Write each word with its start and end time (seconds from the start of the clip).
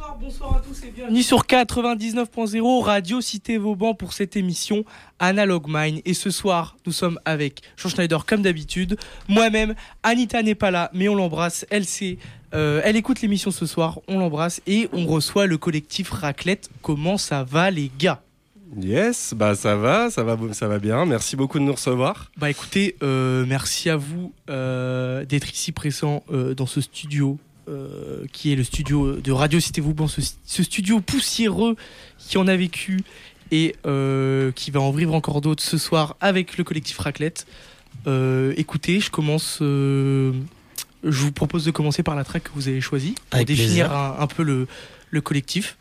Bonsoir, 0.00 0.18
bonsoir 0.18 0.56
à 0.56 0.60
tous 0.60 0.82
et 0.84 0.90
bienvenue 0.90 1.22
sur 1.22 1.42
99.0 1.44 2.82
Radio 2.82 3.20
Cité 3.20 3.58
Vauban 3.58 3.92
pour 3.92 4.14
cette 4.14 4.34
émission 4.34 4.86
Analog 5.18 5.66
Mind. 5.68 6.00
Et 6.06 6.14
ce 6.14 6.30
soir, 6.30 6.78
nous 6.86 6.92
sommes 6.92 7.20
avec 7.26 7.60
Jean 7.76 7.90
Schneider 7.90 8.24
comme 8.24 8.40
d'habitude. 8.40 8.96
Moi-même, 9.28 9.74
Anita 10.02 10.42
n'est 10.42 10.54
pas 10.54 10.70
là, 10.70 10.90
mais 10.94 11.10
on 11.10 11.14
l'embrasse. 11.14 11.66
Elle 11.68 11.84
sait, 11.84 12.16
euh, 12.54 12.80
elle 12.82 12.96
écoute 12.96 13.20
l'émission 13.20 13.50
ce 13.50 13.66
soir, 13.66 14.00
on 14.08 14.18
l'embrasse 14.18 14.62
et 14.66 14.88
on 14.94 15.06
reçoit 15.06 15.46
le 15.46 15.58
collectif 15.58 16.10
Raclette. 16.10 16.70
Comment 16.80 17.18
ça 17.18 17.44
va 17.44 17.70
les 17.70 17.90
gars? 17.98 18.22
Yes, 18.78 19.34
bah 19.36 19.54
ça 19.54 19.76
va, 19.76 20.10
ça 20.10 20.22
va, 20.22 20.38
ça 20.54 20.68
va 20.68 20.78
bien. 20.78 21.04
Merci 21.04 21.36
beaucoup 21.36 21.58
de 21.58 21.64
nous 21.64 21.72
recevoir. 21.72 22.30
Bah 22.38 22.48
écoutez, 22.48 22.96
euh, 23.02 23.44
merci 23.46 23.90
à 23.90 23.96
vous 23.96 24.32
euh, 24.48 25.26
d'être 25.26 25.52
ici 25.52 25.72
présent 25.72 26.22
euh, 26.32 26.54
dans 26.54 26.66
ce 26.66 26.80
studio 26.80 27.38
euh, 27.70 28.24
qui 28.32 28.52
est 28.52 28.56
le 28.56 28.64
studio 28.64 29.16
de 29.16 29.32
Radio 29.32 29.60
Cité 29.60 29.80
Vauban, 29.80 30.08
ce, 30.08 30.20
ce 30.44 30.62
studio 30.62 31.00
poussiéreux 31.00 31.76
qui 32.18 32.36
en 32.36 32.48
a 32.48 32.56
vécu 32.56 33.00
et 33.50 33.76
euh, 33.86 34.52
qui 34.52 34.70
va 34.70 34.80
en 34.80 34.90
vivre 34.90 35.14
encore 35.14 35.40
d'autres 35.40 35.62
ce 35.62 35.78
soir 35.78 36.16
avec 36.20 36.58
le 36.58 36.64
collectif 36.64 36.98
Raclette. 36.98 37.46
Euh, 38.06 38.52
écoutez, 38.56 39.00
je 39.00 39.10
commence. 39.10 39.58
je 39.60 40.32
vous 41.02 41.32
propose 41.32 41.64
de 41.64 41.70
commencer 41.70 42.02
par 42.02 42.16
la 42.16 42.24
track 42.24 42.44
que 42.44 42.50
vous 42.54 42.68
avez 42.68 42.80
choisie 42.80 43.14
pour 43.30 43.36
Avec 43.36 43.46
définir 43.46 43.92
un, 43.92 44.16
un 44.18 44.26
peu 44.26 44.42
le, 44.42 44.66
le 45.10 45.20
collectif. 45.20 45.76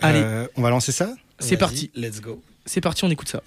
Allez, 0.00 0.46
on 0.56 0.62
va 0.62 0.70
lancer 0.70 0.92
ça? 0.92 1.14
C'est 1.38 1.56
parti. 1.56 1.90
Let's 1.94 2.20
go. 2.20 2.42
c'est 2.66 2.80
parti, 2.80 3.04
on 3.04 3.10
écoute 3.10 3.28
ça. 3.28 3.42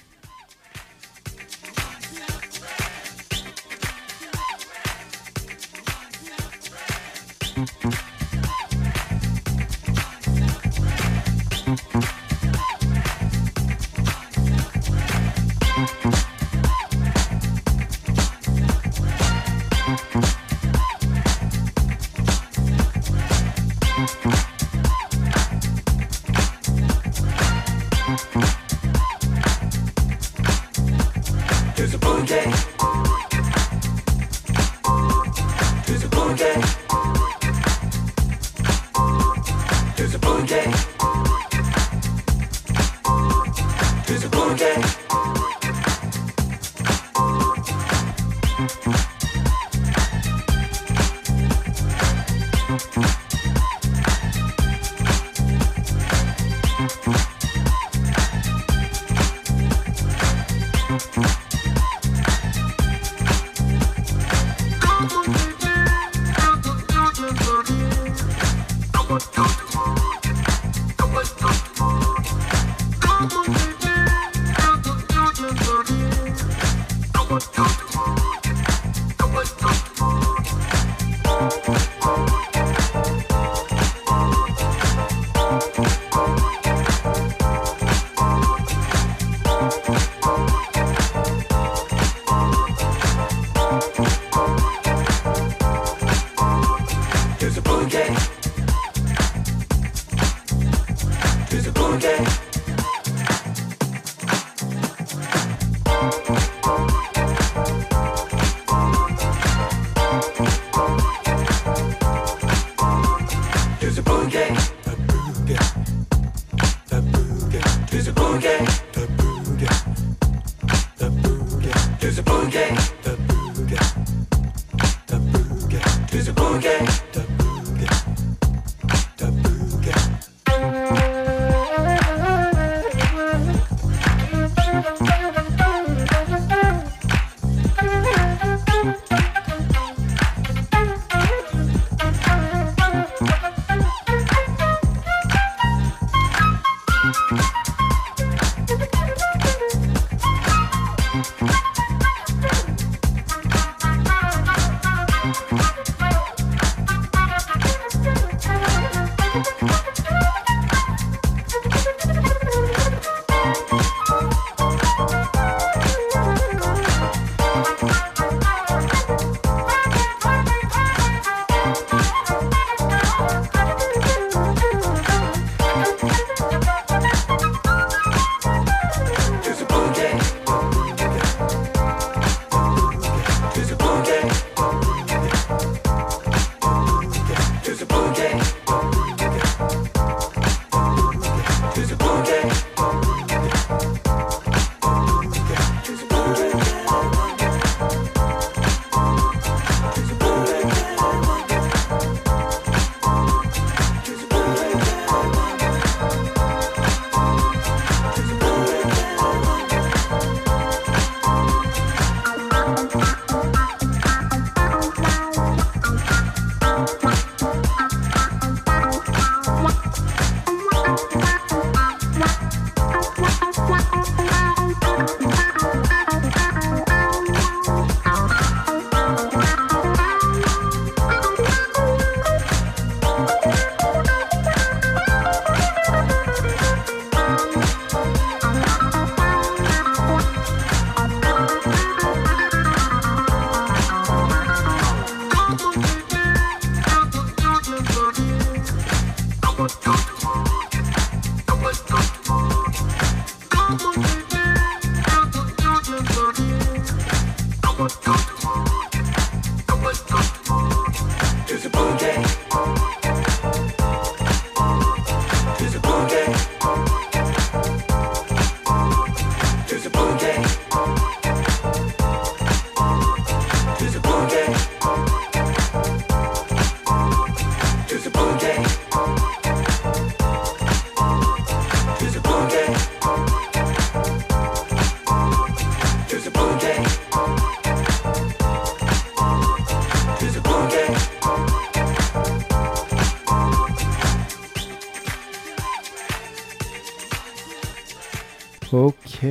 Ok, 298.72 299.25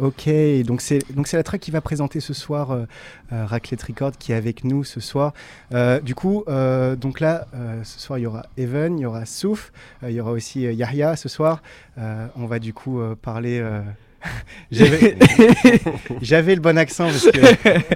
ok. 0.00 0.30
Donc 0.64 0.80
c'est 0.80 1.00
donc 1.14 1.26
c'est 1.28 1.36
la 1.36 1.42
track 1.42 1.60
qui 1.60 1.70
va 1.70 1.80
présenter 1.80 2.20
ce 2.20 2.32
soir 2.32 2.70
euh, 2.70 2.84
euh, 3.32 3.44
Raclette 3.44 3.82
Record 3.82 4.12
qui 4.18 4.32
est 4.32 4.34
avec 4.34 4.64
nous 4.64 4.82
ce 4.84 4.98
soir. 5.00 5.34
Euh, 5.74 6.00
du 6.00 6.14
coup, 6.14 6.44
euh, 6.48 6.96
donc 6.96 7.20
là, 7.20 7.46
euh, 7.54 7.80
ce 7.84 8.00
soir 8.00 8.18
il 8.18 8.22
y 8.22 8.26
aura 8.26 8.46
Evan, 8.56 8.98
il 8.98 9.02
y 9.02 9.06
aura 9.06 9.26
Souf, 9.26 9.72
euh, 10.02 10.10
il 10.10 10.16
y 10.16 10.20
aura 10.20 10.32
aussi 10.32 10.66
euh, 10.66 10.72
Yahya 10.72 11.16
ce 11.16 11.28
soir. 11.28 11.62
Euh, 11.98 12.26
on 12.36 12.46
va 12.46 12.58
du 12.58 12.72
coup 12.72 13.00
euh, 13.00 13.14
parler. 13.20 13.58
euh, 13.60 13.80
j'avais 14.70 15.16
j'avais 16.22 16.54
le 16.54 16.60
bon 16.60 16.78
accent 16.78 17.06
parce 17.08 17.28
que 17.28 17.40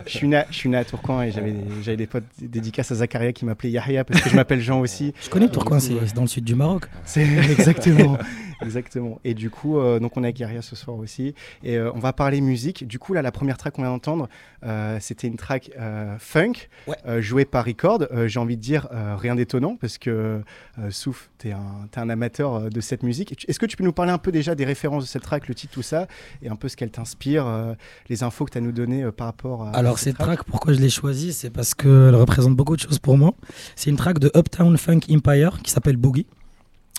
je 0.07 0.11
suis 0.11 0.27
né, 0.27 0.39
à- 0.39 0.47
je 0.51 0.57
suis 0.57 0.69
né 0.69 0.77
à 0.77 0.85
Tourcoing 0.85 1.23
et 1.23 1.31
j'avais 1.31 1.55
j'avais 1.83 1.97
des 1.97 2.09
potes 2.09 2.25
dédicaces 2.43 2.91
à 2.91 2.97
Zakaria 2.97 3.33
qui 3.33 3.45
m'appelaient 3.45 3.71
Yahya 3.71 4.03
parce 4.05 4.21
que 4.23 4.29
je 4.31 4.35
m'appelle 4.35 4.61
Jean 4.61 4.81
aussi. 4.81 5.15
Je 5.23 5.31
connais 5.31 5.49
Tourcoing, 5.49 5.79
c'est 5.79 6.15
dans 6.15 6.23
le 6.23 6.27
sud 6.27 6.43
du 6.45 6.57
Maroc. 6.57 6.87
C'est 7.05 7.23
exactement, 7.51 8.19
exactement. 8.63 9.21
Et 9.25 9.35
du 9.35 9.51
coup, 9.51 9.79
euh, 9.79 9.99
donc 9.99 10.17
on 10.17 10.23
est 10.23 10.27
avec 10.27 10.39
Yaria 10.39 10.63
ce 10.63 10.77
soir 10.77 10.97
aussi, 10.97 11.35
et 11.63 11.77
euh, 11.77 11.91
on 11.95 11.99
va 11.99 12.13
parler 12.13 12.41
musique. 12.41 12.87
Du 12.87 12.99
coup, 12.99 13.13
là, 13.15 13.23
la 13.23 13.33
première 13.33 13.57
track 13.59 13.75
qu'on 13.75 13.83
vient 13.83 13.91
d'entendre, 13.91 14.29
euh, 14.65 14.99
c'était 15.01 15.27
une 15.27 15.37
track 15.37 15.71
funk 16.19 16.53
Ouais. 16.87 17.23
jouée 17.23 17.45
par 17.45 17.65
Record. 17.65 18.07
J'ai 18.27 18.39
envie 18.39 18.57
de 18.57 18.63
dire 18.63 18.89
rien 19.19 19.35
d'étonnant 19.35 19.77
parce 19.77 19.99
que 19.99 20.43
Souf, 20.91 21.31
t'es 21.39 21.53
un, 21.53 21.87
t'es 21.91 22.01
un 22.01 22.09
amateur 22.09 22.71
de 22.71 22.81
cette 22.81 23.03
musique. 23.03 23.37
Tu- 23.37 23.47
Est-ce 23.51 23.59
que 23.59 23.67
tu 23.67 23.77
peux 23.77 23.85
nous 23.85 23.93
parler 23.93 24.13
un 24.13 24.19
peu 24.19 24.33
déjà 24.33 24.55
des 24.55 24.65
références 24.65 25.05
de 25.05 25.09
cette 25.09 25.23
track, 25.23 25.49
le 25.49 25.55
titre, 25.55 25.73
tout 25.75 25.83
ça, 25.83 26.07
et 26.43 26.49
un 26.49 26.57
peu 26.57 26.69
ce 26.69 26.77
qu'elle 26.77 26.91
t'inspire, 26.91 27.75
les 28.09 28.23
infos 28.23 28.45
que 28.45 28.51
tu 28.53 28.59
as 28.59 28.61
nous 28.61 28.73
données 28.73 29.11
par 29.13 29.27
rapport 29.27 29.63
à. 29.65 29.71
Alors 29.71 29.99
cette 29.99 30.19
track, 30.19 30.45
pourquoi 30.45 30.73
je 30.73 30.81
l'ai 30.81 30.91
choisie 30.91 31.33
C'est 31.33 31.51
parce 31.51 31.75
qu'elle 31.75 32.15
représente 32.15 32.55
beaucoup 32.55 32.77
de 32.77 32.81
choses 32.81 32.99
pour 32.99 33.17
moi. 33.19 33.33
C'est 33.75 33.91
une 33.91 33.97
track 33.97 34.19
de 34.19 34.31
Uptown 34.37 34.77
Funk 34.77 35.01
Empire 35.11 35.61
qui 35.63 35.71
s'appelle 35.71 35.97
Boogie. 35.97 36.27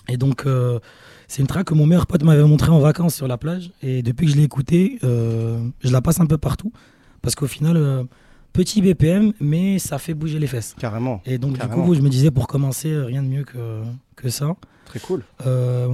Et 0.08 0.16
donc 0.16 0.44
c'est 1.28 1.42
une 1.42 1.46
track 1.46 1.66
que 1.66 1.74
mon 1.74 1.86
meilleur 1.86 2.06
pote 2.06 2.22
m'avait 2.22 2.42
montré 2.42 2.70
en 2.70 2.78
vacances 2.80 3.14
sur 3.14 3.28
la 3.28 3.36
plage. 3.36 3.70
Et 3.82 4.02
depuis 4.02 4.26
que 4.26 4.32
je 4.32 4.36
l'ai 4.36 4.44
écoutée, 4.44 4.98
euh, 5.04 5.58
je 5.80 5.92
la 5.92 6.00
passe 6.00 6.20
un 6.20 6.26
peu 6.26 6.38
partout. 6.38 6.72
Parce 7.22 7.34
qu'au 7.34 7.46
final, 7.46 7.76
euh, 7.76 8.04
petit 8.54 8.80
BPM, 8.80 9.32
mais 9.40 9.78
ça 9.78 9.98
fait 9.98 10.14
bouger 10.14 10.38
les 10.38 10.46
fesses. 10.46 10.74
Carrément, 10.78 11.20
Et 11.26 11.36
donc 11.38 11.58
Carrément. 11.58 11.82
du 11.82 11.88
coup, 11.88 11.94
je 11.94 12.00
me 12.00 12.08
disais 12.08 12.30
pour 12.30 12.46
commencer, 12.46 12.90
euh, 12.90 13.04
rien 13.04 13.22
de 13.22 13.28
mieux 13.28 13.44
que, 13.44 13.82
que 14.22 14.28
ça. 14.30 14.54
très 14.84 15.00
cool. 15.00 15.22
Euh, 15.46 15.86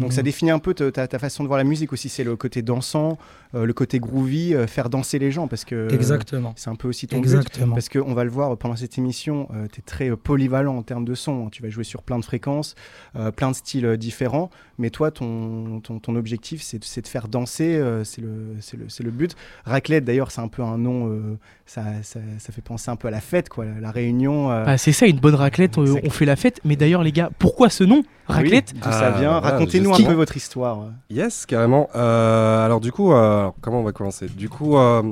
Donc 0.00 0.12
ça 0.12 0.22
définit 0.22 0.50
un 0.50 0.58
peu 0.58 0.74
ta, 0.74 1.06
ta 1.06 1.18
façon 1.18 1.42
de 1.44 1.48
voir 1.48 1.58
la 1.58 1.64
musique 1.64 1.92
aussi. 1.92 2.08
C'est 2.08 2.24
le 2.24 2.34
côté 2.36 2.62
dansant, 2.62 3.16
euh, 3.54 3.64
le 3.64 3.72
côté 3.72 4.00
groovy, 4.00 4.54
euh, 4.54 4.66
faire 4.66 4.90
danser 4.90 5.18
les 5.20 5.30
gens 5.30 5.46
parce 5.48 5.64
que 5.64 5.88
Exactement. 5.92 6.52
c'est 6.56 6.68
un 6.70 6.74
peu 6.74 6.88
aussi 6.88 7.06
ton 7.06 7.16
but. 7.20 7.28
Exactement. 7.28 7.74
Parce 7.74 7.88
qu'on 7.88 8.12
va 8.14 8.24
le 8.24 8.30
voir 8.30 8.56
pendant 8.56 8.74
cette 8.76 8.98
émission, 8.98 9.48
tu 9.72 9.78
es 9.80 9.82
très 9.82 10.10
polyvalent 10.16 10.76
en 10.76 10.82
termes 10.82 11.04
de 11.04 11.14
son. 11.14 11.46
hein. 11.46 11.48
Tu 11.52 11.62
vas 11.62 11.68
jouer 11.70 11.84
sur 11.84 12.02
plein 12.02 12.18
de 12.18 12.24
fréquences, 12.24 12.74
euh, 13.16 13.30
plein 13.30 13.50
de 13.50 13.56
styles 13.56 13.96
différents. 13.96 14.50
Mais 14.78 14.90
toi, 14.90 15.10
ton, 15.12 15.80
ton, 15.80 15.98
ton 16.00 16.16
objectif, 16.16 16.60
c'est 16.62 16.78
de- 16.78 16.84
c'est 16.84 17.02
de 17.02 17.08
faire 17.08 17.28
danser. 17.28 17.76
euh, 17.76 18.02
c'est 18.02 18.20
le, 18.20 18.56
c'est 18.60 18.76
le, 18.76 18.88
c'est 18.88 19.04
le 19.04 19.10
but. 19.12 19.36
Raclette, 19.64 20.04
d'ailleurs, 20.04 20.30
c'est 20.32 20.40
un 20.40 20.48
peu 20.48 20.62
un 20.62 20.76
nom. 20.78 21.08
euh, 21.08 21.38
ça, 21.66 21.84
ça, 22.02 22.18
ça 22.40 22.52
fait 22.52 22.62
penser 22.62 22.90
un 22.90 22.96
peu 22.96 23.06
à 23.06 23.12
la 23.12 23.20
fête, 23.20 23.48
quoi, 23.48 23.64
la, 23.64 23.78
la 23.80 23.90
réunion. 23.92 24.50
euh, 24.50 24.64
Bah, 24.64 24.76
c'est 24.78 24.90
ça, 24.92 25.06
une 25.06 25.20
bonne 25.20 25.36
raclette, 25.36 25.78
on, 25.78 25.84
on 26.02 26.10
fait 26.10 26.24
la 26.24 26.34
fête. 26.36 26.60
Mais 26.64 26.74
d'ailleurs, 26.76 27.04
les 27.04 27.12
gars, 27.12 27.30
pourquoi 27.38 27.69
ce 27.70 27.84
nom 27.84 28.02
Raclette 28.26 28.72
oui, 28.74 28.80
d'où 28.82 28.90
ça 28.90 29.12
Ah, 29.14 29.18
vient. 29.18 29.38
voilà, 29.40 29.54
Racontez-nous 29.56 29.92
un 29.94 30.02
peu 30.04 30.12
votre 30.12 30.36
histoire. 30.36 30.78
Yes, 31.10 31.46
carrément. 31.46 31.88
Euh, 31.96 32.64
alors 32.64 32.80
du 32.80 32.92
coup, 32.92 33.12
euh, 33.12 33.40
alors, 33.40 33.54
comment 33.60 33.80
on 33.80 33.84
va 33.84 33.92
commencer? 33.92 34.26
Du 34.28 34.48
coup, 34.48 34.76
euh, 34.76 35.02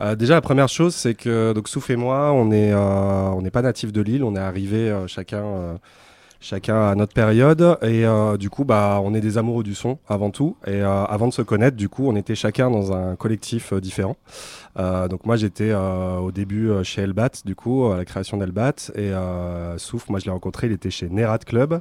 euh, 0.00 0.14
déjà 0.14 0.34
la 0.34 0.40
première 0.40 0.68
chose, 0.68 0.94
c'est 0.94 1.14
que 1.14 1.52
donc 1.52 1.68
Souf 1.68 1.90
et 1.90 1.96
moi, 1.96 2.32
on 2.32 2.50
est, 2.50 2.72
euh, 2.72 3.30
on 3.30 3.42
n'est 3.42 3.50
pas 3.50 3.62
natifs 3.62 3.92
de 3.92 4.00
Lille, 4.00 4.22
on 4.24 4.36
est 4.36 4.40
arrivés 4.40 4.90
euh, 4.90 5.06
chacun, 5.06 5.42
euh, 5.42 5.74
chacun 6.42 6.88
à 6.88 6.94
notre 6.94 7.14
période, 7.14 7.78
et 7.82 8.04
euh, 8.04 8.36
du 8.36 8.50
coup, 8.50 8.64
bah, 8.64 9.00
on 9.02 9.14
est 9.14 9.20
des 9.20 9.38
amoureux 9.38 9.62
du 9.62 9.74
son 9.74 9.98
avant 10.08 10.30
tout. 10.30 10.56
Et 10.66 10.82
euh, 10.82 11.04
avant 11.04 11.28
de 11.28 11.32
se 11.32 11.40
connaître, 11.40 11.76
du 11.76 11.88
coup, 11.88 12.08
on 12.08 12.16
était 12.16 12.34
chacun 12.34 12.70
dans 12.70 12.92
un 12.92 13.16
collectif 13.16 13.72
euh, 13.72 13.80
différent. 13.80 14.16
Euh, 14.78 15.06
donc 15.08 15.24
moi, 15.24 15.36
j'étais 15.36 15.70
euh, 15.70 16.16
au 16.18 16.32
début 16.32 16.68
euh, 16.68 16.82
chez 16.82 17.02
Elbat, 17.02 17.30
du 17.44 17.54
coup, 17.54 17.86
à 17.86 17.96
la 17.96 18.04
création 18.04 18.36
d'Elbat, 18.36 18.90
et 18.96 19.12
Souf, 19.78 20.08
moi, 20.08 20.18
je 20.18 20.24
l'ai 20.26 20.30
rencontré, 20.30 20.66
il 20.66 20.72
était 20.72 20.90
chez 20.90 21.08
Nerat 21.08 21.38
Club 21.38 21.80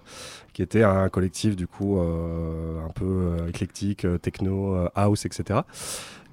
qui 0.54 0.62
était 0.62 0.84
un 0.84 1.08
collectif 1.08 1.56
du 1.56 1.66
coup 1.66 1.98
un 2.00 2.90
peu 2.94 3.38
éclectique, 3.48 4.06
techno, 4.22 4.76
house, 4.96 5.26
etc. 5.26 5.62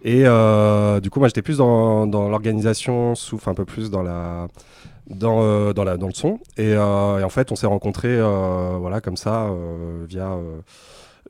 Et 0.02 0.24
du 1.00 1.10
coup, 1.10 1.20
moi, 1.20 1.28
j'étais 1.28 1.42
plus 1.42 1.58
dans, 1.58 2.06
dans 2.06 2.28
l'organisation, 2.28 3.14
souffle 3.14 3.48
un 3.48 3.54
peu 3.54 3.64
plus 3.64 3.90
dans 3.90 4.02
la 4.02 4.48
dans, 5.08 5.42
euh, 5.42 5.72
dans, 5.72 5.84
la, 5.84 5.96
dans 5.96 6.06
le 6.06 6.14
son. 6.14 6.38
Et, 6.56 6.74
euh, 6.74 7.24
en 7.24 7.28
fait, 7.28 7.52
on 7.52 7.56
s'est 7.56 7.66
rencontrés 7.66 8.16
euh, 8.16 8.76
voilà, 8.78 9.00
comme 9.00 9.16
ça, 9.16 9.50
via, 10.08 10.36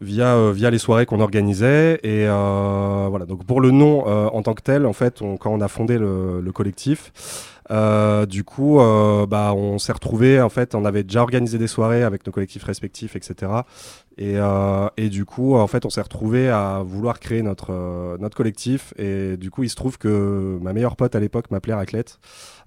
via, 0.01 0.35
euh, 0.37 0.53
via 0.53 0.71
les 0.71 0.79
soirées 0.79 1.07
qu'on 1.07 1.21
organisait. 1.21 1.95
Et 2.03 2.27
euh, 2.29 3.07
voilà, 3.11 3.27
donc 3.27 3.45
pour 3.45 3.61
le 3.61 3.71
nom 3.71 4.05
euh, 4.07 4.27
en 4.29 4.43
tant 4.43 4.55
que 4.55 4.63
tel, 4.63 4.87
en 4.87 4.93
fait, 4.93 5.23
on- 5.23 5.37
quand 5.37 5.51
on 5.53 5.61
a 5.61 5.69
fondé 5.69 5.99
le, 5.99 6.41
le 6.41 6.53
collectif, 6.53 7.13
euh, 7.71 8.25
du 8.25 8.45
coup, 8.45 8.81
euh, 8.81 9.27
bah, 9.27 9.53
on 9.55 9.79
s'est 9.79 9.93
retrouvés. 9.93 10.41
En 10.41 10.49
fait, 10.49 10.75
on 10.75 10.85
avait 10.85 11.03
déjà 11.03 11.23
organisé 11.23 11.59
des 11.59 11.67
soirées 11.67 12.03
avec 12.03 12.25
nos 12.27 12.33
collectifs 12.33 12.65
respectifs, 12.65 13.15
etc. 13.17 13.53
Et, 14.17 14.35
euh, 14.37 14.89
et 14.97 15.09
du 15.11 15.25
coup, 15.27 15.55
en 15.55 15.67
fait, 15.67 15.85
on 15.85 15.91
s'est 15.91 16.01
retrouvés 16.01 16.49
à 16.49 16.83
vouloir 16.85 17.21
créer 17.21 17.43
notre, 17.43 18.17
notre 18.19 18.37
collectif. 18.37 18.95
Et 18.99 19.37
du 19.37 19.51
coup, 19.51 19.65
il 19.65 19.69
se 19.71 19.77
trouve 19.77 19.99
que 19.99 20.59
ma 20.63 20.73
meilleure 20.73 20.97
pote 20.97 21.15
à 21.15 21.21
l'époque 21.21 21.51
m'appelait 21.51 21.75
Raclette. 21.75 22.19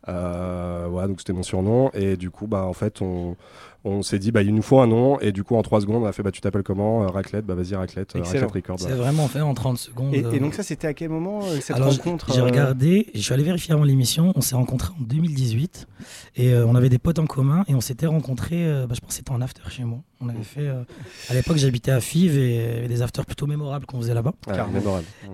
Voilà, 0.08 1.08
donc 1.08 1.20
c'était 1.20 1.34
mon 1.34 1.44
surnom. 1.44 1.90
Et 1.94 2.16
du 2.16 2.30
coup, 2.30 2.48
bah, 2.48 2.64
en 2.66 2.74
fait, 2.74 3.02
on, 3.02 3.36
on 3.84 4.04
s'est 4.04 4.20
dit, 4.20 4.32
bah, 4.32 4.44
il 4.44 4.54
nous 4.54 4.62
faut 4.62 4.80
un 4.80 4.88
nom. 4.88 5.20
Et 5.22 5.32
du 5.32 5.44
coup, 5.44 5.56
en 5.56 5.62
trois 5.64 5.82
secondes, 5.82 6.04
on 6.04 6.06
a 6.06 6.12
fait, 6.12 6.22
bah, 6.24 6.32
tu 6.32 6.40
t'appelles 6.42 6.62
comment 6.64 7.04
Euh, 7.04 7.08
Raclette, 7.08 7.46
bah, 7.46 7.56
vas-y, 7.56 7.74
Raclette, 7.76 8.16
euh, 8.16 8.20
Excellent. 8.20 8.46
Raclette 8.48 8.64
Records. 8.68 8.80
C'est 8.80 8.88
voilà. 8.90 9.02
vraiment 9.04 9.28
fait 9.28 9.42
en 9.42 9.54
30 9.54 9.78
secondes. 9.78 10.14
Et, 10.14 10.20
et 10.20 10.26
euh, 10.26 10.40
donc 10.40 10.54
ça, 10.54 10.62
c'était 10.64 10.88
à 10.88 10.94
quel 10.94 11.10
moment 11.10 11.40
euh, 11.44 11.58
cette 11.62 11.76
Alors, 11.78 11.90
rencontre 11.92 12.32
J'ai 12.34 12.42
euh, 12.42 12.46
regardé, 12.46 13.08
je 13.16 13.20
suis 13.20 13.34
allé 13.34 13.44
vérifier 13.44 13.74
avant 13.74 13.84
l'émission. 13.84 14.34
On 14.36 14.42
s'est 14.42 14.56
rencontrés 14.56 14.94
en 15.00 15.02
2018 15.04 15.88
et 16.36 16.54
euh, 16.54 16.66
on 16.68 16.76
avait 16.76 16.90
des 16.90 17.00
potes 17.00 17.18
en 17.20 17.26
commun 17.26 17.64
et 17.68 17.74
on 17.76 17.82
s'était 17.82 18.06
rencontrés. 18.08 18.66
euh, 18.66 18.86
bah, 18.88 18.94
je 18.96 19.00
pense 19.02 19.10
que 19.10 19.16
c'était 19.16 19.32
en 19.32 19.42
after 19.42 19.62
chez 19.70 19.84
moi. 19.84 20.00
On 20.24 20.30
avait 20.30 20.44
fait. 20.44 20.62
euh, 20.68 20.84
à 21.30 21.34
l'époque, 21.34 21.58
j'habitais 21.58 21.90
à 21.92 22.00
Fives 22.00 22.38
et 22.38 22.56
il 22.56 22.74
y 22.76 22.78
avait 22.78 22.88
des 22.88 23.02
afters 23.02 23.26
plutôt 23.26 23.48
mémorables 23.48 23.88
qu'on 23.88 23.98
faisait 24.00 24.14
là-bas. 24.14 24.34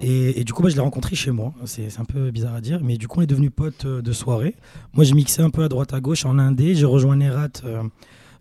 Et, 0.01 0.39
et 0.39 0.43
du 0.45 0.53
coup, 0.53 0.63
bah, 0.63 0.69
je 0.69 0.75
l'ai 0.75 0.81
rencontré 0.81 1.15
chez 1.17 1.31
moi. 1.31 1.53
C'est 1.65 1.87
un 1.99 2.05
peu 2.05 2.31
bizarre 2.31 2.55
à 2.55 2.61
dire, 2.61 2.79
mais 2.81 2.97
du 2.97 3.07
coup, 3.09 3.19
on 3.19 3.23
est 3.23 3.27
devenus 3.27 3.51
potes 3.53 3.83
euh, 3.85 4.01
de 4.01 4.11
soirée. 4.13 4.55
Moi, 4.93 5.03
je 5.03 5.13
mixais 5.13 5.41
un 5.41 5.49
peu 5.49 5.63
à 5.63 5.67
droite 5.69 5.93
à 5.93 5.99
gauche 5.99 6.25
en 6.25 6.39
indé. 6.39 6.75
J'ai 6.75 6.85
rejoint 6.85 7.15
Nerat, 7.17 7.49
euh, 7.65 7.83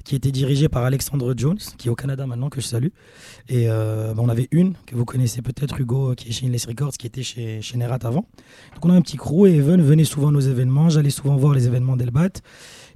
qui 0.06 0.14
était 0.14 0.30
dirigé 0.30 0.68
par 0.68 0.84
Alexandre 0.84 1.34
Jones, 1.36 1.58
qui 1.76 1.88
est 1.88 1.90
au 1.90 1.96
Canada 1.96 2.26
maintenant, 2.26 2.48
que 2.48 2.60
je 2.60 2.66
salue. 2.66 2.90
Et 3.48 3.68
euh, 3.68 4.14
bah, 4.14 4.22
on 4.24 4.28
avait 4.28 4.46
une, 4.52 4.74
que 4.86 4.94
vous 4.94 5.04
connaissez 5.04 5.42
peut-être, 5.42 5.80
Hugo, 5.80 6.14
qui 6.14 6.28
est 6.28 6.32
chez 6.32 6.46
Inless 6.46 6.66
Records, 6.66 6.92
qui 6.92 7.08
était 7.08 7.24
chez, 7.24 7.60
chez 7.60 7.76
Nerat 7.76 7.98
avant. 8.04 8.24
Donc, 8.74 8.84
on 8.84 8.90
a 8.90 8.94
un 8.94 9.00
petit 9.00 9.16
crew 9.16 9.48
et 9.48 9.56
Even 9.56 9.82
venait 9.82 10.04
souvent 10.04 10.28
à 10.28 10.30
nos 10.30 10.40
événements. 10.40 10.90
J'allais 10.90 11.10
souvent 11.10 11.34
voir 11.34 11.54
les 11.54 11.66
événements 11.66 11.96
d'Elbat. 11.96 12.40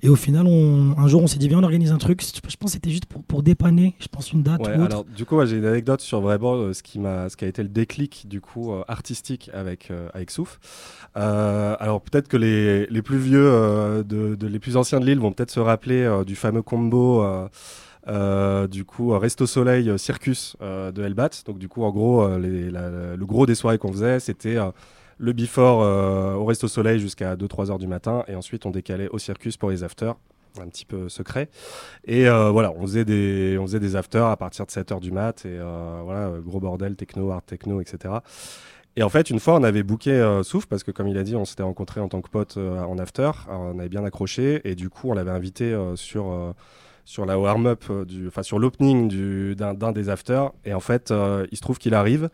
Et 0.03 0.09
au 0.09 0.17
final, 0.17 0.47
on- 0.47 0.95
un 0.99 1.07
jour, 1.09 1.23
on 1.23 1.27
s'est 1.27 1.39
dit, 1.39 1.49
viens, 1.49 1.59
on 1.59 1.63
organise 1.63 1.93
un 1.93 1.99
truc. 1.99 2.23
Je 2.23 2.41
pense 2.41 2.55
que 2.57 2.69
c'était 2.71 2.91
juste 2.91 3.07
pour, 3.07 3.23
pour 3.23 3.43
dépanner, 3.43 3.95
je 4.01 4.09
pense, 4.09 4.33
une 4.33 4.43
date 4.43 4.61
Ouais, 4.67 4.77
ou 4.77 4.83
autre. 4.83 4.93
alors 4.93 5.05
du 5.05 5.25
coup, 5.27 5.37
ouais, 5.37 5.47
j'ai 5.47 5.57
une 5.59 5.67
anecdote 5.67 6.01
sur 6.01 6.21
vraiment 6.23 6.55
euh, 6.55 6.73
ce 6.73 6.83
qui 6.83 6.99
m'a, 6.99 7.29
ce 7.29 7.37
qui 7.37 7.45
a 7.45 7.49
été 7.49 7.63
le 7.63 7.69
déclic 7.69 8.27
du 8.27 8.41
coup 8.41 8.73
euh, 8.73 8.83
artistique 8.89 9.51
avec 9.53 9.91
euh, 9.91 10.09
avec 10.15 10.31
Souf. 10.31 10.59
Euh, 11.17 11.77
alors 11.81 12.01
peut-être 12.01 12.29
que 12.29 12.37
les, 12.37 12.87
les 12.87 13.03
plus 13.03 13.19
vieux, 13.19 14.03
de, 14.07 14.35
de- 14.37 14.47
les 14.47 14.59
plus 14.59 14.77
anciens 14.77 15.01
de 15.01 15.07
l'île 15.07 15.19
vont 15.19 15.33
peut-être 15.33 15.51
se 15.51 15.61
rappeler 15.61 16.23
du 16.27 16.35
fameux 16.37 16.63
combo. 16.63 17.23
euh, 18.09 18.67
du 18.67 18.85
coup, 18.87 19.11
Resto 19.19 19.47
Soleil 19.47 19.93
Circus 19.99 20.57
euh, 20.63 20.91
de 20.91 21.03
Elbat. 21.03 21.29
Donc, 21.47 21.59
du 21.59 21.69
coup, 21.69 21.83
en 21.85 21.91
gros, 21.91 22.23
euh, 22.23 22.39
les- 22.39 22.71
la- 22.71 22.89
la- 22.91 23.17
le 23.17 23.27
gros 23.27 23.45
des 23.45 23.55
soirées 23.55 23.77
qu'on 23.79 23.93
faisait, 23.93 24.19
c'était 24.21 24.57
le 25.21 25.33
before 25.33 25.83
euh, 25.83 26.35
au 26.35 26.45
Resto 26.47 26.67
Soleil 26.67 26.99
jusqu'à 26.99 27.37
2-3 27.37 27.71
heures 27.71 27.79
du 27.79 27.87
matin. 27.87 28.25
Et 28.27 28.35
ensuite, 28.35 28.67
on 28.67 28.71
décalait 28.71 29.09
au 29.09 29.19
Circus 29.19 29.57
pour 29.57 29.71
les 29.71 29.85
afters. 29.85 30.15
un 30.61 30.69
petit 30.69 30.87
peu 30.87 31.09
secret. 31.09 31.49
Et 32.05 32.27
euh, 32.27 32.51
voilà, 32.51 32.73
on 32.73 32.83
faisait 32.83 33.05
des, 33.05 33.57
on 33.61 33.67
faisait 33.67 33.81
des 33.81 33.95
afters 33.95 34.25
à 34.25 34.37
partir 34.37 34.67
de 34.67 34.71
7h 34.71 34.99
du 34.99 35.13
mat, 35.13 35.45
et 35.45 35.59
euh, 35.59 36.01
voilà, 36.03 36.33
gros 36.41 36.59
bordel, 36.59 36.97
techno, 36.97 37.31
art 37.31 37.43
techno, 37.43 37.81
etc. 37.81 38.15
Et 38.97 39.03
en 39.05 39.09
fait, 39.09 39.31
une 39.31 39.39
fois, 39.39 39.55
on 39.55 39.63
avait 39.63 39.85
booké 39.85 40.11
euh, 40.11 40.43
Souf, 40.43 40.67
parce 40.67 40.83
que 40.83 40.91
comme 40.91 41.07
il 41.07 41.17
a 41.19 41.23
dit, 41.23 41.37
on 41.37 41.45
s'était 41.45 41.63
rencontrés 41.63 42.01
en 42.01 42.09
tant 42.09 42.21
que 42.21 42.29
pote 42.29 42.57
euh, 42.57 42.83
en 42.83 42.99
after, 42.99 43.31
on 43.49 43.79
avait 43.79 43.89
bien 43.89 44.05
accroché, 44.05 44.61
et 44.65 44.75
du 44.75 44.91
coup, 44.91 45.11
on 45.11 45.15
l'avait 45.15 45.31
invité 45.31 45.77
sur, 45.95 46.55
sur 47.05 47.27
la 47.27 47.39
warm-up, 47.39 47.85
euh, 47.91 48.05
du- 48.05 48.29
enfin 48.29 48.43
sur 48.43 48.59
l'opening 48.59 49.09
du- 49.09 49.57
d'un 49.57 49.93
des 49.93 50.09
afters, 50.09 50.51
et 50.65 50.75
en 50.75 50.81
fait, 50.81 51.11
euh, 51.11 51.47
il 51.51 51.57
se 51.57 51.63
trouve 51.63 51.79
qu'il 51.79 51.95
arrive, 51.95 52.29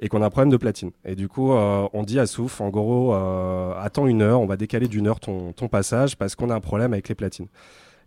et 0.00 0.08
qu'on 0.08 0.22
a 0.22 0.26
un 0.26 0.30
problème 0.30 0.50
de 0.50 0.56
platine. 0.56 0.90
Et 1.04 1.14
du 1.16 1.28
coup, 1.28 1.52
euh, 1.52 1.88
on 1.92 2.02
dit 2.02 2.18
à 2.20 2.26
Souf, 2.26 2.60
en 2.60 2.68
gros, 2.68 3.14
euh, 3.14 3.72
attends 3.80 4.06
une 4.06 4.22
heure, 4.22 4.40
on 4.40 4.46
va 4.46 4.56
décaler 4.56 4.86
d'une 4.88 5.06
heure 5.08 5.18
ton, 5.20 5.52
ton 5.52 5.68
passage, 5.68 6.16
parce 6.16 6.34
qu'on 6.36 6.50
a 6.50 6.54
un 6.54 6.60
problème 6.60 6.92
avec 6.92 7.08
les 7.08 7.14
platines. 7.14 7.48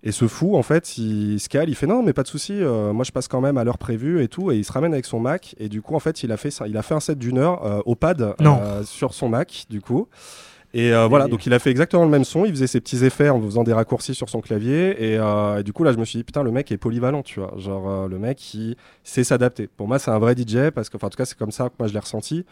Et 0.03 0.11
ce 0.11 0.27
fou, 0.27 0.55
en 0.55 0.63
fait, 0.63 0.97
il 0.97 1.39
se 1.39 1.47
cale, 1.47 1.69
il 1.69 1.75
fait 1.75 1.85
non, 1.85 2.01
mais 2.01 2.11
pas 2.13 2.23
de 2.23 2.27
souci, 2.27 2.53
moi 2.53 3.03
je 3.03 3.11
passe 3.11 3.27
quand 3.27 3.39
même 3.41 3.57
à 3.57 3.63
l'heure 3.63 3.77
prévue 3.77 4.23
et 4.23 4.27
tout, 4.27 4.51
et 4.51 4.57
il 4.57 4.65
se 4.65 4.71
ramène 4.71 4.93
avec 4.93 5.05
son 5.05 5.19
Mac, 5.19 5.53
et 5.59 5.69
du 5.69 5.81
coup, 5.83 5.93
en 5.95 5.99
fait, 5.99 6.23
il 6.23 6.31
a 6.31 6.37
fait, 6.37 6.49
il 6.67 6.75
a 6.75 6.81
fait 6.81 6.95
un 6.95 6.99
set 6.99 7.19
d'une 7.19 7.37
heure 7.37 7.83
au 7.87 7.93
pad 7.95 8.33
Non. 8.39 8.59
sur 8.83 9.13
son 9.13 9.29
Mac, 9.29 9.65
du 9.69 9.79
coup. 9.81 10.07
Et 10.73 10.93
euh, 10.93 11.07
voilà, 11.07 11.27
donc 11.27 11.45
il 11.45 11.53
a 11.53 11.59
fait 11.59 11.69
exactement 11.69 12.05
le 12.05 12.09
même 12.09 12.23
son, 12.23 12.45
il 12.45 12.51
faisait 12.51 12.67
ses 12.67 12.79
petits 12.79 13.03
effets 13.03 13.27
en 13.29 13.41
faisant 13.41 13.63
des 13.63 13.73
raccourcis 13.73 14.15
sur 14.15 14.29
son 14.29 14.39
clavier, 14.39 14.95
et, 15.03 15.17
euh, 15.17 15.59
et 15.59 15.63
du 15.63 15.73
coup 15.73 15.83
là 15.83 15.91
je 15.91 15.97
me 15.97 16.05
suis 16.05 16.19
dit 16.19 16.23
putain 16.23 16.43
le 16.43 16.51
mec 16.51 16.71
est 16.71 16.77
polyvalent, 16.77 17.23
tu 17.23 17.41
vois, 17.41 17.53
genre 17.57 17.89
euh, 17.89 18.07
le 18.07 18.17
mec 18.17 18.53
il 18.53 18.77
sait 19.03 19.25
s'adapter. 19.25 19.67
Pour 19.67 19.89
moi 19.89 19.99
c'est 19.99 20.11
un 20.11 20.19
vrai 20.19 20.33
DJ 20.33 20.69
parce 20.73 20.89
que, 20.89 20.95
enfin 20.95 21.07
en 21.07 21.09
tout 21.09 21.17
cas 21.17 21.25
c'est 21.25 21.37
comme 21.37 21.51
ça 21.51 21.67
que 21.67 21.73
moi 21.77 21.89
je 21.89 21.93
l'ai 21.93 21.99
ressenti, 21.99 22.45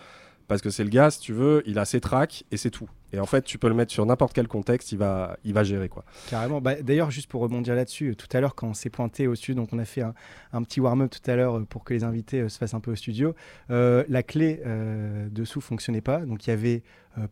parce 0.49 0.61
que 0.61 0.69
c'est 0.69 0.83
le 0.83 0.89
gars 0.89 1.11
si 1.11 1.19
tu 1.19 1.31
veux, 1.31 1.63
il 1.65 1.79
a 1.79 1.85
ses 1.85 2.01
tracks 2.01 2.43
et 2.51 2.57
c'est 2.57 2.71
tout. 2.71 2.89
Et 3.13 3.19
en 3.19 3.25
fait 3.25 3.43
tu 3.43 3.57
peux 3.57 3.69
le 3.69 3.75
mettre 3.75 3.91
sur 3.91 4.05
n'importe 4.05 4.33
quel 4.33 4.47
contexte, 4.47 4.91
il 4.91 4.97
va, 4.97 5.37
il 5.45 5.53
va 5.53 5.63
gérer 5.63 5.87
quoi. 5.87 6.03
Carrément. 6.29 6.59
Bah, 6.59 6.81
D'ailleurs, 6.81 7.11
juste 7.11 7.29
pour 7.29 7.41
rebondir 7.41 7.75
là-dessus, 7.75 8.09
euh, 8.09 8.15
tout 8.15 8.27
à 8.33 8.41
l'heure, 8.41 8.55
quand 8.55 8.67
on 8.67 8.73
s'est 8.73 8.89
pointé 8.89 9.27
au 9.27 9.35
studio, 9.35 9.61
donc 9.61 9.69
on 9.71 9.79
a 9.79 9.85
fait 9.85 10.01
un, 10.01 10.63
petit 10.63 10.81
warm-up 10.81 11.11
tout 11.11 11.31
à 11.31 11.35
l'heure 11.35 11.59
euh, 11.59 11.65
pour 11.69 11.83
que 11.83 11.93
les 11.93 12.03
invités 12.03 12.41
euh, 12.41 12.49
se 12.49 12.57
fassent 12.57 12.73
un 12.73 12.79
peu 12.79 12.91
au 12.91 12.95
studio. 12.95 13.35
La 13.69 14.23
clé 14.23 14.61
euh, 14.65 15.27
dessous 15.29 15.61
fonctionnait 15.61 16.01
pas, 16.01 16.25
donc 16.25 16.45
il 16.47 16.49
y 16.49 16.53
avait 16.53 16.83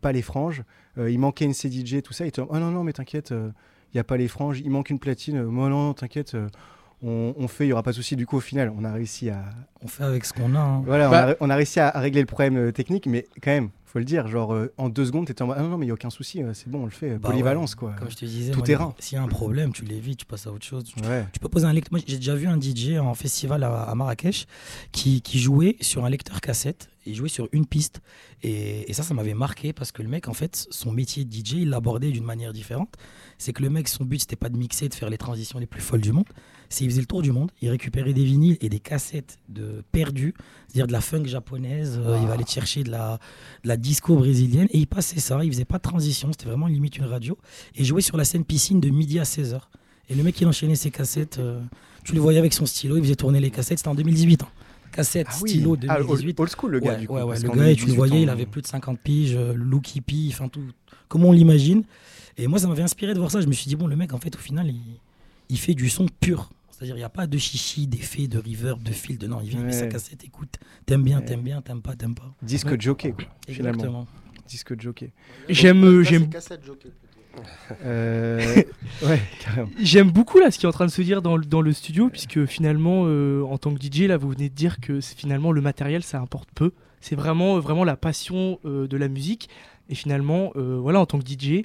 pas 0.01 0.11
les 0.11 0.21
franges. 0.21 0.63
Il 0.97 1.19
manquait 1.19 1.45
une 1.45 1.53
CDJ, 1.53 2.01
tout 2.03 2.13
ça. 2.13 2.25
Il 2.25 2.29
était 2.29 2.41
oh 2.41 2.57
non, 2.59 2.71
non, 2.71 2.83
mais 2.83 2.93
t'inquiète, 2.93 3.31
il 3.31 3.97
y 3.97 3.99
a 3.99 4.03
pas 4.03 4.17
les 4.17 4.27
franges. 4.27 4.59
Il 4.59 4.69
manque 4.69 4.89
une 4.89 4.99
platine. 4.99 5.43
Moi, 5.43 5.69
non, 5.69 5.87
non, 5.87 5.93
t'inquiète. 5.93 6.35
On, 7.03 7.33
on 7.37 7.47
fait, 7.47 7.65
il 7.65 7.69
y 7.69 7.73
aura 7.73 7.83
pas 7.83 7.91
de 7.91 7.95
souci. 7.95 8.15
Du 8.15 8.25
coup, 8.25 8.37
au 8.37 8.41
final, 8.41 8.71
on 8.77 8.83
a 8.83 8.91
réussi 8.91 9.29
à, 9.29 9.45
On 9.81 9.87
fait 9.87 10.03
avec 10.03 10.25
ce 10.25 10.33
qu'on 10.33 10.55
a. 10.55 10.59
hein. 10.59 10.81
voilà, 10.85 11.07
on 11.07 11.11
Bah- 11.11 11.29
a- 11.31 11.35
on, 11.39 11.49
a, 11.49 11.55
réussi 11.55 11.79
à, 11.79 11.89
à 11.89 11.99
régler 11.99 12.21
le 12.21 12.27
problème 12.27 12.57
euh, 12.57 12.71
technique, 12.71 13.05
mais 13.07 13.27
quand 13.41 13.51
même, 13.51 13.69
faut 13.85 13.99
le 13.99 14.05
dire, 14.05 14.27
genre 14.27 14.53
euh, 14.53 14.73
en 14.77 14.89
deux 14.89 15.05
secondes, 15.05 15.27
t'étais 15.27 15.41
en 15.43 15.47
mode 15.47 15.57
ah 15.59 15.63
non, 15.63 15.69
non, 15.69 15.77
mais 15.77 15.85
il 15.85 15.89
y 15.89 15.91
a 15.91 15.93
aucun 15.93 16.09
souci, 16.09 16.41
euh, 16.43 16.53
c'est 16.53 16.67
bon, 16.69 16.81
on 16.81 16.85
le 16.85 16.91
fait. 16.91 17.17
Bah 17.17 17.29
Polyvalence, 17.29 17.75
quoi. 17.75 17.93
Comme 17.99 18.09
je 18.09 18.15
te 18.17 18.25
disais, 18.25 18.51
Tout 18.51 18.59
moi, 18.59 18.65
terrain. 18.65 18.93
S'il 18.99 19.17
y 19.17 19.21
a 19.21 19.23
un 19.23 19.27
problème, 19.27 19.71
tu 19.73 19.85
l'évites, 19.85 20.19
tu 20.19 20.25
passes 20.25 20.47
à 20.47 20.51
autre 20.51 20.65
chose. 20.65 20.83
Tu, 20.85 21.01
Ouais. 21.07 21.25
tu 21.31 21.39
peux 21.39 21.49
poser 21.49 21.65
un 21.65 21.73
lecteur. 21.73 21.93
Moi, 21.93 22.01
j'ai 22.05 22.17
déjà 22.17 22.35
vu 22.35 22.47
un 22.47 22.59
DJ 22.59 22.97
en 22.99 23.13
festival 23.13 23.63
à, 23.63 23.83
à 23.83 23.95
Marrakech 23.95 24.45
qui, 24.91 25.21
qui 25.21 25.39
jouait 25.39 25.77
sur 25.81 26.03
un 26.03 26.09
lecteur 26.09 26.41
cassette. 26.41 26.89
Il 27.07 27.15
jouait 27.15 27.29
sur 27.29 27.47
une 27.51 27.65
piste. 27.65 28.01
Et, 28.43 28.89
et 28.89 28.93
ça, 28.93 29.01
ça 29.03 29.13
m'avait 29.13 29.33
marqué 29.33 29.73
parce 29.73 29.91
que 29.91 30.01
le 30.01 30.09
mec, 30.09 30.27
en 30.27 30.33
fait, 30.33 30.67
son 30.69 30.91
métier 30.91 31.25
de 31.25 31.33
DJ, 31.33 31.53
il 31.53 31.69
l'abordait 31.69 32.11
d'une 32.11 32.23
manière 32.23 32.53
différente. 32.53 32.93
C'est 33.37 33.53
que 33.53 33.63
le 33.63 33.69
mec, 33.69 33.87
son 33.87 34.05
but, 34.05 34.19
c'était 34.19 34.35
pas 34.35 34.49
de 34.49 34.57
mixer, 34.57 34.89
de 34.89 34.93
faire 34.93 35.09
les 35.09 35.17
transitions 35.17 35.57
les 35.59 35.65
plus 35.65 35.81
folles 35.81 36.01
du 36.01 36.11
monde. 36.11 36.25
C'est 36.69 36.83
il 36.83 36.89
faisait 36.89 37.01
le 37.01 37.07
tour 37.07 37.21
du 37.21 37.31
monde, 37.31 37.49
il 37.61 37.69
récupérait 37.69 38.11
des 38.13 38.25
vinyles 38.25 38.57
et 38.59 38.67
des 38.67 38.79
cassettes 38.79 39.37
de 39.47 39.83
perdus, 39.93 40.33
c'est-à-dire 40.67 40.87
de 40.87 40.91
la 40.91 40.99
funk 40.99 41.23
japonaise. 41.25 41.97
euh, 42.03 42.17
il 42.21 42.27
va 42.27 42.33
aller 42.33 42.43
chercher 42.45 42.83
de 42.83 42.91
la, 42.91 43.19
de 43.63 43.69
la 43.69 43.77
disco 43.77 44.17
brésilienne 44.17 44.67
et 44.71 44.77
il 44.79 44.87
passait 44.87 45.19
ça. 45.21 45.43
Il 45.45 45.51
faisait 45.51 45.63
pas 45.65 45.77
de 45.77 45.83
transition, 45.83 46.29
c'était 46.31 46.45
vraiment 46.47 46.67
limite 46.67 46.97
une 46.97 47.05
radio. 47.05 47.37
Et 47.75 47.81
il 47.81 47.85
jouait 47.85 48.01
sur 48.01 48.17
la 48.17 48.25
scène 48.25 48.43
piscine 48.43 48.81
de 48.81 48.89
midi 48.89 49.17
à 49.17 49.23
16h. 49.23 49.61
Et 50.09 50.15
le 50.15 50.23
mec, 50.23 50.39
il 50.41 50.47
enchaînait 50.47 50.75
ses 50.75 50.91
cassettes. 50.91 51.37
euh, 51.39 51.61
tu 52.03 52.13
le 52.13 52.19
voyais 52.19 52.39
avec 52.39 52.53
son 52.53 52.65
stylo, 52.65 52.97
il 52.97 53.03
faisait 53.03 53.15
tourner 53.15 53.39
les 53.39 53.51
cassettes. 53.51 53.77
C'était 53.79 53.89
en 53.89 53.95
2018. 53.95 54.43
hein. 54.43 54.47
Cassette, 54.91 55.31
stylo 55.31 55.77
Ah, 55.87 55.97
old, 55.99 56.07
2018. 56.07 56.39
old 56.39 56.49
school, 56.49 56.71
le 56.71 56.79
gars, 56.79 56.91
ouais, 56.93 56.97
du 56.99 57.07
coup. 57.07 57.13
ouais, 57.13 57.21
ouais, 57.23 57.39
le 57.39 57.49
gars, 57.49 57.69
et 57.69 57.75
tu 57.75 57.81
le 57.85 57.87
2018, 57.93 57.95
voyais, 57.95 58.21
il 58.23 58.29
on- 58.29 58.31
avait 58.33 58.45
plus 58.45 58.61
de 58.61 58.67
50 58.67 58.99
piges, 58.99 59.35
euh, 59.35 59.53
look 59.53 59.95
hippie, 59.95 60.29
enfin 60.33 60.47
tout, 60.47 60.61
comme 61.07 61.23
on 61.25 61.31
l'imagine. 61.31 61.83
Et 62.37 62.47
moi, 62.47 62.59
ça 62.59 62.67
m'avait 62.67 62.83
inspiré 62.83 63.13
de 63.13 63.19
voir 63.19 63.31
ça. 63.31 63.41
Je 63.41 63.47
me 63.47 63.53
suis 63.53 63.67
dit, 63.67 63.75
bon, 63.75 63.87
le 63.87 63.95
mec, 63.95 64.13
en 64.13 64.19
fait, 64.19 64.35
au 64.35 64.39
final, 64.39 64.67
il, 64.69 64.79
il 65.49 65.57
fait 65.59 65.73
du 65.73 65.89
son 65.89 66.07
pur. 66.19 66.49
C'est-à-dire, 66.71 66.95
il 66.95 66.99
n'y 66.99 67.03
a 67.03 67.09
pas 67.09 67.25
de 67.25 67.37
chichi, 67.39 67.87
d'effet, 67.87 68.27
de 68.27 68.37
reverb, 68.37 68.83
de 68.83 68.91
fil, 68.91 69.17
de 69.17 69.25
non. 69.25 69.39
Il 69.41 69.49
vient, 69.49 69.59
il 69.61 69.65
met 69.65 69.71
sa 69.71 69.87
cassette, 69.87 70.23
écoute. 70.23 70.57
T'aimes 70.85 71.03
bien, 71.03 71.17
Ouais. 71.19 71.25
t'aimes 71.25 71.41
bien, 71.41 71.61
t'aimes 71.61 71.81
pas, 71.81 71.95
t'aimes 71.95 72.13
pas. 72.13 72.31
Disque 72.43 72.67
Ouais. 72.67 72.77
jockey, 72.79 73.11
quoi, 73.13 73.25
finalement. 73.47 73.73
Exactement. 73.79 74.07
Disque 74.47 74.79
jockey. 74.79 75.11
J'aime, 75.49 75.83
euh, 75.83 76.03
j'aime, 76.03 76.29
Euh, 77.85 78.63
ouais, 79.03 79.19
j'aime 79.79 80.11
beaucoup 80.11 80.39
là 80.39 80.51
ce 80.51 80.57
qui 80.59 80.65
est 80.65 80.69
en 80.69 80.73
train 80.73 80.85
de 80.85 80.91
se 80.91 81.01
dire 81.01 81.21
dans, 81.21 81.37
le- 81.37 81.45
dans 81.45 81.61
le 81.61 81.73
studio, 81.73 82.09
puisque 82.09 82.45
finalement, 82.45 83.03
euh, 83.05 83.43
en 83.43 83.57
tant 83.57 83.73
que 83.73 83.79
DJ, 83.81 84.01
là, 84.07 84.17
vous 84.17 84.29
venez 84.29 84.49
de 84.49 84.55
dire 84.55 84.79
que 84.79 84.99
finalement 85.01 85.51
le 85.51 85.61
matériel, 85.61 86.03
ça 86.03 86.19
importe 86.19 86.49
peu. 86.55 86.71
C'est 87.01 87.15
vraiment, 87.15 87.59
vraiment 87.59 87.83
la 87.83 87.95
passion 87.95 88.59
euh, 88.65 88.87
de 88.87 88.97
la 88.97 89.07
musique. 89.07 89.49
Et 89.89 89.95
finalement, 89.95 90.51
euh, 90.55 90.77
voilà, 90.81 90.99
en 90.99 91.05
tant 91.05 91.19
que 91.19 91.25
DJ, 91.25 91.63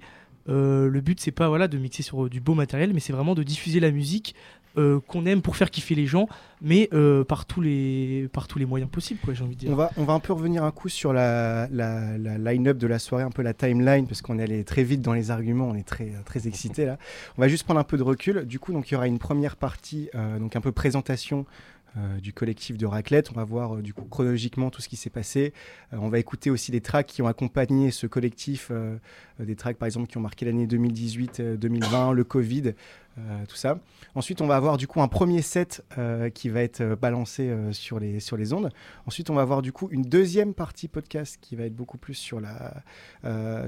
euh, 0.48 0.88
le 0.88 1.00
but 1.00 1.20
c'est 1.20 1.30
pas 1.32 1.48
voilà 1.48 1.68
de 1.68 1.78
mixer 1.78 2.02
sur 2.02 2.24
euh, 2.24 2.28
du 2.28 2.40
beau 2.40 2.54
matériel, 2.54 2.92
mais 2.92 3.00
c'est 3.00 3.12
vraiment 3.12 3.34
de 3.34 3.42
diffuser 3.44 3.78
la 3.80 3.90
musique 3.92 4.34
euh, 4.76 5.00
qu'on 5.06 5.26
aime 5.26 5.42
pour 5.42 5.56
faire 5.56 5.70
kiffer 5.70 5.94
les 5.94 6.06
gens, 6.06 6.28
mais 6.60 6.88
euh, 6.92 7.24
par 7.24 7.46
tous 7.46 7.60
les 7.60 8.28
par 8.32 8.48
tous 8.48 8.58
les 8.58 8.64
moyens 8.66 8.90
possibles, 8.90 9.20
quoi. 9.24 9.34
J'ai 9.34 9.44
envie 9.44 9.54
de 9.54 9.60
dire. 9.60 9.70
On 9.70 9.74
va, 9.74 9.90
on 9.96 10.04
va 10.04 10.12
un 10.12 10.20
peu 10.20 10.32
revenir 10.32 10.64
un 10.64 10.70
coup 10.70 10.88
sur 10.88 11.12
la, 11.12 11.68
la, 11.70 12.16
la 12.18 12.38
line-up 12.38 12.78
de 12.78 12.86
la 12.86 12.98
soirée, 12.98 13.24
un 13.24 13.30
peu 13.30 13.42
la 13.42 13.54
timeline, 13.54 14.06
parce 14.06 14.22
qu'on 14.22 14.38
est 14.38 14.44
allé 14.44 14.64
très 14.64 14.84
vite 14.84 15.02
dans 15.02 15.12
les 15.12 15.30
arguments, 15.30 15.68
on 15.68 15.74
est 15.74 15.86
très, 15.86 16.12
très 16.24 16.48
excités 16.48 16.86
là. 16.86 16.98
On 17.38 17.40
va 17.40 17.48
juste 17.48 17.64
prendre 17.64 17.80
un 17.80 17.84
peu 17.84 17.96
de 17.96 18.02
recul. 18.02 18.44
Du 18.46 18.58
coup, 18.58 18.72
il 18.72 18.92
y 18.92 18.94
aura 18.94 19.06
une 19.06 19.18
première 19.18 19.56
partie, 19.56 20.08
euh, 20.14 20.38
donc 20.38 20.56
un 20.56 20.60
peu 20.60 20.72
présentation 20.72 21.46
euh, 21.98 22.20
du 22.20 22.32
collectif 22.32 22.78
de 22.78 22.86
Raclette. 22.86 23.30
On 23.32 23.34
va 23.34 23.44
voir 23.44 23.76
euh, 23.76 23.82
du 23.82 23.92
coup 23.92 24.04
chronologiquement 24.04 24.70
tout 24.70 24.80
ce 24.80 24.88
qui 24.88 24.96
s'est 24.96 25.10
passé. 25.10 25.52
Euh, 25.92 25.98
on 26.00 26.08
va 26.08 26.18
écouter 26.18 26.48
aussi 26.48 26.72
les 26.72 26.80
tracks 26.80 27.06
qui 27.06 27.20
ont 27.20 27.26
accompagné 27.26 27.90
ce 27.90 28.06
collectif, 28.06 28.68
euh, 28.70 28.96
euh, 29.40 29.44
des 29.44 29.56
tracks 29.56 29.76
par 29.76 29.84
exemple 29.84 30.06
qui 30.06 30.16
ont 30.16 30.22
marqué 30.22 30.46
l'année 30.46 30.66
2018-2020, 30.66 32.14
le 32.14 32.24
Covid, 32.24 32.72
euh, 33.18 33.44
tout 33.46 33.56
ça. 33.56 33.78
Ensuite, 34.14 34.40
on 34.40 34.46
va 34.46 34.56
avoir 34.56 34.78
du 34.78 34.86
coup 34.86 35.02
un 35.02 35.08
premier 35.08 35.42
set 35.42 35.84
euh, 35.98 36.30
qui 36.30 36.48
va 36.48 36.62
être 36.62 36.80
euh, 36.80 36.96
balancé 36.96 37.54
sur, 37.72 37.98
les, 37.98 38.20
sur 38.20 38.38
les 38.38 38.54
ondes. 38.54 38.70
Ensuite, 39.06 39.28
on 39.28 39.34
va 39.34 39.42
avoir 39.42 39.60
du 39.60 39.70
coup 39.70 39.88
une 39.90 40.02
deuxième 40.02 40.54
partie 40.54 40.88
podcast 40.88 41.38
qui 41.40 41.54
va 41.54 41.64
être 41.64 41.76
beaucoup 41.76 41.98
plus 41.98 42.14
sur 42.14 42.40
la, 42.40 42.82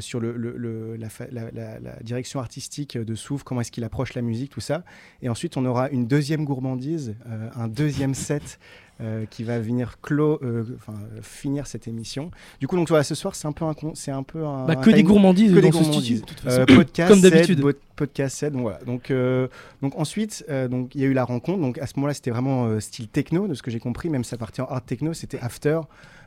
sur 0.00 0.18
le, 0.20 0.96
la, 0.96 2.02
direction 2.02 2.40
artistique 2.40 2.96
de 2.96 3.14
Souf, 3.14 3.42
comment 3.42 3.60
est-ce 3.60 3.70
qu'il 3.70 3.84
approche 3.84 4.14
la 4.14 4.22
musique, 4.22 4.50
tout 4.50 4.60
ça. 4.60 4.82
Et 5.20 5.28
ensuite, 5.28 5.56
on 5.56 5.64
aura 5.64 5.90
une 5.90 6.06
deuxième 6.06 6.44
gourmandise, 6.44 7.14
un 7.54 7.68
deuxième 7.68 8.14
set. 8.14 8.58
Euh, 9.00 9.24
qui 9.26 9.42
va 9.42 9.58
venir 9.58 9.98
clos, 10.00 10.38
euh, 10.42 10.64
enfin, 10.76 10.94
finir 11.22 11.66
cette 11.66 11.88
émission. 11.88 12.30
Du 12.60 12.68
coup, 12.68 12.76
donc 12.76 12.88
voilà, 12.88 13.02
ce 13.04 13.14
soir, 13.14 13.34
c'est 13.34 13.48
un 13.48 13.52
peu 13.52 13.64
un, 13.64 13.74
c'est 13.94 14.10
un 14.12 14.22
peu 14.22 14.44
un, 14.46 14.66
Bah, 14.66 14.74
un 14.78 14.80
que 14.82 14.90
des 14.90 15.02
gourmandises 15.02 15.50
que 15.52 15.60
dans 15.60 15.62
des 15.68 15.72
ce 15.72 15.78
gourmandises. 15.82 16.18
studio. 16.18 16.20
de 16.22 16.26
toute 16.26 16.40
façon. 16.40 16.60
euh, 16.60 16.66
podcast 16.76 17.10
Comme 17.12 17.20
d'habitude. 17.20 17.64
podcast 17.96 18.36
set, 18.36 18.52
donc 18.52 18.62
voilà. 18.62 18.78
Donc, 18.86 19.10
euh, 19.10 19.48
donc 19.82 19.98
ensuite, 19.98 20.44
donc 20.70 20.94
il 20.94 21.00
y 21.00 21.04
a 21.04 21.06
eu 21.08 21.12
la 21.12 21.24
rencontre. 21.24 21.60
Donc 21.60 21.78
à 21.78 21.86
ce 21.86 21.94
moment-là, 21.96 22.14
c'était 22.14 22.30
vraiment 22.30 22.78
style 22.80 23.08
techno, 23.08 23.48
de 23.48 23.54
ce 23.54 23.62
que 23.62 23.70
j'ai 23.70 23.80
compris. 23.80 24.08
Même 24.10 24.24
sa 24.24 24.36
partie 24.36 24.60
en 24.60 24.66
hard 24.66 24.84
techno, 24.86 25.12
c'était 25.12 25.38
after. 25.40 25.80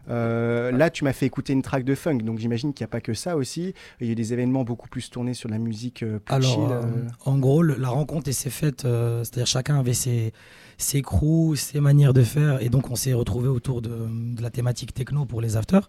Euh, 0.10 0.72
Là, 0.72 0.90
tu 0.90 1.04
m'as 1.04 1.14
fait 1.14 1.26
écouter 1.26 1.54
une 1.54 1.62
track 1.62 1.84
de 1.84 1.96
funk, 1.96 2.18
donc 2.20 2.40
j'imagine 2.40 2.74
qu'il 2.74 2.84
n'y 2.84 2.90
a 2.90 2.92
pas 2.92 3.02
que 3.02 3.14
ça 3.14 3.36
aussi. 3.38 3.74
Il 4.00 4.08
y 4.08 4.10
a 4.10 4.14
eu 4.14 4.16
des 4.16 4.34
événements 4.34 4.64
beaucoup 4.64 4.88
plus 4.90 5.10
tournés 5.10 5.34
sur 5.34 5.50
la 5.50 5.58
musique 5.58 6.04
euh, 6.04 6.20
plus 6.20 6.34
Alors, 6.36 6.52
chill. 6.52 6.68
euh, 6.72 7.08
en 7.26 7.38
gros, 7.38 7.62
le- 7.64 7.76
la 7.76 7.90
rencontre 7.90 8.32
s'est 8.32 8.50
faite, 8.50 8.82
c'est-à-dire 8.82 9.48
chacun 9.48 9.80
avait 9.80 9.94
ses, 9.94 10.34
ses 10.78 11.02
crews, 11.02 11.56
ses 11.56 11.80
manières 11.80 12.14
de 12.14 12.24
faire, 12.24 12.62
et 12.62 12.70
donc 12.70 12.92
on 12.92 12.96
s'est 12.96 13.14
retrouvé 13.14 13.48
autour 13.48 13.82
de, 13.82 13.90
de 14.36 14.42
la 14.42 14.50
thématique 14.50 14.94
techno 14.94 15.26
pour 15.26 15.42
les 15.42 15.58
afters. 15.58 15.88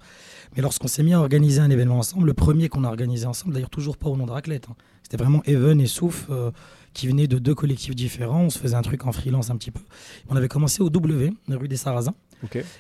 Mais 0.57 0.63
lorsqu'on 0.63 0.89
s'est 0.89 1.03
mis 1.03 1.15
à 1.15 1.21
organiser 1.21 1.61
un 1.61 1.71
événement 1.71 1.99
ensemble, 1.99 2.27
le 2.27 2.35
premier 2.35 2.69
qu'on 2.69 2.85
a 2.85 2.89
organisé 2.89 3.27
ensemble, 3.27 3.55
d'ailleurs 3.55 3.71
toujours 3.71 3.97
pas 3.97 4.09
au 4.09 4.17
nom 4.17 4.27
de 4.27 4.33
Raclette, 4.33 4.67
hein, 4.71 4.75
c'était 5.03 5.17
vraiment 5.17 5.43
Even 5.47 5.81
et 5.81 5.87
Souf 5.87 6.29
qui 6.95 7.07
venaient 7.07 7.27
de 7.29 7.39
deux 7.39 7.55
collectifs 7.55 7.95
différents. 7.95 8.43
On 8.43 8.51
se 8.51 8.59
faisait 8.59 8.75
un 8.75 8.83
truc 8.83 9.07
en 9.07 9.13
freelance 9.13 9.51
un 9.51 9.57
petit 9.57 9.71
peu. 9.71 9.81
On 10.29 10.37
avait 10.37 10.49
commencé 10.49 10.83
au 10.83 10.91
W, 10.91 11.33
rue 11.49 11.69
des 11.69 11.77
Sarrasins 11.77 12.15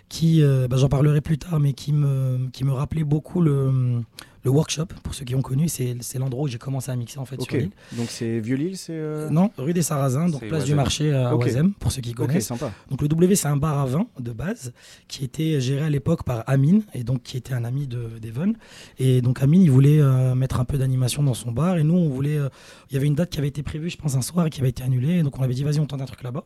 Qui, 0.09 0.43
euh, 0.43 0.69
bah, 0.69 0.77
j'en 0.77 0.89
parlerai 0.89 1.21
plus 1.21 1.39
tard, 1.39 1.61
mais 1.61 1.73
qui 1.73 1.93
me 1.93 2.71
rappelait 2.71 3.05
beaucoup 3.05 3.41
le, 3.41 4.03
le 4.49 4.55
workshop, 4.55 4.87
pour 5.03 5.15
ceux 5.15 5.25
qui 5.27 5.35
ont 5.35 5.43
connu, 5.43 5.69
c'est 5.69 6.19
l'endroit 6.19 6.45
où 6.45 6.49
j'ai 6.49 6.57
commencé 6.59 6.91
à 6.91 6.97
mixer 6.97 7.19
en 7.19 7.27
fait 7.27 7.37
Ok. 7.39 7.51
sur 7.51 7.59
l'île. 7.61 7.71
Donc 7.93 8.11
c'est 8.11 8.41
Vieux-Lille, 8.41 8.79
c'est. 8.79 8.93
euh, 8.95 9.29
Non, 9.29 9.51
rue 9.59 9.75
des 9.75 9.83
Sarrasins, 9.83 10.29
donc 10.31 10.47
place 10.49 10.65
du 10.65 10.75
marché 10.75 11.13
à 11.13 11.35
Ok. 11.35 11.45
Oisem, 11.45 11.73
pour 11.75 11.93
ceux 11.93 12.01
qui 12.01 12.13
connaissent. 12.15 12.47
sympa. 12.47 12.73
Donc 12.91 13.03
le 13.03 13.09
W, 13.09 13.35
c'est 13.37 13.49
un 13.49 13.59
bar 13.59 13.79
à 13.79 13.85
vin 13.85 14.07
de 14.19 14.33
base 14.33 14.73
qui 15.07 15.25
était 15.25 15.61
géré 15.61 15.83
à 15.85 15.91
l'époque 15.91 16.23
par 16.25 16.45
Amine, 16.47 16.83
et 16.95 17.05
donc 17.05 17.23
qui 17.23 17.37
était 17.37 17.53
un 17.53 17.65
ami 17.65 17.87
de 17.87 18.19
d'Evan. 18.23 18.55
Et 18.99 19.21
donc 19.21 19.43
Amine, 19.43 19.61
il 19.63 19.71
voulait 19.71 20.01
euh, 20.01 20.35
mettre 20.35 20.61
un 20.61 20.65
peu 20.65 20.79
d'animation 20.79 21.23
dans 21.23 21.35
son 21.35 21.53
bar, 21.53 21.77
et 21.77 21.85
nous, 21.85 21.95
on 21.97 22.09
voulait. 22.09 22.39
euh, 22.39 22.49
il 22.91 22.95
y 22.95 22.97
avait 22.97 23.07
une 23.07 23.15
date 23.15 23.29
qui 23.29 23.39
avait 23.39 23.49
été 23.49 23.63
prévue, 23.63 23.91
je 23.91 23.99
pense, 23.99 24.15
un 24.17 24.23
soir, 24.23 24.47
et 24.47 24.51
qui 24.51 24.61
avait 24.61 24.71
été 24.71 24.83
annulée. 24.83 25.19
Et 25.19 25.23
donc 25.23 25.39
on 25.39 25.43
avait 25.43 25.53
dit, 25.55 25.63
vas-y, 25.65 25.79
on 25.81 25.87
tente 25.87 26.01
un 26.01 26.07
truc 26.07 26.23
là-bas. 26.23 26.45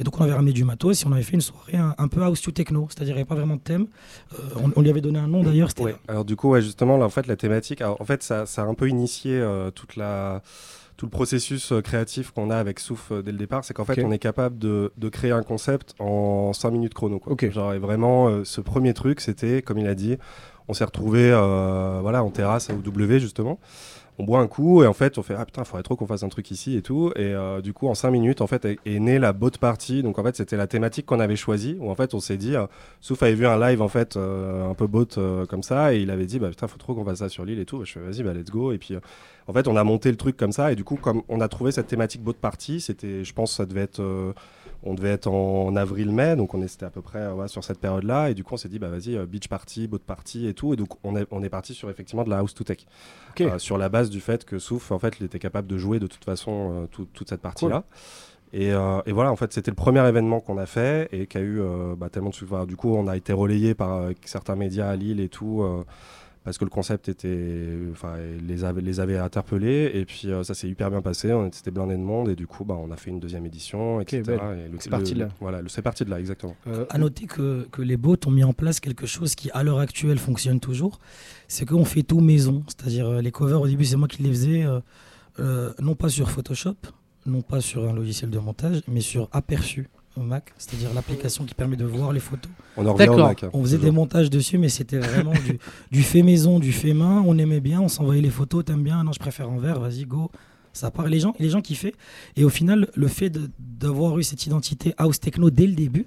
Et 0.00 0.02
donc 0.04 0.18
on 0.20 0.24
avait 0.24 0.32
ramené 0.34 0.52
du 0.52 0.64
matos, 0.64 1.00
et 1.02 1.06
on 1.06 1.12
avait 1.12 1.22
fait 1.22 1.34
une 1.34 1.40
soirée 1.40 1.76
un, 1.76 1.94
un 1.98 2.08
peu 2.08 2.20
house 2.24 2.40
to 2.42 2.50
techno, 2.50 2.88
c'est-à-dire 2.90 3.12
il 3.14 3.18
n'y 3.18 3.20
avait 3.20 3.28
pas 3.28 3.36
vraiment 3.36 3.54
de 3.54 3.60
thème. 3.60 3.86
On, 4.56 4.72
on 4.74 4.80
lui 4.82 4.90
avait 4.90 5.00
donné 5.00 5.20
un 5.20 5.28
nom 5.28 5.42
d'ailleurs, 5.44 5.68
c'était 5.68 5.84
Ouais. 5.84 5.94
Alors 6.08 6.24
du 6.24 6.34
coup, 6.34 6.48
ouais, 6.50 6.62
justement, 6.62 6.96
là, 6.96 7.04
en 7.04 7.10
fait, 7.10 7.26
la 7.26 7.36
thématique. 7.44 7.80
Alors, 7.82 8.00
en 8.00 8.04
fait, 8.04 8.22
ça, 8.22 8.46
ça, 8.46 8.62
a 8.62 8.64
un 8.64 8.74
peu 8.74 8.88
initié 8.88 9.38
euh, 9.38 9.70
toute 9.70 9.96
la, 9.96 10.42
tout 10.96 11.06
le 11.06 11.10
processus 11.10 11.72
euh, 11.72 11.80
créatif 11.80 12.30
qu'on 12.30 12.50
a 12.50 12.56
avec 12.56 12.78
Souf 12.78 13.10
euh, 13.10 13.22
dès 13.22 13.32
le 13.32 13.38
départ. 13.38 13.64
C'est 13.64 13.74
qu'en 13.74 13.84
fait, 13.84 14.02
on 14.04 14.12
est 14.12 14.18
capable 14.18 14.58
de, 14.58 14.92
de 14.96 15.08
créer 15.08 15.32
un 15.32 15.42
concept 15.42 15.94
en 15.98 16.52
5 16.52 16.70
minutes 16.70 16.94
chrono. 16.94 17.18
Quoi. 17.18 17.36
Genre, 17.50 17.74
et 17.74 17.78
vraiment, 17.78 18.28
euh, 18.28 18.44
ce 18.44 18.60
premier 18.60 18.94
truc, 18.94 19.20
c'était, 19.20 19.62
comme 19.62 19.78
il 19.78 19.86
a 19.86 19.94
dit, 19.94 20.16
on 20.68 20.74
s'est 20.74 20.84
retrouvé 20.84 21.30
voilà, 22.00 22.24
en 22.24 22.30
terrasse 22.30 22.70
à 22.70 22.74
OW, 22.74 23.18
justement. 23.18 23.58
On 24.18 24.24
boit 24.24 24.38
un 24.38 24.46
coup 24.46 24.84
et 24.84 24.86
en 24.86 24.92
fait 24.92 25.18
on 25.18 25.22
fait 25.24 25.34
ah 25.36 25.44
putain 25.44 25.64
faudrait 25.64 25.82
trop 25.82 25.96
qu'on 25.96 26.06
fasse 26.06 26.22
un 26.22 26.28
truc 26.28 26.50
ici 26.52 26.76
et 26.76 26.82
tout. 26.82 27.10
Et 27.16 27.34
euh, 27.34 27.60
du 27.60 27.72
coup 27.72 27.88
en 27.88 27.94
5 27.94 28.12
minutes 28.12 28.40
en 28.40 28.46
fait 28.46 28.64
est, 28.64 29.00
née 29.00 29.18
la 29.18 29.32
boat 29.32 29.50
party. 29.58 30.04
Donc 30.04 30.20
en 30.20 30.22
fait 30.22 30.36
c'était 30.36 30.56
la 30.56 30.68
thématique 30.68 31.06
qu'on 31.06 31.18
avait 31.18 31.34
choisie 31.34 31.76
où 31.80 31.90
en 31.90 31.96
fait 31.96 32.14
on 32.14 32.20
s'est 32.20 32.36
dit 32.36 32.54
euh, 32.54 32.66
Souf 33.00 33.22
avait 33.24 33.34
vu 33.34 33.46
un 33.46 33.58
live 33.58 33.82
en 33.82 33.88
fait 33.88 34.16
euh, 34.16 34.70
un 34.70 34.74
peu 34.74 34.86
boat 34.86 35.18
euh, 35.18 35.46
comme 35.46 35.64
ça 35.64 35.94
et 35.94 36.00
il 36.00 36.10
avait 36.10 36.26
dit 36.26 36.38
bah 36.38 36.48
putain 36.48 36.68
faut 36.68 36.78
trop 36.78 36.94
qu'on 36.94 37.04
fasse 37.04 37.18
ça 37.18 37.28
sur 37.28 37.44
l'île 37.44 37.58
et 37.58 37.64
tout. 37.64 37.84
Je 37.84 37.92
fais 37.92 38.00
vas-y 38.00 38.22
bah 38.22 38.32
let's 38.34 38.50
go. 38.50 38.70
Et 38.70 38.78
puis 38.78 38.94
euh, 38.94 39.00
en 39.48 39.52
fait 39.52 39.66
on 39.66 39.76
a 39.76 39.82
monté 39.82 40.10
le 40.10 40.16
truc 40.16 40.36
comme 40.36 40.52
ça. 40.52 40.70
Et 40.70 40.76
du 40.76 40.84
coup 40.84 40.96
comme 40.96 41.22
on 41.28 41.40
a 41.40 41.48
trouvé 41.48 41.72
cette 41.72 41.88
thématique 41.88 42.22
boat 42.22 42.34
party 42.40 42.80
c'était 42.80 43.24
je 43.24 43.32
pense 43.34 43.56
ça 43.56 43.66
devait 43.66 43.82
être 43.82 44.00
euh, 44.00 44.32
on 44.84 44.94
devait 44.94 45.10
être 45.10 45.26
en, 45.28 45.74
avril-mai, 45.74 46.36
donc 46.36 46.54
on 46.54 46.62
était 46.62 46.84
à 46.84 46.90
peu 46.90 47.00
près 47.00 47.30
ouais, 47.32 47.48
sur 47.48 47.64
cette 47.64 47.78
période-là, 47.80 48.30
et 48.30 48.34
du 48.34 48.44
coup 48.44 48.54
on 48.54 48.56
s'est 48.58 48.68
dit 48.68 48.78
bah 48.78 48.88
vas-y 48.88 49.16
euh, 49.16 49.26
beach 49.26 49.48
party, 49.48 49.88
boat 49.88 49.98
party 50.06 50.46
et 50.46 50.54
tout, 50.54 50.72
et 50.74 50.76
donc 50.76 50.90
on 51.02 51.16
est, 51.16 51.26
on 51.30 51.42
est 51.42 51.48
parti 51.48 51.74
sur 51.74 51.90
effectivement 51.90 52.22
de 52.24 52.30
la 52.30 52.38
house 52.38 52.54
to 52.54 52.64
tech. 52.64 52.78
Euh, 53.40 53.58
sur 53.58 53.78
la 53.78 53.88
base 53.88 54.10
du 54.10 54.20
fait 54.20 54.44
que 54.44 54.58
Souf 54.58 54.92
en 54.92 54.98
fait 54.98 55.14
il 55.18 55.26
était 55.26 55.38
capable 55.38 55.66
de 55.66 55.78
jouer 55.78 55.98
de 55.98 56.06
toute 56.06 56.24
façon 56.24 56.70
euh, 56.72 56.86
tout- 56.86 57.08
toute 57.12 57.28
cette 57.28 57.40
partie-là. 57.40 57.84
Et, 58.52 58.72
euh, 58.72 59.00
et 59.04 59.10
voilà, 59.10 59.32
en 59.32 59.36
fait, 59.36 59.52
c'était 59.52 59.72
le 59.72 59.74
premier 59.74 60.06
événement 60.06 60.38
qu'on 60.38 60.58
a 60.58 60.66
fait 60.66 61.08
et 61.10 61.26
qui 61.26 61.38
a 61.38 61.40
eu 61.40 61.60
bah, 61.96 62.08
tellement 62.08 62.30
de 62.30 62.34
succès. 62.36 62.54
Du 62.68 62.76
coup, 62.76 62.94
on 62.94 63.08
a 63.08 63.16
été 63.16 63.32
relayé 63.32 63.74
par 63.74 64.10
certains 64.24 64.54
médias 64.54 64.88
à 64.90 64.94
Lille 64.94 65.18
et 65.18 65.28
tout, 65.28 65.64
parce 66.44 66.58
que 66.58 66.64
le 66.64 66.70
concept 66.70 67.08
était, 67.08 67.70
enfin, 67.90 68.16
les 68.46 68.64
avait, 68.64 68.82
les 68.82 69.00
avait 69.00 69.16
interpellés. 69.18 69.90
Et 69.94 70.04
puis, 70.04 70.30
euh, 70.30 70.42
ça 70.44 70.52
s'est 70.54 70.68
hyper 70.68 70.90
bien 70.90 71.00
passé. 71.02 71.32
On 71.32 71.46
était 71.46 71.70
blindé 71.70 71.94
de 71.94 72.00
monde 72.02 72.28
et 72.28 72.36
du 72.36 72.46
coup, 72.46 72.64
bah, 72.64 72.76
on 72.78 72.90
a 72.90 72.96
fait 72.96 73.10
une 73.10 73.18
deuxième 73.18 73.46
édition, 73.46 74.00
etc. 74.00 74.22
Et 74.22 74.68
le- 74.70 74.78
C'est 74.78 74.90
parti 74.90 75.14
de 75.14 75.20
là. 75.20 75.28
Voilà, 75.40 75.60
c'est 75.68 75.82
parti 75.82 76.04
de 76.04 76.10
là, 76.10 76.20
exactement. 76.20 76.54
Euh, 76.66 76.84
À 76.90 76.98
noter 76.98 77.26
que, 77.26 77.66
que 77.72 77.80
les 77.82 77.96
bots 77.96 78.16
ont 78.26 78.30
mis 78.30 78.44
en 78.44 78.52
place 78.52 78.78
quelque 78.80 79.06
chose 79.06 79.34
qui, 79.34 79.50
à 79.52 79.62
l'heure 79.62 79.78
actuelle, 79.80 80.18
fonctionne 80.18 80.60
toujours. 80.60 80.98
C'est 81.48 81.66
qu'on 81.66 81.84
fait 81.84 82.02
tout 82.02 82.20
maison. 82.20 82.62
C'est-à-dire, 82.68 83.06
euh, 83.08 83.20
les 83.22 83.30
covers, 83.30 83.60
au 83.62 83.66
début, 83.66 83.84
c'est 83.86 83.96
moi 83.96 84.06
qui 84.08 84.22
les 84.22 84.30
faisais, 84.30 84.64
euh, 84.64 84.80
euh, 85.40 85.72
non 85.80 85.94
pas 85.94 86.08
sur 86.10 86.30
Photoshop, 86.30 86.76
non 87.26 87.40
pas 87.42 87.60
sur 87.62 87.88
un 87.88 87.94
logiciel 87.94 88.28
de 88.30 88.38
montage, 88.38 88.82
mais 88.86 89.00
sur 89.00 89.28
Aperçu 89.32 89.88
Mac, 90.22 90.52
c'est-à-dire 90.58 90.92
l'application 90.94 91.44
qui 91.44 91.54
permet 91.54 91.76
de 91.76 91.84
voir 91.84 92.12
les 92.12 92.20
photos. 92.20 92.50
On 92.76 92.86
en 92.86 92.94
revient 92.94 93.08
au. 93.08 93.16
Mac. 93.16 93.42
hein, 93.44 93.50
On 93.52 93.62
faisait 93.62 93.78
des 93.78 93.90
montages 93.90 94.30
dessus, 94.30 94.58
mais 94.58 94.68
c'était 94.68 94.98
vraiment 94.98 95.32
du, 95.32 95.58
du 95.90 96.02
fait 96.02 96.22
maison, 96.22 96.58
du 96.60 96.72
fait 96.72 96.94
main. 96.94 97.22
On 97.26 97.36
aimait 97.38 97.60
bien, 97.60 97.80
on 97.80 97.88
s'envoyait 97.88 98.22
les 98.22 98.30
photos. 98.30 98.64
T'aimes 98.64 98.82
bien 98.82 99.02
Non, 99.04 99.12
je 99.12 99.18
préfère 99.18 99.50
en 99.50 99.58
vert. 99.58 99.80
Vas-y, 99.80 100.04
go. 100.04 100.30
Ça 100.72 100.90
part. 100.90 101.06
Les 101.06 101.20
gens, 101.20 101.34
les 101.38 101.50
gens 101.50 101.60
kiffaient. 101.60 101.94
Et 102.36 102.44
au 102.44 102.48
final, 102.48 102.88
le 102.94 103.08
fait 103.08 103.32
d'avoir 103.58 104.18
eu 104.18 104.22
cette 104.22 104.44
identité 104.46 104.92
house 104.98 105.20
techno 105.20 105.50
dès 105.50 105.66
le 105.66 105.74
début, 105.74 106.06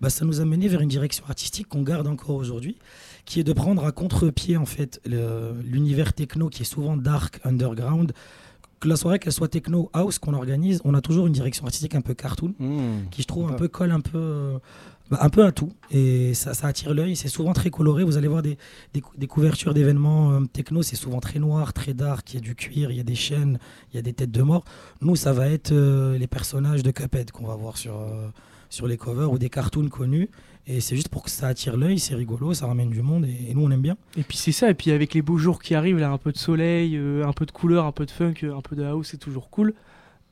bah, 0.00 0.10
ça 0.10 0.24
nous 0.24 0.40
a 0.40 0.44
mené 0.44 0.68
vers 0.68 0.80
une 0.80 0.88
direction 0.88 1.24
artistique 1.28 1.68
qu'on 1.68 1.82
garde 1.82 2.06
encore 2.06 2.36
aujourd'hui, 2.36 2.76
qui 3.26 3.40
est 3.40 3.44
de 3.44 3.52
prendre 3.52 3.84
à 3.84 3.92
contre-pied 3.92 4.56
en 4.56 4.66
fait 4.66 5.00
l'univers 5.64 6.12
techno 6.12 6.48
qui 6.48 6.62
est 6.62 6.66
souvent 6.66 6.96
dark, 6.96 7.40
underground. 7.44 8.12
Que 8.78 8.88
la 8.88 8.96
soirée 8.96 9.18
qu'elle 9.18 9.32
soit 9.32 9.48
techno 9.48 9.90
house 9.94 10.18
qu'on 10.18 10.34
organise, 10.34 10.82
on 10.84 10.92
a 10.94 11.00
toujours 11.00 11.26
une 11.26 11.32
direction 11.32 11.64
artistique 11.64 11.94
un 11.94 12.02
peu 12.02 12.12
cartoon 12.12 12.54
hmm. 12.58 13.08
qui 13.10 13.22
je 13.22 13.26
trouve 13.26 13.48
un 13.50 13.54
peu 13.54 13.68
colle 13.68 13.90
un 13.90 14.00
peu 14.00 14.18
euh, 14.18 14.58
bah, 15.10 15.18
un 15.22 15.30
peu 15.30 15.46
à 15.46 15.52
tout. 15.52 15.72
Et 15.90 16.34
ça, 16.34 16.52
ça 16.52 16.66
attire 16.66 16.92
l'œil. 16.92 17.16
C'est 17.16 17.28
souvent 17.28 17.54
très 17.54 17.70
coloré. 17.70 18.04
Vous 18.04 18.16
allez 18.18 18.28
voir 18.28 18.42
des, 18.42 18.58
des, 18.92 19.00
cou- 19.00 19.16
des 19.16 19.26
couvertures 19.26 19.72
d'événements 19.72 20.32
euh, 20.32 20.40
techno. 20.52 20.82
C'est 20.82 20.96
souvent 20.96 21.20
très 21.20 21.38
noir 21.38 21.72
très 21.72 21.94
dark. 21.94 22.32
Il 22.32 22.36
y 22.36 22.38
a 22.38 22.40
du 22.42 22.54
cuir 22.54 22.90
il 22.90 22.98
y 22.98 23.00
a 23.00 23.04
des 23.04 23.14
chaînes 23.14 23.58
il 23.92 23.96
y 23.96 23.98
a 23.98 24.02
des 24.02 24.12
têtes 24.12 24.30
de 24.30 24.42
mort. 24.42 24.64
Nous 25.00 25.16
ça 25.16 25.32
va 25.32 25.48
être 25.48 25.72
euh, 25.72 26.18
les 26.18 26.26
personnages 26.26 26.82
de 26.82 26.90
Cuphead 26.90 27.30
qu'on 27.30 27.46
va 27.46 27.54
voir 27.54 27.78
sur 27.78 27.94
euh, 27.94 28.28
sur 28.68 28.86
les 28.88 28.96
covers 28.98 29.30
ou 29.32 29.38
des 29.38 29.48
cartoons 29.48 29.88
connus 29.88 30.28
et 30.66 30.80
c'est 30.80 30.96
juste 30.96 31.08
pour 31.08 31.22
que 31.22 31.30
ça 31.30 31.46
attire 31.48 31.76
l'œil 31.76 31.98
c'est 31.98 32.14
rigolo 32.14 32.54
ça 32.54 32.66
ramène 32.66 32.90
du 32.90 33.02
monde 33.02 33.24
et, 33.24 33.54
nous 33.54 33.62
on 33.62 33.70
aime 33.70 33.82
bien 33.82 33.96
Et 34.16 34.22
puis 34.22 34.36
c'est 34.36 34.52
ça, 34.52 34.70
et 34.70 34.74
puis 34.74 34.90
avec 34.90 35.14
les 35.14 35.22
beaux 35.22 35.38
jours 35.38 35.62
qui 35.62 35.74
arrivent, 35.74 35.98
là, 35.98 36.10
un 36.10 36.18
peu 36.18 36.32
de 36.32 36.38
soleil, 36.38 36.96
euh, 36.96 37.26
un 37.26 37.32
peu 37.32 37.46
de 37.46 37.52
couleur, 37.52 37.84
un 37.84 37.92
peu 37.92 38.06
de 38.06 38.10
funk, 38.10 38.34
un 38.42 38.60
peu 38.60 38.76
de 38.76 38.84
house, 38.84 39.08
c'est 39.10 39.18
toujours 39.18 39.50
cool. 39.50 39.74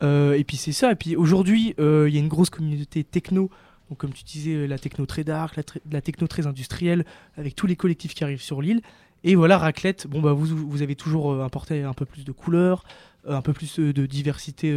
Euh, 0.02 0.34
et 0.34 0.44
puis 0.44 0.56
c'est 0.56 0.72
ça, 0.72 0.92
et 0.92 0.94
puis 0.94 1.16
aujourd'hui, 1.16 1.74
euh, 1.78 2.08
il 2.08 2.14
y 2.14 2.18
a 2.18 2.20
une 2.20 2.28
grosse 2.28 2.50
communauté 2.50 3.04
techno, 3.04 3.50
donc 3.88 3.98
comme 3.98 4.12
tu 4.12 4.24
disais, 4.24 4.66
la 4.66 4.78
techno 4.78 5.06
très 5.06 5.24
dark, 5.24 5.58
la, 5.90 6.00
techno 6.00 6.26
très 6.26 6.46
industrielle, 6.46 7.04
avec 7.36 7.54
tous 7.54 7.66
les 7.66 7.76
collectifs 7.76 8.14
qui 8.14 8.24
arrivent 8.24 8.42
sur 8.42 8.60
l'île. 8.60 8.80
Et 9.22 9.36
voilà, 9.36 9.56
Raclette, 9.56 10.06
bon 10.06 10.20
bah 10.20 10.32
vous, 10.32 10.44
vous 10.44 10.82
avez 10.82 10.96
toujours 10.96 11.42
apporté 11.42 11.82
un 11.82 11.94
peu 11.94 12.04
plus 12.04 12.24
de 12.24 12.32
couleur, 12.32 12.84
euh, 13.26 13.34
un 13.34 13.40
peu 13.40 13.52
plus 13.52 13.78
de 13.78 14.06
diversité 14.06 14.70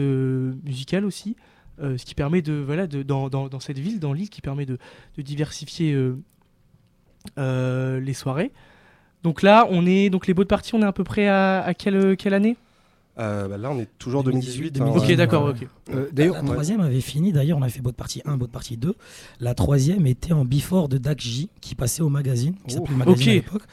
musicale 0.63 1.03
aussi, 1.03 1.35
ce 1.79 2.05
qui 2.05 2.15
permet 2.15 2.41
de, 2.41 2.53
voilà, 2.53 2.87
de, 2.87 3.03
dans, 3.03 3.29
dans, 3.29 3.47
dans 3.47 3.59
cette 3.59 3.79
ville, 3.79 3.99
dans 3.99 4.13
l'île, 4.13 4.29
qui 4.29 4.41
permet 4.41 4.65
de, 4.65 4.77
de 5.17 5.21
diversifier 5.21 5.93
euh, 5.93 6.17
euh, 7.37 7.99
les 7.99 8.13
soirées. 8.13 8.51
Donc 9.23 9.41
là, 9.41 9.67
on 9.69 9.85
est 9.85 10.09
donc 10.09 10.27
les 10.27 10.33
beaux 10.33 10.43
de 10.43 10.47
partie, 10.47 10.75
on 10.75 10.81
est 10.81 10.85
à 10.85 10.91
peu 10.91 11.03
près 11.03 11.27
à, 11.27 11.61
à 11.61 11.73
quelle, 11.73 12.15
quelle 12.17 12.33
année? 12.33 12.57
Euh, 13.19 13.47
bah, 13.47 13.57
là, 13.57 13.71
on 13.71 13.79
est 13.79 13.89
toujours 13.97 14.23
2018, 14.23 14.71
2018. 14.75 14.79
hein, 14.79 15.11
Ok, 15.11 15.15
d'accord. 15.17 15.53
Euh, 15.93 16.07
D'ailleurs, 16.11 16.35
la 16.35 16.41
troisième 16.43 16.81
avait 16.81 17.01
fini, 17.01 17.31
d'ailleurs 17.31 17.57
on 17.57 17.61
avait 17.63 17.71
fait 17.71 17.81
Bot 17.81 17.91
Party 17.93 18.21
1, 18.25 18.37
Bot 18.37 18.47
Party 18.47 18.77
2. 18.77 18.93
La 19.39 19.55
troisième 19.55 20.05
était 20.05 20.33
en 20.33 20.45
Before 20.45 20.87
de 20.87 20.97
Dak 20.97 21.19
J 21.19 21.49
qui 21.61 21.73
passait 21.75 22.01
au 22.03 22.09
magazine, 22.09 22.53
qui 22.67 22.75
Oh, 22.75 22.79
s'appelait 22.85 22.91
le 22.91 22.97
magazine 22.97 23.21
ok. 23.23 23.27
à 23.27 23.33
l'époque. 23.33 23.63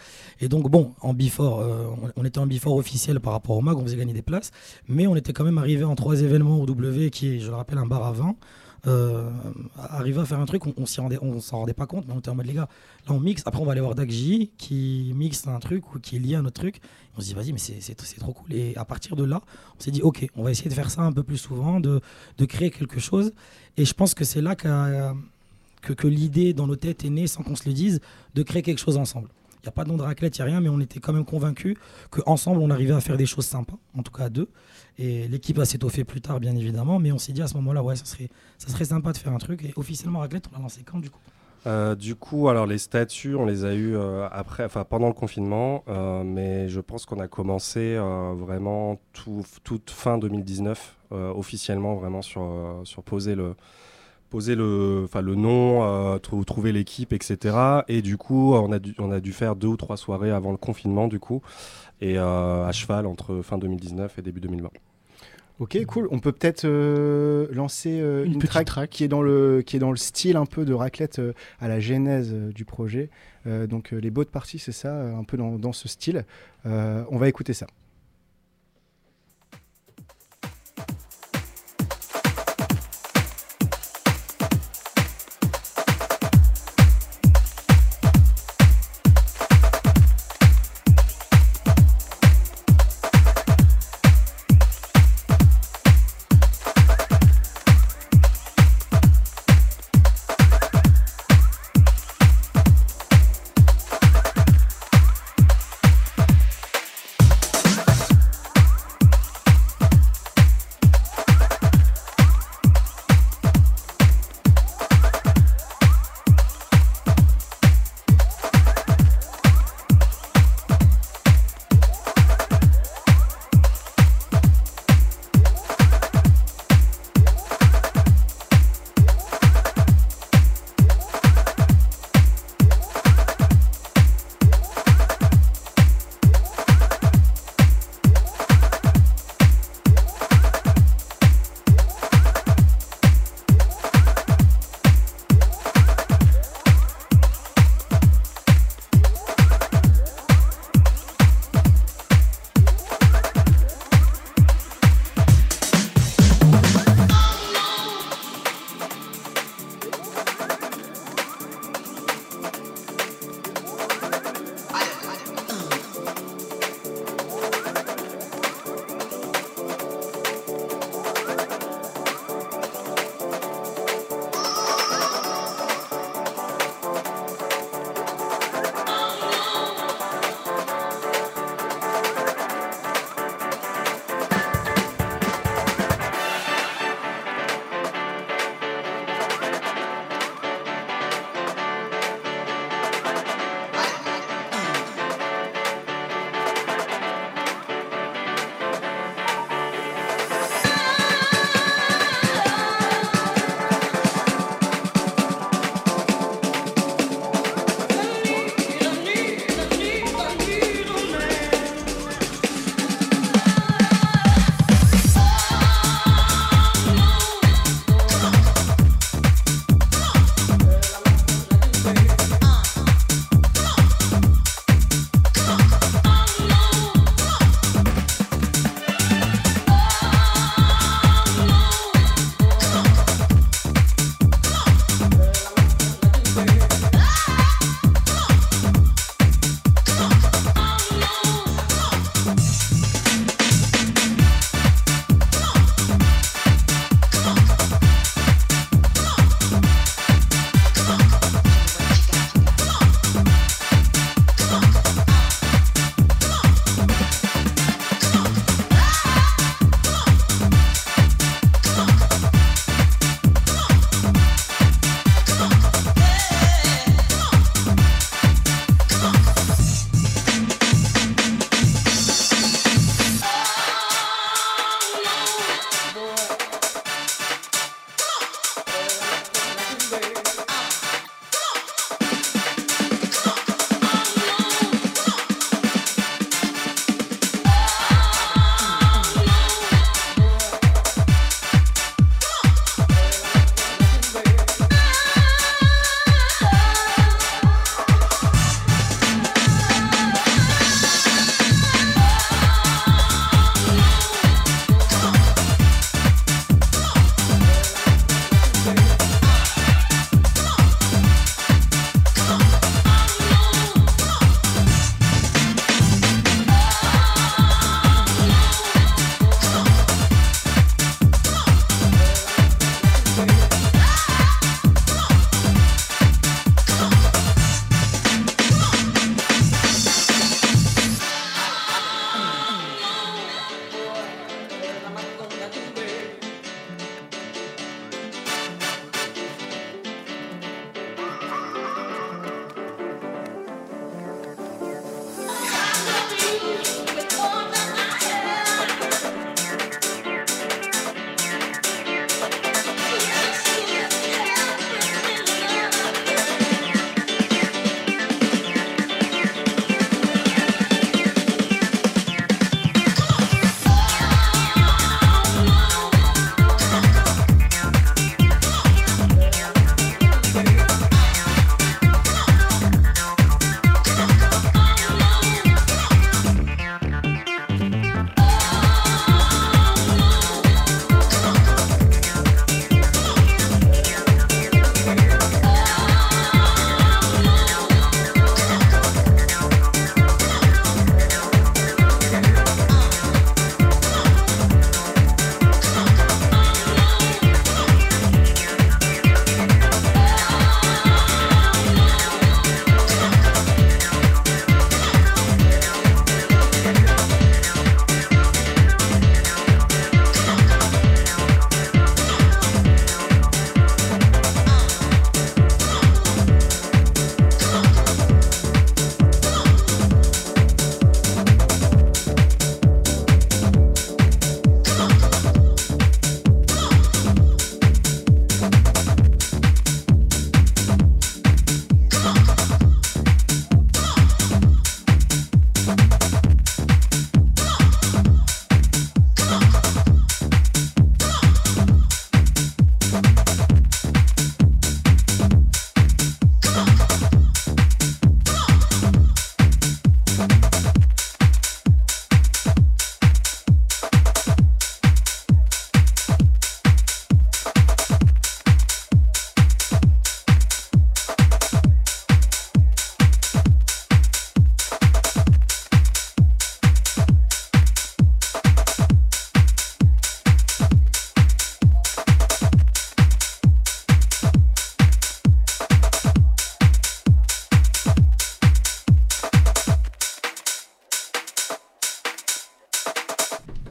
Et 0.40 0.48
donc 0.48 0.70
bon, 0.70 0.92
en 1.02 1.12
Before, 1.12 1.60
euh, 1.60 1.84
on, 2.16 2.22
on 2.22 2.24
était 2.24 2.38
en 2.38 2.46
Before 2.46 2.74
officiel 2.76 3.20
par 3.20 3.32
rapport 3.34 3.56
au 3.56 3.60
mag, 3.60 3.76
on 3.76 3.82
faisait 3.82 3.96
gagner 3.96 4.14
des 4.14 4.22
places, 4.22 4.50
mais 4.88 5.06
on 5.06 5.14
était 5.16 5.32
quand 5.32 5.44
même 5.44 5.58
arrivé 5.58 5.84
en 5.84 5.94
trois 5.94 6.22
événements 6.22 6.60
au 6.60 6.66
W, 6.66 7.10
qui 7.10 7.34
est, 7.36 7.38
je 7.40 7.48
le 7.50 7.56
rappelle, 7.56 7.78
un 7.78 7.86
bar 7.86 8.04
à 8.04 8.12
vin. 8.12 8.34
Euh, 8.86 9.30
arriver 9.78 10.20
à 10.20 10.24
faire 10.26 10.40
un 10.40 10.44
truc, 10.44 10.66
on, 10.66 10.74
on 10.76 10.86
s'en 10.86 11.58
rendait 11.58 11.72
pas 11.72 11.86
compte, 11.86 12.06
mais 12.06 12.12
on 12.14 12.18
était 12.18 12.28
en 12.28 12.34
mode 12.34 12.46
les 12.46 12.52
gars, 12.52 12.68
là 13.08 13.14
on 13.14 13.20
mixe, 13.20 13.42
après 13.46 13.60
on 13.60 13.64
va 13.64 13.72
aller 13.72 13.80
voir 13.80 13.94
Dak 13.94 14.10
J 14.10 14.50
qui 14.58 15.12
mixe 15.14 15.46
un 15.46 15.58
truc 15.58 15.94
ou 15.94 15.98
qui 15.98 16.16
est 16.16 16.18
lié 16.18 16.34
à 16.34 16.42
notre 16.42 16.60
truc. 16.60 16.80
On 17.16 17.20
se 17.20 17.26
dit 17.26 17.34
vas-y 17.34 17.52
mais 17.52 17.58
c'est 17.58 18.18
trop 18.18 18.32
cool. 18.32 18.52
Et 18.52 18.76
à 18.76 18.84
partir 18.84 19.16
de 19.16 19.24
là, 19.24 19.40
on 19.78 19.82
s'est 19.82 19.90
dit 19.90 20.02
ok, 20.02 20.26
on 20.36 20.42
va 20.42 20.50
essayer 20.50 20.68
de 20.68 20.74
faire 20.74 20.90
ça 20.90 21.02
un 21.02 21.12
peu 21.12 21.22
plus 21.22 21.38
souvent, 21.38 21.80
de, 21.80 22.00
créer 22.46 22.70
quelque 22.70 23.00
chose. 23.00 23.32
Et 23.76 23.84
je 23.84 23.94
pense 23.94 24.14
que 24.14 24.24
c'est 24.24 24.42
là 24.42 24.54
que, 24.54 25.14
que 25.94 26.06
l'idée 26.06 26.52
dans 26.52 26.66
nos 26.66 26.76
têtes 26.76 27.04
est 27.04 27.10
née, 27.10 27.26
sans 27.26 27.42
qu'on 27.42 27.56
se 27.56 27.68
le 27.68 27.74
dise, 27.74 28.00
de 28.34 28.42
créer 28.42 28.62
quelque 28.62 28.80
chose 28.80 28.96
ensemble. 28.98 29.28
N'y 29.64 29.68
a 29.68 29.72
pas 29.72 29.84
de 29.84 29.88
nom 29.88 29.96
de 29.96 30.02
raclette, 30.02 30.36
il 30.36 30.42
n'y 30.42 30.42
a 30.42 30.50
rien, 30.52 30.60
mais 30.60 30.68
on 30.68 30.80
était 30.80 31.00
quand 31.00 31.12
même 31.12 31.24
convaincus 31.24 31.76
qu'ensemble, 32.10 32.60
on 32.60 32.70
arrivait 32.70 32.92
à 32.92 33.00
faire 33.00 33.16
des 33.16 33.26
choses 33.26 33.46
sympas, 33.46 33.78
en 33.96 34.02
tout 34.02 34.12
cas 34.12 34.24
à 34.24 34.28
deux. 34.28 34.48
Et 34.98 35.26
l'équipe 35.28 35.56
va 35.56 35.64
s'étoffer 35.64 36.04
plus 36.04 36.20
tard, 36.20 36.38
bien 36.38 36.54
évidemment, 36.54 36.98
mais 36.98 37.12
on 37.12 37.18
s'est 37.18 37.32
dit 37.32 37.42
à 37.42 37.48
ce 37.48 37.54
moment-là, 37.54 37.82
ouais, 37.82 37.96
ça 37.96 38.04
serait, 38.04 38.28
ça 38.58 38.68
serait 38.68 38.84
sympa 38.84 39.12
de 39.12 39.16
faire 39.16 39.32
un 39.32 39.38
truc. 39.38 39.64
Et 39.64 39.72
officiellement, 39.76 40.20
raclette, 40.20 40.44
on 40.52 40.56
l'a 40.56 40.62
lancé 40.62 40.82
quand 40.84 40.98
du 40.98 41.10
coup? 41.10 41.20
Euh, 41.66 41.94
du 41.94 42.14
coup, 42.14 42.48
alors 42.48 42.66
les 42.66 42.76
statuts, 42.76 43.34
on 43.34 43.46
les 43.46 43.64
a 43.64 43.72
eu 43.72 43.96
euh, 43.96 44.28
après, 44.30 44.68
pendant 44.88 45.06
le 45.08 45.14
confinement, 45.14 45.82
euh, 45.88 46.22
mais 46.22 46.68
je 46.68 46.80
pense 46.80 47.06
qu'on 47.06 47.20
a 47.20 47.28
commencé 47.28 47.96
euh, 47.96 48.34
vraiment 48.36 49.00
tout, 49.14 49.42
toute 49.62 49.90
fin 49.90 50.18
2019 50.18 50.96
euh, 51.12 51.32
officiellement, 51.32 51.94
vraiment 51.94 52.20
sur 52.20 52.82
sur 52.84 53.02
poser 53.02 53.34
le 53.34 53.54
poser 54.34 54.56
le, 54.56 55.02
enfin 55.04 55.22
le 55.22 55.36
nom, 55.36 55.84
euh, 55.84 56.18
trou- 56.18 56.44
trouver 56.44 56.72
l'équipe, 56.72 57.12
etc. 57.12 57.56
Et 57.86 58.02
du 58.02 58.16
coup, 58.16 58.52
on 58.54 58.72
a 58.72 58.80
dû 58.80 58.92
on 58.98 59.12
a 59.12 59.20
dû 59.20 59.32
faire 59.32 59.54
deux 59.54 59.68
ou 59.68 59.76
trois 59.76 59.96
soirées 59.96 60.32
avant 60.32 60.50
le 60.50 60.56
confinement, 60.56 61.06
du 61.06 61.20
coup, 61.20 61.40
et 62.00 62.18
euh, 62.18 62.66
à 62.66 62.72
cheval 62.72 63.06
entre 63.06 63.42
fin 63.42 63.58
2019 63.58 64.18
et 64.18 64.22
début 64.22 64.40
2020. 64.40 64.70
Ok, 65.60 65.78
cool. 65.86 66.08
On 66.10 66.18
peut 66.18 66.32
peut-être 66.32 66.64
euh, 66.64 67.46
lancer 67.52 68.00
euh, 68.00 68.24
Une 68.24 68.32
une, 68.32 68.38
petite 68.40 68.50
track, 68.50 68.66
track. 68.66 68.90
qui 68.90 69.04
est 69.04 69.08
dans 69.08 69.22
le 69.22 69.62
qui 69.64 69.76
est 69.76 69.78
dans 69.78 69.92
le 69.92 69.96
style 69.96 70.36
un 70.36 70.46
peu 70.46 70.64
de 70.64 70.74
raclette 70.74 71.20
euh, 71.20 71.32
à 71.60 71.68
la 71.68 71.78
genèse 71.78 72.32
euh, 72.34 72.50
du 72.50 72.64
projet. 72.64 73.10
Euh, 73.46 73.68
donc 73.68 73.92
euh, 73.92 73.98
les 74.00 74.10
beaux 74.10 74.24
de 74.24 74.30
partie, 74.30 74.58
c'est 74.58 74.72
ça, 74.72 74.88
euh, 74.88 75.14
un 75.16 75.22
peu 75.22 75.36
dans, 75.36 75.52
dans 75.56 75.72
ce 75.72 75.86
style. 75.86 76.24
Euh, 76.66 77.04
on 77.08 77.18
va 77.18 77.28
écouter 77.28 77.52
ça. 77.52 77.68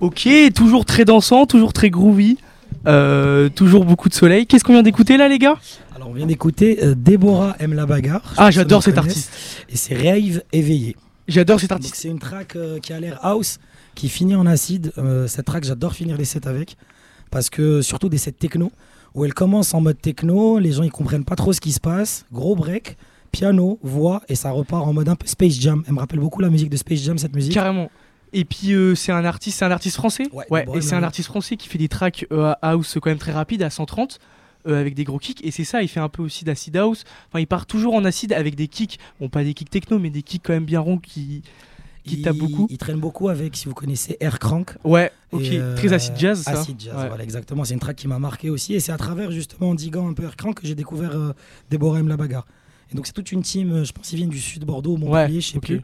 Ok, 0.04 0.28
toujours 0.54 0.84
très 0.84 1.06
dansant, 1.06 1.46
toujours 1.46 1.72
très 1.72 1.90
groovy, 1.90 2.38
euh, 2.88 3.48
toujours 3.48 3.86
beaucoup 3.86 4.10
de 4.10 4.14
soleil. 4.14 4.46
Qu'est-ce 4.46 4.66
qu'on 4.66 4.74
vient 4.74 4.84
d'écouter 4.84 5.16
là, 5.16 5.30
les 5.30 5.40
gars? 5.40 5.56
Alors 5.96 6.10
on 6.10 6.12
vient 6.12 6.26
d'écouter 6.26 6.84
euh, 6.84 6.94
Déborah 6.94 7.56
aime 7.60 7.74
la 7.74 7.86
bagarre. 7.86 8.34
Ah, 8.36 8.52
j'adore 8.52 8.84
cet 8.84 8.98
artiste. 8.98 9.32
Et 9.70 9.78
c'est 9.78 9.96
Rave 9.96 10.44
éveillé. 10.52 10.98
J'adore 11.30 11.62
cet 11.62 11.72
artiste. 11.72 11.96
c'est 11.96 12.10
une 12.10 12.20
track 12.20 12.58
euh, 12.58 12.80
qui 12.80 12.92
a 12.92 13.00
l'air 13.00 13.18
house, 13.24 13.60
qui 13.96 14.10
finit 14.10 14.36
en 14.36 14.46
acide. 14.46 14.92
Cette 15.28 15.46
track, 15.46 15.64
j'adore 15.64 15.94
finir 15.94 16.18
les 16.18 16.26
sets 16.26 16.50
avec. 16.50 16.76
Parce 17.32 17.50
que 17.50 17.82
surtout 17.82 18.10
des 18.10 18.18
sets 18.18 18.34
techno, 18.34 18.74
où 19.16 19.24
elle 19.24 19.34
commence 19.34 19.74
en 19.74 19.80
mode 19.80 20.02
techno, 20.02 20.60
les 20.60 20.74
gens 20.74 20.84
ils 20.84 20.92
comprennent 20.92 21.24
pas 21.24 21.38
trop 21.38 21.54
ce 21.54 21.62
qui 21.62 21.72
se 21.72 21.80
passe. 21.80 22.26
Gros 22.34 22.58
break, 22.58 22.98
piano, 23.32 23.80
voix, 23.84 24.22
et 24.28 24.36
ça 24.36 24.52
repart 24.52 24.86
en 24.86 24.92
mode 24.92 25.08
un 25.08 25.16
peu 25.16 25.28
Space 25.28 25.58
Jam. 25.62 25.82
Elle 25.88 25.94
me 25.94 26.00
rappelle 26.00 26.20
beaucoup 26.20 26.42
la 26.42 26.50
musique 26.50 26.70
de 26.70 26.76
Space 26.76 27.00
Jam, 27.00 27.18
cette 27.18 27.34
musique. 27.34 27.54
Carrément. 27.54 27.90
Et 28.34 28.46
puis 28.46 28.74
euh, 28.74 28.96
c'est 28.96 29.12
un 29.12 29.26
artiste, 29.26 29.60
c'est 29.60 29.66
un 29.66 29.72
artiste 29.72 29.96
français. 29.96 30.28
Ouais, 30.32 30.66
Et 30.76 30.82
c'est 30.82 30.96
un 30.96 31.04
artiste 31.04 31.28
français 31.28 31.56
qui 31.56 31.68
fait 31.68 31.78
des 31.78 31.88
tracks 31.88 32.26
euh, 32.32 32.54
house 32.62 32.98
quand 33.02 33.10
même 33.10 33.20
très 33.20 33.32
rapides 33.32 33.64
à 33.64 33.70
130 33.70 34.20
euh, 34.68 34.80
avec 34.80 34.96
des 34.96 35.04
gros 35.04 35.20
kicks. 35.20 35.44
Et 35.46 35.52
c'est 35.52 35.64
ça, 35.64 35.82
il 35.82 35.88
fait 35.88 36.00
un 36.00 36.10
peu 36.10 36.24
aussi 36.24 36.44
d'acid 36.44 36.76
house. 36.76 37.04
Enfin, 37.30 37.40
il 37.40 37.48
part 37.48 37.66
toujours 37.66 37.94
en 37.94 38.06
acide 38.06 38.34
avec 38.34 38.56
des 38.56 38.68
kicks. 38.68 39.00
Bon, 39.20 39.30
pas 39.30 39.44
des 39.44 39.54
kicks 39.54 39.70
techno, 39.70 40.00
mais 40.00 40.10
des 40.10 40.24
kicks 40.24 40.42
quand 40.44 40.54
même 40.54 40.66
bien 40.66 40.80
ronds 40.80 40.98
qui 40.98 41.44
qui 42.04 42.16
il, 42.18 42.22
tape 42.22 42.36
beaucoup. 42.36 42.68
Il 42.70 42.78
traîne 42.78 43.00
beaucoup 43.00 43.30
avec, 43.30 43.56
si 43.56 43.68
vous 43.68 43.74
connaissez, 43.74 44.18
Air 44.20 44.40
Crank. 44.40 44.76
Ouais. 44.84 45.12
Ok. 45.32 45.44
Euh, 45.46 45.76
Très 45.76 45.94
acid 45.94 46.14
jazz. 46.18 46.42
Ça. 46.42 46.52
Acid 46.52 46.80
jazz, 46.80 46.96
Ouais. 46.96 47.08
voilà, 47.08 47.24
exactement. 47.24 47.64
C'est 47.64 47.74
une 47.74 47.80
track 47.80 47.96
qui 47.96 48.08
m'a 48.08 48.20
marqué 48.20 48.50
aussi. 48.50 48.74
Et 48.74 48.80
c'est 48.80 48.92
à 48.92 48.98
travers, 48.98 49.32
justement, 49.32 49.70
en 49.70 49.76
diguant 49.76 50.10
un 50.10 50.14
peu 50.14 50.24
Air 50.24 50.36
Crank 50.36 50.60
que 50.60 50.68
j'ai 50.68 50.76
découvert 50.76 51.16
euh, 51.16 51.34
Déborah 51.70 52.00
aime 52.00 52.10
la 52.10 52.18
bagarre. 52.18 52.46
Et 52.94 52.96
donc, 52.96 53.08
c'est 53.08 53.14
toute 53.14 53.32
une 53.32 53.42
team, 53.42 53.72
euh, 53.72 53.84
je 53.84 53.92
pense 53.92 54.08
qu'ils 54.08 54.18
viennent 54.18 54.30
du 54.30 54.40
sud 54.40 54.64
Bordeaux, 54.66 54.98
Montpellier, 54.98 55.36
Ouais, 55.36 55.42
je 55.42 55.48
sais 55.48 55.60
plus. 55.60 55.82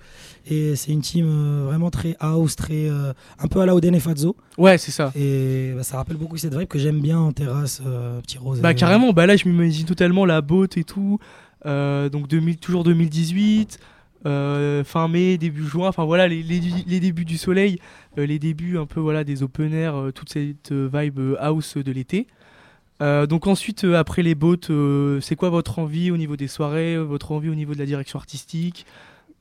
Et 0.47 0.75
c'est 0.75 0.91
une 0.91 1.01
team 1.01 1.25
euh, 1.27 1.63
vraiment 1.65 1.89
très 1.89 2.15
house, 2.19 2.55
très. 2.55 2.87
euh, 2.89 3.13
un 3.39 3.47
peu 3.47 3.59
à 3.61 3.65
la 3.65 3.75
Oden 3.75 3.95
et 3.95 3.99
Fazzo. 3.99 4.35
Ouais, 4.57 4.77
c'est 4.77 4.91
ça. 4.91 5.11
Et 5.15 5.73
bah, 5.75 5.83
ça 5.83 5.97
rappelle 5.97 6.17
beaucoup 6.17 6.37
cette 6.37 6.55
vibe 6.55 6.67
que 6.67 6.77
j'aime 6.79 7.01
bien 7.01 7.17
en 7.19 7.31
terrasse, 7.31 7.81
euh, 7.85 8.21
petit 8.21 8.37
rose. 8.37 8.61
Bah 8.61 8.73
carrément, 8.75 9.11
bah 9.13 9.25
là 9.25 9.35
je 9.35 9.47
m'imagine 9.47 9.85
totalement 9.85 10.25
la 10.25 10.41
botte 10.41 10.77
et 10.77 10.83
tout. 10.83 11.19
Donc 11.65 12.27
2000, 12.27 12.57
toujours 12.57 12.83
2018, 12.83 13.79
euh, 14.25 14.83
fin 14.83 15.07
mai, 15.07 15.37
début 15.37 15.65
juin, 15.65 15.87
enfin 15.89 16.05
voilà 16.05 16.27
les, 16.27 16.41
les- 16.43 16.61
les 16.87 16.99
débuts 16.99 17.25
du 17.25 17.37
soleil, 17.37 17.79
les 18.17 18.39
débuts 18.39 18.77
un 18.77 18.85
peu 18.85 18.99
voilà 18.99 19.23
des 19.23 19.43
open 19.43 19.73
air, 19.73 19.95
toute 20.13 20.29
cette 20.31 20.71
vibe 20.71 21.19
house 21.39 21.75
de 21.77 21.91
l'été. 21.91 22.27
Euh, 23.01 23.25
donc 23.27 23.47
ensuite, 23.47 23.85
euh, 23.85 23.95
après 23.95 24.23
les 24.23 24.35
bottes, 24.35 24.69
euh, 24.71 25.21
c'est 25.21 25.35
quoi 25.35 25.49
votre 25.49 25.79
envie 25.79 26.11
au 26.11 26.17
niveau 26.17 26.35
des 26.35 26.47
soirées, 26.47 26.97
votre 26.97 27.31
envie 27.31 27.49
au 27.49 27.55
niveau 27.55 27.73
de 27.73 27.79
la 27.79 27.85
direction 27.85 28.19
artistique 28.19 28.85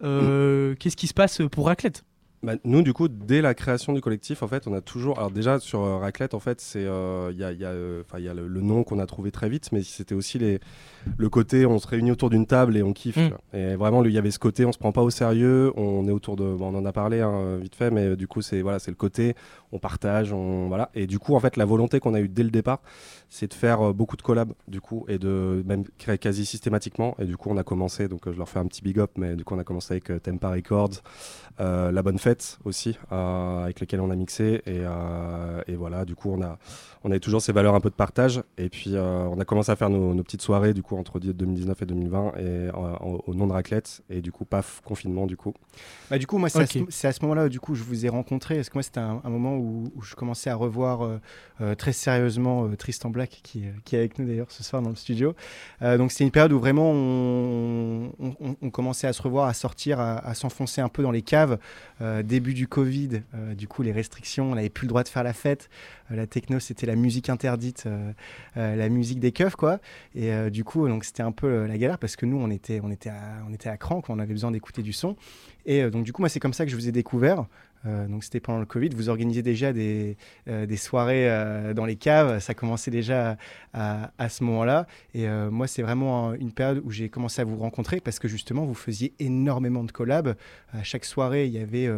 Euh, 0.04 0.76
Qu'est-ce 0.78 0.96
qui 0.96 1.08
se 1.08 1.14
passe 1.14 1.42
pour 1.50 1.66
Raclette? 1.66 2.04
Bah, 2.44 2.52
nous, 2.62 2.82
du 2.82 2.92
coup, 2.92 3.08
dès 3.08 3.42
la 3.42 3.52
création 3.52 3.92
du 3.92 4.00
collectif, 4.00 4.44
en 4.44 4.46
fait, 4.46 4.68
on 4.68 4.72
a 4.72 4.80
toujours. 4.80 5.18
Alors, 5.18 5.32
déjà, 5.32 5.58
sur 5.58 5.82
euh, 5.82 5.96
Raclette, 5.98 6.34
en 6.34 6.38
fait, 6.38 6.60
c'est. 6.60 6.84
euh, 6.84 7.30
Il 7.32 7.38
y 7.40 7.42
a, 7.42 7.50
y 7.50 7.64
a, 7.64 7.70
euh, 7.70 8.04
y 8.16 8.28
a 8.28 8.34
le, 8.34 8.46
le 8.46 8.60
nom 8.60 8.84
qu'on 8.84 9.00
a 9.00 9.06
trouvé 9.06 9.32
très 9.32 9.48
vite, 9.48 9.70
mais 9.72 9.82
c'était 9.82 10.14
aussi 10.14 10.38
les, 10.38 10.60
le 11.16 11.28
côté 11.28 11.66
on 11.66 11.78
se 11.78 11.86
réunit 11.86 12.10
autour 12.10 12.30
d'une 12.30 12.46
table 12.46 12.76
et 12.76 12.82
on 12.82 12.92
kiffe. 12.92 13.16
Mm. 13.16 13.56
Et 13.56 13.76
vraiment, 13.76 14.04
il 14.04 14.12
y 14.12 14.18
avait 14.18 14.30
ce 14.30 14.38
côté 14.38 14.64
on 14.64 14.72
se 14.72 14.78
prend 14.78 14.92
pas 14.92 15.02
au 15.02 15.10
sérieux, 15.10 15.72
on 15.76 16.06
est 16.08 16.12
autour 16.12 16.36
de. 16.36 16.44
bon, 16.44 16.74
on 16.74 16.78
en 16.78 16.84
a 16.84 16.92
parlé 16.92 17.20
hein, 17.20 17.58
vite 17.58 17.74
fait, 17.74 17.90
mais 17.90 18.16
du 18.16 18.26
coup, 18.26 18.42
c'est 18.42 18.62
voilà, 18.62 18.78
c'est 18.78 18.90
le 18.90 18.96
côté 18.96 19.34
on 19.72 19.78
partage, 19.78 20.32
on. 20.32 20.68
Voilà. 20.68 20.90
Et 20.94 21.06
du 21.06 21.18
coup, 21.18 21.34
en 21.34 21.40
fait, 21.40 21.56
la 21.56 21.64
volonté 21.64 22.00
qu'on 22.00 22.14
a 22.14 22.20
eue 22.20 22.28
dès 22.28 22.42
le 22.42 22.50
départ, 22.50 22.80
c'est 23.28 23.48
de 23.48 23.54
faire 23.54 23.88
euh, 23.88 23.92
beaucoup 23.92 24.16
de 24.16 24.22
collabs, 24.22 24.52
du 24.66 24.80
coup, 24.80 25.04
et 25.08 25.18
de 25.18 25.62
même 25.66 25.84
créer 25.98 26.18
quasi 26.18 26.46
systématiquement. 26.46 27.14
Et 27.18 27.24
du 27.24 27.36
coup, 27.36 27.50
on 27.50 27.56
a 27.56 27.64
commencé, 27.64 28.08
donc 28.08 28.26
euh, 28.26 28.32
je 28.32 28.38
leur 28.38 28.48
fais 28.48 28.58
un 28.58 28.66
petit 28.66 28.82
big 28.82 28.98
up, 28.98 29.12
mais 29.16 29.36
du 29.36 29.44
coup, 29.44 29.54
on 29.54 29.58
a 29.58 29.64
commencé 29.64 29.94
avec 29.94 30.10
euh, 30.10 30.18
Tempa 30.18 30.50
Records. 30.50 31.02
La 31.60 32.02
bonne 32.02 32.20
fête 32.20 32.60
aussi 32.64 32.96
avec 33.10 33.80
lesquelles 33.80 34.00
on 34.00 34.10
a 34.10 34.14
mixé 34.14 34.62
et, 34.64 34.82
et 35.66 35.74
voilà 35.74 36.04
du 36.04 36.14
coup 36.14 36.30
on 36.30 36.40
a 36.40 36.56
on 37.02 37.10
avait 37.10 37.18
toujours 37.18 37.42
ces 37.42 37.50
valeurs 37.50 37.74
un 37.74 37.80
peu 37.80 37.90
de 37.90 37.96
partage 37.96 38.44
et 38.58 38.68
puis 38.68 38.94
on 38.96 39.40
a 39.40 39.44
commencé 39.44 39.72
à 39.72 39.74
faire 39.74 39.90
nos, 39.90 40.14
nos 40.14 40.22
petites 40.22 40.40
soirées 40.40 40.72
du 40.72 40.84
coup 40.84 40.96
entre 40.98 41.18
2019 41.20 41.82
et 41.82 41.86
2020 41.86 42.32
et 42.36 42.40
euh, 42.40 42.70
au, 43.26 43.34
nom 43.34 43.46
de 43.46 43.52
raclette 43.52 44.02
et 44.10 44.20
du 44.20 44.32
coup 44.32 44.44
paf 44.44 44.80
confinement 44.84 45.26
du 45.26 45.36
coup 45.36 45.54
Bah, 46.10 46.18
du 46.18 46.26
coup, 46.26 46.38
moi, 46.38 46.48
c'est 46.48 46.60
à 47.08 47.12
ce- 47.12 47.22
moment-là 47.22 47.48
du 47.48 47.60
coup 47.60 47.74
je 47.74 47.82
vous 47.84 48.04
ai 48.04 48.08
rencontré. 48.08 48.56
Parce 48.56 48.68
que 48.70 48.74
moi, 48.74 48.82
c'était 48.82 49.00
un, 49.00 49.20
un 49.24 49.30
moment 49.30 49.56
où, 49.56 49.90
où 49.94 50.02
je 50.02 50.14
commençais 50.14 50.50
à 50.50 50.54
revoir 50.54 51.02
euh, 51.02 51.20
euh, 51.60 51.74
très 51.74 51.92
sérieusement 51.92 52.64
euh, 52.66 52.76
Tristan 52.76 53.10
Black, 53.10 53.40
qui, 53.42 53.66
euh, 53.66 53.70
qui 53.84 53.96
est 53.96 53.98
avec 54.00 54.18
nous 54.18 54.26
d'ailleurs 54.26 54.50
ce 54.50 54.62
soir 54.62 54.82
dans 54.82 54.90
le 54.90 54.96
studio. 54.96 55.34
Euh, 55.82 55.96
donc, 55.98 56.12
c'était 56.12 56.24
une 56.24 56.30
période 56.30 56.52
où 56.52 56.58
vraiment 56.60 56.90
on, 56.90 58.12
on- 58.18 58.34
on- 58.40 58.56
on 58.60 58.70
commençait 58.70 59.06
à 59.06 59.12
se 59.12 59.22
revoir, 59.22 59.46
à 59.48 59.54
sortir, 59.54 60.00
à, 60.00 60.18
à 60.18 60.34
s'enfoncer 60.34 60.80
un 60.80 60.88
peu 60.88 61.02
dans 61.02 61.10
les 61.10 61.22
caves. 61.22 61.58
Euh, 62.00 62.22
début 62.22 62.54
du 62.54 62.68
Covid, 62.68 63.22
euh, 63.34 63.54
du 63.54 63.68
coup, 63.68 63.82
les 63.82 63.92
restrictions, 63.92 64.52
on 64.52 64.54
n'avait 64.54 64.68
plus 64.68 64.84
le 64.86 64.88
droit 64.90 65.02
de 65.02 65.08
faire 65.08 65.22
la 65.24 65.32
fête. 65.32 65.68
Euh, 66.10 66.16
la 66.16 66.26
techno, 66.26 66.58
c'était 66.60 66.86
la 66.86 66.96
musique 66.96 67.28
interdite, 67.28 67.84
euh, 67.86 68.12
euh, 68.56 68.76
la 68.76 68.88
musique 68.88 69.20
des 69.20 69.32
keufs, 69.32 69.56
quoi. 69.56 69.80
Et 70.14 70.30
du 70.50 70.64
coup, 70.64 70.88
donc 70.88 71.04
c'était 71.04 71.22
un 71.22 71.32
peu 71.32 71.66
la 71.66 71.78
galère 71.78 71.98
parce 71.98 72.16
que 72.16 72.26
nous, 72.26 72.36
on 72.36 72.50
était, 72.50 72.80
on 72.82 72.90
était, 72.90 73.10
à, 73.10 73.42
on 73.48 73.52
était 73.52 73.68
à 73.68 73.76
cran, 73.76 74.00
quoi. 74.00 74.14
on 74.14 74.18
avait 74.18 74.32
besoin 74.32 74.50
d'écouter 74.50 74.82
du 74.82 74.92
son. 74.92 75.16
Et 75.66 75.88
donc, 75.90 76.04
du 76.04 76.12
coup, 76.12 76.22
moi, 76.22 76.28
c'est 76.28 76.40
comme 76.40 76.52
ça 76.54 76.64
que 76.64 76.70
je 76.70 76.76
vous 76.76 76.88
ai 76.88 76.92
découvert. 76.92 77.46
Euh, 77.86 78.06
donc, 78.06 78.24
c'était 78.24 78.40
pendant 78.40 78.58
le 78.60 78.66
Covid. 78.66 78.90
Vous 78.90 79.08
organisez 79.08 79.42
déjà 79.42 79.72
des, 79.72 80.16
euh, 80.48 80.66
des 80.66 80.76
soirées 80.76 81.30
euh, 81.30 81.74
dans 81.74 81.84
les 81.84 81.96
caves. 81.96 82.38
Ça 82.40 82.54
commençait 82.54 82.90
déjà 82.90 83.36
à, 83.72 84.10
à 84.18 84.28
ce 84.28 84.44
moment-là. 84.44 84.86
Et 85.14 85.28
moi, 85.28 85.66
c'est 85.66 85.82
vraiment 85.82 86.34
une 86.34 86.52
période 86.52 86.80
où 86.84 86.90
j'ai 86.90 87.08
commencé 87.08 87.40
à 87.40 87.44
vous 87.44 87.56
rencontrer 87.56 88.00
parce 88.00 88.18
que 88.18 88.28
justement, 88.28 88.64
vous 88.64 88.74
faisiez 88.74 89.12
énormément 89.18 89.84
de 89.84 89.92
collabs. 89.92 90.34
À 90.72 90.82
chaque 90.82 91.04
soirée, 91.04 91.46
il 91.46 91.52
y 91.52 91.58
avait 91.58 91.88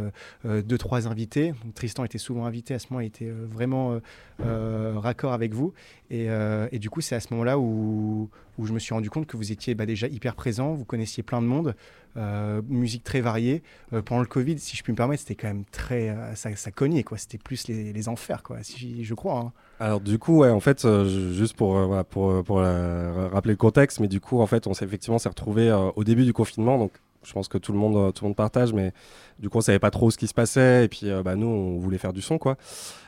deux, 0.44 0.78
trois 0.78 1.06
invités. 1.06 1.54
Tristan 1.74 2.04
était 2.04 2.18
souvent 2.18 2.46
invité. 2.46 2.74
À 2.74 2.78
ce 2.78 2.86
moment, 2.90 3.00
il 3.00 3.06
était 3.06 3.30
vraiment 3.30 4.00
raccord 4.38 5.32
avec 5.32 5.54
vous. 5.54 5.72
Et 6.10 6.78
du 6.78 6.90
coup, 6.90 7.00
c'est 7.00 7.14
à 7.14 7.20
ce 7.20 7.28
moment-là 7.32 7.58
où, 7.58 8.30
où 8.60 8.66
je 8.66 8.72
me 8.72 8.78
suis 8.78 8.94
rendu 8.94 9.10
compte 9.10 9.26
que 9.26 9.36
vous 9.36 9.50
étiez 9.52 9.74
bah, 9.74 9.86
déjà 9.86 10.06
hyper 10.06 10.34
présent. 10.34 10.74
Vous 10.74 10.84
connaissiez 10.84 11.22
plein 11.22 11.40
de 11.42 11.46
monde. 11.46 11.74
Euh, 12.16 12.60
musique 12.68 13.04
très 13.04 13.20
variée. 13.20 13.62
Euh, 13.92 14.02
pendant 14.02 14.20
le 14.20 14.26
Covid, 14.26 14.58
si 14.58 14.76
je 14.76 14.82
puis 14.82 14.92
me 14.92 14.96
permettre, 14.96 15.20
c'était 15.22 15.36
quand 15.36 15.48
même 15.48 15.64
très. 15.70 16.10
euh, 16.10 16.34
ça, 16.34 16.54
ça 16.56 16.70
cognait, 16.72 17.04
quoi. 17.04 17.16
C'était 17.18 17.38
plus 17.38 17.68
les, 17.68 17.92
les 17.92 18.08
enfers, 18.08 18.42
quoi, 18.42 18.58
si 18.62 19.04
je 19.04 19.14
crois. 19.14 19.38
hein. 19.38 19.52
alors 19.78 20.00
du 20.00 20.18
coup 20.18 20.44
en 20.44 20.60
fait 20.60 20.86
juste 21.06 21.54
pour 21.56 22.04
pour 22.06 22.44
pour 22.44 22.56
rappeler 22.58 23.52
le 23.52 23.56
contexte 23.56 24.00
mais 24.00 24.08
du 24.08 24.20
coup 24.20 24.40
en 24.40 24.46
fait 24.46 24.66
on 24.66 24.74
s'est 24.74 24.84
effectivement 24.84 25.18
s'est 25.18 25.28
retrouvé 25.30 25.72
au 25.96 26.04
début 26.04 26.24
du 26.24 26.32
confinement 26.34 26.76
donc 26.78 26.92
je 27.22 27.32
pense 27.32 27.48
que 27.48 27.56
tout 27.58 27.72
le 27.72 27.78
monde 27.78 28.12
tout 28.12 28.24
le 28.24 28.28
monde 28.28 28.36
partage 28.36 28.72
mais 28.74 28.92
du 29.38 29.48
coup 29.48 29.58
on 29.58 29.60
savait 29.62 29.78
pas 29.78 29.90
trop 29.90 30.10
ce 30.10 30.18
qui 30.18 30.26
se 30.26 30.34
passait 30.34 30.84
et 30.84 30.88
puis 30.88 31.06
bah, 31.24 31.34
nous 31.36 31.46
on 31.46 31.78
voulait 31.78 31.98
faire 31.98 32.12
du 32.12 32.20
son 32.22 32.36
quoi 32.38 32.56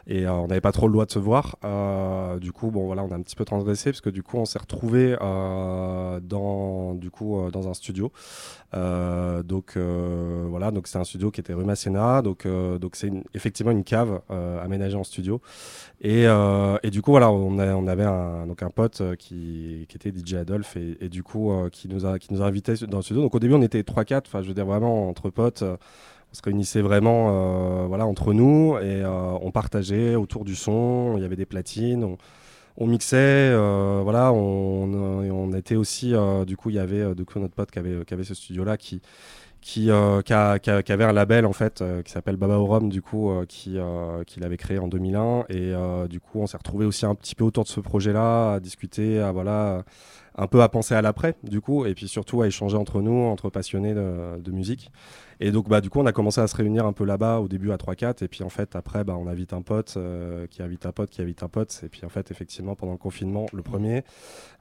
et 0.07 0.27
euh, 0.27 0.33
on 0.33 0.47
n'avait 0.49 0.61
pas 0.61 0.73
trop 0.73 0.87
le 0.89 0.93
droit 0.93 1.07
de 1.07 1.11
se 1.13 1.19
voir. 1.19 1.57
Euh, 1.65 2.39
du 2.39 2.53
coup 2.53 2.71
bon 2.71 2.87
voilà 2.87 3.05
on 3.05 3.11
a 3.11 3.15
un 3.17 3.23
petit 3.23 3.37
peu 3.37 3.45
transgressé 3.45 3.91
parce 3.91 4.01
que 4.01 4.11
du 4.11 4.23
coup 4.23 4.39
on 4.39 4.45
s'est 4.45 4.59
retrouvé 4.59 5.17
euh, 5.21 6.21
dans 6.21 6.95
du 6.95 7.11
coup 7.11 7.51
dans 7.53 7.69
un 7.69 7.75
studio. 7.75 8.11
Donc 8.73 9.77
voilà 9.77 10.71
donc 10.71 10.87
c'est 10.89 10.99
un 10.99 11.05
studio 11.05 11.31
qui 11.31 11.41
était 11.41 11.53
rue 11.55 11.65
Masséna. 11.65 12.23
Donc 12.23 12.47
donc 12.47 12.97
c'est 12.97 13.11
effectivement 13.35 13.73
une 13.73 13.85
cave 13.85 14.21
aménagée 14.63 14.97
en 14.97 15.05
studio. 15.05 15.41
Et, 16.01 16.25
et 16.25 16.91
du 16.91 17.03
coup 17.03 17.11
voilà 17.13 17.31
on, 17.31 17.59
a- 17.59 17.75
on 17.75 17.87
avait 17.87 18.05
un 18.05 18.47
donc 18.47 18.63
un 18.63 18.71
pote 18.71 19.03
qui, 19.19 19.87
qui 19.89 19.97
était 19.97 20.11
DJ 20.11 20.35
Adolphe 20.35 20.77
et, 20.77 21.09
du 21.09 21.23
coup 21.23 21.53
qui 21.71 21.89
nous 21.89 22.07
a 22.07 22.19
qui 22.19 22.33
nous 22.33 22.43
a 22.43 22.47
invités 22.47 22.75
dans 22.89 22.99
le 22.99 23.03
studio. 23.03 23.23
Donc 23.23 23.35
au 23.35 23.39
début 23.41 23.55
on 23.55 23.63
était 23.63 23.83
3-4 23.83 24.23
enfin 24.27 24.43
je 24.43 24.49
veux 24.49 24.55
dire 24.55 24.67
vraiment 24.67 25.09
entre 25.09 25.31
potes 25.31 25.65
on 26.33 26.37
se 26.37 26.43
réunissait 26.43 26.83
vraiment 26.83 27.83
euh, 27.85 27.87
voilà, 27.87 28.07
entre 28.07 28.33
nous 28.33 28.77
et 28.79 29.03
euh, 29.03 29.33
on 29.43 29.51
partageait 29.51 30.15
autour 30.15 30.45
du 30.45 30.55
son. 30.57 31.15
Il 31.17 31.23
y 31.23 31.27
avait 31.27 31.37
des 31.37 31.47
platines, 31.47 32.05
on, 32.05 32.17
on 32.79 32.87
mixait. 32.87 33.17
euh, 33.19 34.01
voilà, 34.05 34.33
on, 34.33 34.93
on, 34.93 35.31
on 35.31 35.53
était 35.55 35.77
aussi. 35.77 36.15
euh, 36.15 36.45
du 36.45 36.57
coup, 36.57 36.71
il 36.71 36.77
y 36.77 36.81
avait 36.81 37.01
euh, 37.03 37.15
du 37.15 37.25
coup, 37.27 37.39
notre 37.41 37.55
pote 37.55 37.71
qui 37.71 37.79
avait, 37.79 38.05
qui 38.07 38.15
avait 38.15 38.25
ce 38.25 38.35
studio-là 38.35 38.77
qui. 38.77 39.03
Qui, 39.61 39.91
euh, 39.93 40.23
qui, 40.23 40.33
a- 40.33 40.59
qui 40.59 40.71
qui 40.83 40.93
avait 40.93 41.05
un 41.05 41.13
label 41.13 41.47
en 41.47 41.53
fait 41.53 41.83
euh, 41.83 42.03
qui 42.03 42.11
s'appelle 42.11 42.37
Baba 42.37 42.59
Orum 42.59 42.89
du 42.89 43.01
coup 43.01 43.31
euh, 43.31 43.47
qui 43.47 43.79
euh, 43.79 44.25
qu'il 44.25 44.43
avait 44.45 44.57
créé 44.57 44.79
en 44.81 44.89
2001 44.89 45.45
et 45.51 45.73
euh, 45.73 46.09
du 46.09 46.19
coup 46.19 46.41
on 46.41 46.49
s'est 46.49 46.57
retrouvé 46.57 46.85
aussi 46.85 47.07
un 47.07 47.15
petit 47.15 47.37
peu 47.37 47.45
autour 47.45 47.63
de 47.63 47.69
ce 47.69 47.79
projet 47.79 48.13
là 48.13 48.55
à 48.55 48.61
discuter 48.61 49.21
à 49.21 49.31
voilà 49.31 49.85
un 50.37 50.47
peu 50.47 50.63
à 50.63 50.69
penser 50.69 50.95
à 50.95 51.03
l'après 51.03 51.35
du 51.43 51.61
coup 51.61 51.85
et 51.87 51.95
puis 51.95 52.09
surtout 52.09 52.43
à 52.43 52.47
échanger 52.47 52.77
entre 52.77 53.03
nous 53.03 53.13
entre 53.25 53.51
passionnés 53.51 53.95
de, 53.95 54.39
de 54.41 54.51
musique 54.51 54.91
et 55.45 55.51
donc, 55.51 55.69
bah, 55.69 55.81
du 55.81 55.91
coup, 55.91 55.99
on 55.99 56.07
a 56.07 56.13
commencé 56.13 56.41
à 56.41 56.47
se 56.47 56.55
réunir 56.55 56.87
un 56.87 56.93
peu 56.93 57.05
là-bas 57.05 57.41
au 57.41 57.49
début 57.49 57.73
à 57.73 57.77
3-4. 57.77 58.23
Et 58.23 58.29
puis, 58.29 58.45
en 58.45 58.49
fait, 58.49 58.77
après, 58.77 59.03
bah, 59.03 59.17
on 59.19 59.27
invite 59.27 59.53
un 59.55 59.63
pote 59.63 59.95
euh, 59.97 60.47
qui 60.47 60.63
invite 60.63 60.87
un 60.87 60.93
pote 60.93 61.11
qui 61.11 61.21
invite 61.21 61.43
un 61.43 61.49
pote. 61.49 61.81
Et 61.85 61.89
puis, 61.89 62.03
en 62.05 62.09
fait, 62.09 62.31
effectivement, 62.31 62.77
pendant 62.77 62.93
le 62.93 62.99
confinement, 62.99 63.47
le 63.53 63.63
premier, 63.63 64.05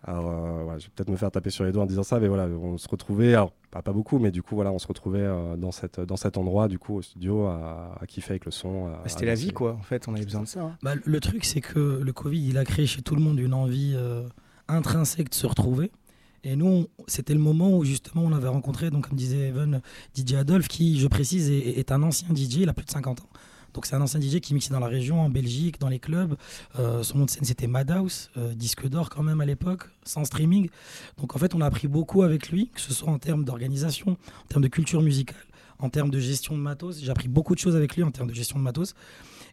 alors, 0.04 0.28
euh, 0.32 0.80
je 0.80 0.86
vais 0.86 0.92
peut-être 0.96 1.12
me 1.12 1.18
faire 1.18 1.30
taper 1.30 1.52
sur 1.52 1.66
les 1.66 1.72
doigts 1.72 1.84
en 1.84 1.86
disant 1.86 2.02
ça, 2.02 2.20
mais 2.20 2.28
voilà, 2.28 2.46
on 2.48 2.80
se 2.80 2.88
retrouvait, 2.88 3.36
alors, 3.36 3.52
pas, 3.70 3.84
pas 3.84 3.94
beaucoup, 3.94 4.18
mais 4.18 4.32
du 4.32 4.42
coup, 4.42 4.56
voilà, 4.56 4.72
on 4.72 4.80
se 4.80 4.88
retrouvait 4.88 5.20
euh, 5.22 5.56
dans, 5.56 5.72
cette, 5.72 6.00
dans 6.00 6.18
cet 6.18 6.36
endroit, 6.40 6.68
du 6.68 6.80
coup, 6.80 6.96
au 6.96 7.02
studio, 7.04 7.46
à, 7.46 7.96
à 8.02 8.08
kiffer 8.08 8.32
avec 8.32 8.46
le 8.46 8.52
son. 8.52 8.86
Bah, 8.88 9.04
C'était 9.06 9.28
la 9.28 9.36
vie, 9.36 9.52
quoi. 9.52 9.74
En 9.74 9.84
fait, 9.84 10.08
on 10.08 10.16
avait 10.16 10.26
besoin 10.26 10.42
de 10.42 10.48
ça. 10.48 10.62
hein. 10.62 10.78
Bah, 10.82 10.94
le 11.04 11.20
truc, 11.20 11.46
c'est 11.46 11.62
que 11.62 12.00
le 12.02 12.14
Covid, 12.14 12.44
il 12.50 12.58
a 12.58 12.66
créé 12.66 12.88
chez 12.88 13.04
tout 13.04 13.14
le 13.16 13.22
monde 13.22 13.38
une 13.40 13.54
envie 13.54 13.94
euh, 13.96 14.24
intrinsèque 14.72 15.30
de 15.30 15.36
se 15.36 15.48
retrouver. 15.48 15.92
Et 16.44 16.56
nous, 16.56 16.88
c'était 17.08 17.34
le 17.36 17.40
moment 17.40 17.78
où 17.78 17.86
justement 17.86 18.24
on 18.24 18.34
avait 18.34 18.48
rencontré, 18.48 18.90
donc 18.90 19.08
comme 19.08 19.18
disait 19.18 19.50
Evan, 19.50 19.82
DJ 20.18 20.34
Adolphe, 20.34 20.68
qui, 20.68 21.00
je 21.00 21.08
précise, 21.08 21.52
est, 21.52 21.78
est 21.78 21.92
un 21.92 22.02
ancien 22.02 22.30
DJ, 22.36 22.58
il 22.58 22.70
a 22.70 22.74
plus 22.74 22.86
de 22.86 22.92
50 22.92 23.22
ans. 23.22 23.30
Donc 23.74 23.86
c'est 23.86 23.96
un 23.96 24.02
ancien 24.02 24.20
DJ 24.20 24.40
qui 24.40 24.54
mixait 24.54 24.74
dans 24.74 24.80
la 24.80 24.88
région, 24.88 25.22
en 25.22 25.30
Belgique, 25.30 25.80
dans 25.80 25.88
les 25.88 26.00
clubs. 26.00 26.36
Euh, 26.80 27.04
son 27.04 27.20
nom 27.20 27.26
de 27.26 27.30
scène 27.30 27.46
c'était 27.46 27.68
Madhouse, 27.68 28.30
euh, 28.38 28.54
disque 28.54 28.88
d'or 28.88 29.10
quand 29.10 29.24
même 29.24 29.42
à 29.42 29.46
l'époque, 29.46 29.84
sans 30.04 30.26
streaming. 30.26 30.70
Donc 31.18 31.36
en 31.36 31.40
fait 31.40 31.56
on 31.56 31.62
a 31.62 31.66
appris 31.66 31.88
beaucoup 31.88 32.24
avec 32.24 32.50
lui, 32.50 32.70
que 32.70 32.82
ce 32.82 32.94
soit 32.94 33.10
en 33.10 33.20
termes 33.20 33.46
d'organisation, 33.46 34.12
en 34.12 34.48
termes 34.48 34.64
de 34.64 34.68
culture 34.68 35.02
musicale, 35.02 35.46
en 35.80 35.90
termes 35.90 36.10
de 36.10 36.20
gestion 36.20 36.56
de 36.56 36.62
matos. 36.62 37.00
J'ai 37.02 37.12
appris 37.12 37.28
beaucoup 37.28 37.56
de 37.56 37.60
choses 37.60 37.76
avec 37.76 37.96
lui 37.96 38.04
en 38.04 38.12
termes 38.12 38.30
de 38.30 38.36
gestion 38.36 38.60
de 38.60 38.64
matos. 38.64 38.94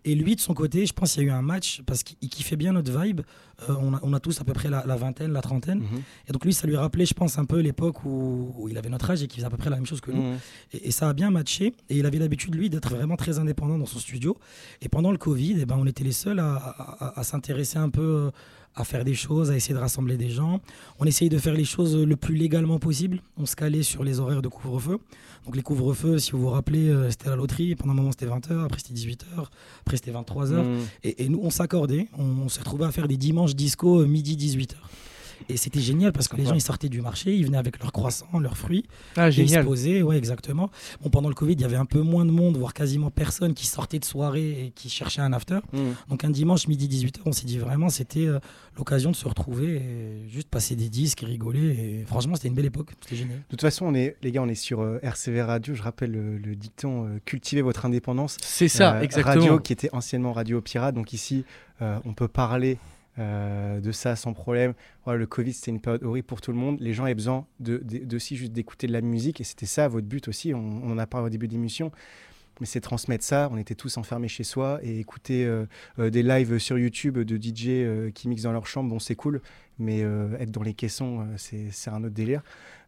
Et 0.05 0.15
lui, 0.15 0.37
de 0.37 0.41
son 0.41 0.55
côté, 0.55 0.87
je 0.87 0.93
pense 0.93 1.15
qu'il 1.15 1.25
y 1.25 1.27
a 1.27 1.29
eu 1.29 1.33
un 1.33 1.43
match 1.43 1.83
parce 1.85 2.03
qu'il 2.03 2.29
kiffait 2.29 2.57
bien 2.57 2.73
notre 2.73 2.97
vibe. 2.99 3.23
Euh, 3.69 3.75
on, 3.81 3.95
a, 3.95 4.01
on, 4.03 4.13
a, 4.13 4.21
tous 4.21 4.41
à 4.41 4.45
peu 4.45 4.53
près 4.53 4.71
la, 4.71 4.85
la 4.87 4.97
vingtaine, 4.97 5.33
la 5.33 5.41
trentaine. 5.41 5.81
Mhm. 5.81 6.03
Et 6.29 6.33
donc 6.33 6.45
lui, 6.45 6.53
ça 6.53 6.67
lui 6.67 6.77
rappelait, 6.77 7.07
je 7.07 7.15
pense, 7.15 7.39
un 7.39 7.45
peu 7.45 7.59
l'époque 7.59 8.05
où, 8.05 8.55
où, 8.57 8.69
il 8.69 8.79
avait 8.79 8.89
notre 8.89 9.11
âge 9.11 9.23
et 9.23 9.27
qu'il 9.27 9.37
faisait 9.37 9.47
à 9.47 9.51
peu 9.51 9.57
près 9.57 9.71
la 9.71 9.77
même 9.77 9.87
chose 9.87 10.01
que 10.01 10.13
nous. 10.13 10.23
Mhm. 10.23 10.39
Et, 10.75 10.89
et, 10.89 10.91
ça 10.91 11.09
a 11.09 11.13
bien 11.13 11.31
matché. 11.31 11.75
Et 11.89 11.99
il 11.99 12.07
avait 12.07 12.19
l'habitude, 12.19 12.55
lui, 12.55 12.71
d'être 12.71 12.91
vraiment 12.91 13.17
très 13.17 13.39
indépendant 13.39 13.77
dans 13.77 13.87
son 13.87 13.99
studio. 13.99 14.39
Et 14.81 14.89
pendant 14.89 15.11
le 15.11 15.19
Covid, 15.19 15.57
eh 15.61 15.67
ben, 15.67 15.77
on 15.79 15.87
était 15.87 16.05
les 16.05 16.13
seuls 16.13 16.39
à, 16.39 16.55
à, 16.55 17.21
à 17.21 17.25
s'intéresser 17.25 17.79
un 17.79 17.91
peu 17.91 18.31
à 18.79 18.85
faire 18.85 19.05
des 19.05 19.15
choses, 19.15 19.51
à 19.51 19.57
essayer 19.57 19.75
de 19.75 19.81
rassembler 19.81 20.17
des 20.17 20.31
gens. 20.31 20.61
On 20.99 21.05
essayait 21.05 21.29
de 21.29 21.39
faire 21.39 21.55
les 21.55 21.65
choses 21.65 21.97
le 21.97 22.17
plus 22.17 22.37
légalement 22.37 22.79
possible. 22.79 23.21
On 23.37 23.47
se 23.47 23.57
calait 23.57 23.83
sur 23.83 24.05
les 24.05 24.21
horaires 24.21 24.43
de 24.43 24.49
couvre-feu. 24.49 24.99
Donc 25.45 25.57
les 25.57 25.63
couvre-feux, 25.63 26.19
si 26.19 26.33
vous 26.33 26.41
vous 26.41 26.51
rappelez, 26.51 26.89
euh, 26.89 27.11
c'était 27.11 27.31
la 27.31 27.37
loterie. 27.37 27.75
Pendant 27.75 27.93
un 27.93 27.97
moment, 27.97 28.13
c'était 28.13 28.27
20h, 28.27 28.65
après 28.65 28.79
c'était 28.81 28.95
18h, 28.95 29.47
après 29.81 29.97
c'était 29.97 30.13
23h. 30.13 30.63
Mmh. 30.63 30.79
Et, 31.05 31.25
et, 31.25 31.29
nous, 31.29 31.41
on 31.43 31.51
s'accordait. 31.51 32.09
On, 32.17 32.25
on 32.25 32.49
s'est 32.49 32.61
à 32.83 32.93
faire 32.93 33.09
des 33.09 33.17
dimanches 33.17 33.48
disco 33.55 34.01
euh, 34.01 34.07
midi 34.07 34.37
18h. 34.37 34.75
Et 35.49 35.57
c'était 35.57 35.81
génial 35.81 36.13
parce 36.13 36.29
que 36.29 36.37
les 36.37 36.45
gens 36.45 36.55
ils 36.55 36.61
sortaient 36.61 36.89
du 36.89 37.01
marché, 37.01 37.35
ils 37.35 37.47
venaient 37.47 37.59
avec 37.59 37.79
leurs 37.79 37.93
croissants, 37.93 38.39
leurs 38.39 38.57
fruits. 38.57 38.85
Ah, 39.17 39.31
génial. 39.31 39.61
Ils 39.61 39.63
se 39.63 39.67
posaient, 39.67 40.03
ouais, 40.03 40.17
exactement. 40.17 40.71
Bon, 41.03 41.11
pendant 41.11 41.29
le 41.29 41.35
Covid, 41.35 41.53
il 41.53 41.61
y 41.61 41.65
avait 41.65 41.77
un 41.77 41.87
peu 41.87 42.01
moins 42.01 42.25
de 42.25 42.31
monde, 42.31 42.57
voire 42.57 42.75
quasiment 42.75 43.11
personne 43.11 43.55
qui 43.55 43.67
sortait 43.67 43.99
de 43.99 44.05
soirée 44.05 44.67
et 44.67 44.73
qui 44.75 44.91
cherchait 44.91 45.21
un 45.21 45.33
after. 45.33 45.61
Mmh. 45.73 45.79
Donc 46.09 46.25
un 46.25 46.31
dimanche 46.31 46.67
midi 46.69 46.89
18h, 46.89 47.21
on 47.25 47.33
s'est 47.33 47.47
dit 47.47 47.59
vraiment, 47.59 47.89
c'était 47.89 48.27
euh, 48.27 48.41
l'occasion 48.77 49.11
de 49.11 49.17
se 49.17 49.27
retrouver 49.27 49.77
et 49.77 50.29
juste 50.29 50.49
passer 50.49 50.77
des 50.77 50.89
disques 50.89 51.23
et 51.23 51.27
rigoler. 51.27 51.61
Et 51.61 52.05
franchement, 52.07 52.35
c'était 52.35 52.49
une 52.49 52.55
belle 52.55 52.67
époque. 52.67 52.91
C'était 53.03 53.17
génial. 53.17 53.39
De 53.39 53.45
toute 53.49 53.61
façon, 53.61 53.87
on 53.87 53.95
est, 53.95 54.17
les 54.23 54.33
gars, 54.33 54.43
on 54.43 54.49
est 54.49 54.55
sur 54.55 54.81
euh, 54.81 54.99
RCV 55.03 55.43
Radio. 55.43 55.75
Je 55.75 55.83
rappelle 55.83 56.13
le, 56.13 56.39
le 56.39 56.57
dicton 56.57 57.07
euh, 57.07 57.19
cultivez 57.25 57.63
votre 57.63 57.87
indépendance. 57.87 58.37
C'est 58.41 58.69
ça, 58.69 59.03
exactement. 59.03 59.35
Radio 59.35 59.59
qui 59.61 59.73
était 59.73 59.91
anciennement 59.93 60.33
Radio 60.33 60.61
Pirate. 60.61 60.95
Donc 60.95 61.13
ici, 61.13 61.45
euh, 61.83 61.99
on 62.05 62.13
peut 62.13 62.29
parler 62.29 62.79
euh, 63.19 63.81
de 63.81 63.93
ça 63.93 64.17
sans 64.17 64.33
problème. 64.33 64.75
Voilà, 65.05 65.19
le 65.19 65.27
Covid, 65.27 65.53
c'était 65.53 65.71
une 65.71 65.81
période 65.81 66.03
horrible 66.05 66.27
pour 66.27 66.41
tout 66.41 66.53
le 66.53 66.59
monde. 66.59 66.79
Les 66.81 66.93
gens 66.93 67.05
avaient 67.05 67.15
besoin 67.15 67.47
de, 67.61 67.83
aussi 68.15 68.37
juste 68.37 68.53
d'écouter 68.53 68.87
de 68.87 68.93
la 68.93 69.01
musique 69.01 69.41
et 69.41 69.45
c'était 69.45 69.67
ça 69.67 69.89
votre 69.89 70.07
but 70.07 70.29
aussi. 70.29 70.55
On, 70.55 70.91
en 70.91 70.99
a 70.99 71.07
parlé 71.07 71.27
au 71.27 71.31
début 71.31 71.49
de 71.49 71.53
l'émission. 71.53 71.91
Mais 72.61 72.67
c'est 72.67 72.81
transmettre 72.81 73.25
ça. 73.25 73.49
On 73.53 73.57
était 73.57 73.77
tous 73.77 73.99
enfermés 73.99 74.27
chez 74.27 74.43
soi 74.43 74.81
et 74.83 74.99
écouter 74.99 75.45
euh, 75.45 75.67
euh, 76.01 76.11
des 76.11 76.25
lives 76.25 76.59
sur 76.59 76.77
YouTube 76.77 77.19
de 77.19 77.37
DJ 77.37 78.13
qui 78.13 78.29
mixent 78.29 78.43
dans 78.43 78.53
leur 78.53 78.67
chambre. 78.67 78.91
Bon, 78.91 78.99
c'est 78.99 79.15
cool, 79.15 79.41
mais 79.79 80.01
être 80.01 80.51
dans 80.51 80.63
les 80.63 80.75
caissons, 80.75 81.27
c'est 81.37 81.91
un 81.91 82.03
autre 82.03 82.15
délire. 82.15 82.43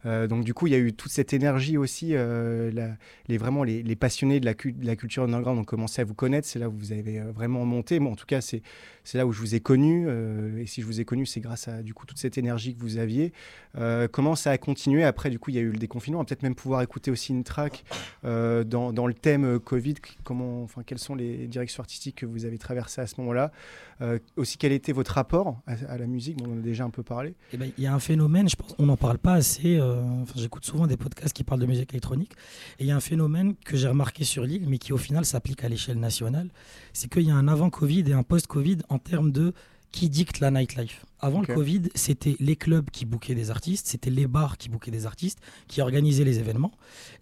Euh, 0.07 0.27
donc 0.27 0.45
du 0.45 0.55
coup, 0.55 0.67
il 0.67 0.73
y 0.73 0.77
a 0.77 0.79
eu 0.79 0.93
toute 0.93 1.13
cette 1.13 1.33
énergie 1.33 1.77
aussi. 1.77 2.11
Euh, 2.13 2.71
les, 3.29 3.39
vraiment, 3.39 3.65
les, 3.65 3.97
passionnés 3.97 4.41
de 4.41 4.47
la, 4.47 4.55
de 4.55 4.87
la, 4.87 4.97
culture 4.97 5.25
underground 5.25 5.59
ont 5.59 5.65
commencé 5.65 6.01
à 6.01 6.05
vous 6.05 6.15
connaître. 6.15 6.47
C'est 6.47 6.59
là 6.59 6.69
où 6.69 6.73
vous 6.73 6.93
avez 6.93 7.21
euh, 7.21 7.33
vraiment 7.33 7.65
monté. 7.65 8.01
Bon, 8.01 8.13
en 8.13 8.17
tout 8.17 8.27
cas, 8.27 8.41
c'est 8.41 8.63
là 9.15 9.27
où 9.27 9.33
je 9.33 9.41
vous 9.41 9.55
ai 9.55 9.61
connu. 9.61 10.09
et 10.59 10.67
si 10.67 10.81
je 10.81 10.87
vous 10.87 11.01
ai 11.01 11.05
connu, 11.05 11.27
c'est 11.27 11.41
grâce 11.41 11.69
à 11.69 11.83
du 11.83 11.95
coup 11.95 12.07
toute 12.07 12.19
cette 12.19 12.39
énergie 12.39 12.75
que 12.75 12.81
vous 12.81 12.99
aviez. 12.99 13.33
Comment 14.13 14.37
ça 14.37 14.53
a 14.53 14.59
continué 14.59 15.05
Après, 15.05 15.31
du 15.31 15.39
coup, 15.39 15.51
il 15.51 15.57
y 15.57 15.59
a 15.59 15.63
eu 15.63 15.71
le 15.71 15.79
déconfinement? 15.79 16.21
On 16.21 16.23
va 16.23 16.27
peut-être 16.27 16.43
même 16.43 16.55
pouvoir 16.55 16.83
écouter 16.83 17.11
aussi 17.11 17.33
une 17.33 17.43
track 17.43 17.85
dans, 18.23 18.93
dans, 18.93 19.07
le 19.07 19.15
thème 19.15 19.59
Covid. 19.59 19.97
Comment, 20.23 20.63
enfin, 20.63 20.83
quelles 20.85 20.99
sont 20.99 21.15
les 21.15 21.49
directions 21.49 21.81
artistiques 21.81 22.17
que 22.17 22.27
vous 22.27 22.45
avez 22.45 22.59
traversées 22.59 23.01
à 23.01 23.07
ce 23.07 23.15
moment-là? 23.19 23.51
Euh, 24.03 24.19
Aussi, 24.37 24.59
quel 24.59 24.73
était 24.73 24.93
votre 24.93 25.13
rapport 25.13 25.61
à, 25.67 25.73
à 25.93 25.99
la 25.99 26.07
musique 26.07 26.39
On 26.43 26.53
en 26.53 26.59
a 26.59 26.61
déjà 26.61 26.85
un 26.85 26.91
peu 26.91 27.03
parlé? 27.03 27.35
Il 27.53 27.59
ben, 27.59 27.71
y 27.79 27.87
a 27.87 27.95
un 27.95 27.99
phénomène, 27.99 28.49
je 28.49 28.57
pense, 28.57 28.75
on 28.79 28.87
n'en 28.87 28.97
parle 28.97 29.19
pas 29.19 29.35
assez. 29.35 29.77
Euh, 29.77 30.03
enfin, 30.23 30.35
J'écoute 30.37 30.65
souvent 30.65 30.87
des 30.87 30.97
podcasts 30.97 31.35
qui 31.35 31.45
parlent 31.45 31.61
de 31.61 31.67
musique 31.67 31.91
électronique. 31.91 32.33
Et 32.79 32.85
il 32.85 32.87
y 32.87 32.91
a 32.91 32.97
un 32.97 33.01
phénomène 33.01 33.55
que 33.65 33.77
j'ai 33.77 33.89
remarqué 33.89 34.25
sur 34.25 34.45
l'île, 34.45 34.67
mais 34.69 34.79
qui 34.79 34.93
au 34.93 34.99
final 34.99 35.25
s'applique 35.25 35.65
à 35.65 35.69
l'échelle 35.69 35.99
nationale. 35.99 36.51
C'est 36.93 37.11
qu'il 37.11 37.23
y 37.23 37.31
a 37.31 37.37
un 37.37 37.49
avant-Covid 37.49 38.05
et 38.09 38.13
un 38.13 38.23
post-Covid 38.23 38.79
en 38.89 38.99
termes 38.99 39.33
de 39.33 39.53
qui 39.93 40.09
dicte 40.09 40.41
la 40.41 40.51
nightlife. 40.51 41.05
Avant 41.19 41.41
okay. 41.41 41.53
le 41.53 41.55
Covid, 41.55 41.83
c'était 41.95 42.37
les 42.41 42.57
clubs 42.57 42.89
qui 42.91 43.05
bouquaient 43.05 43.35
des 43.35 43.51
artistes, 43.51 43.89
c'était 43.89 44.11
les 44.11 44.27
bars 44.27 44.57
qui 44.57 44.69
bouquaient 44.69 44.91
des 44.91 45.07
artistes, 45.07 45.41
qui 45.69 45.81
organisaient 45.81 46.25
les 46.25 46.39
événements. 46.39 46.73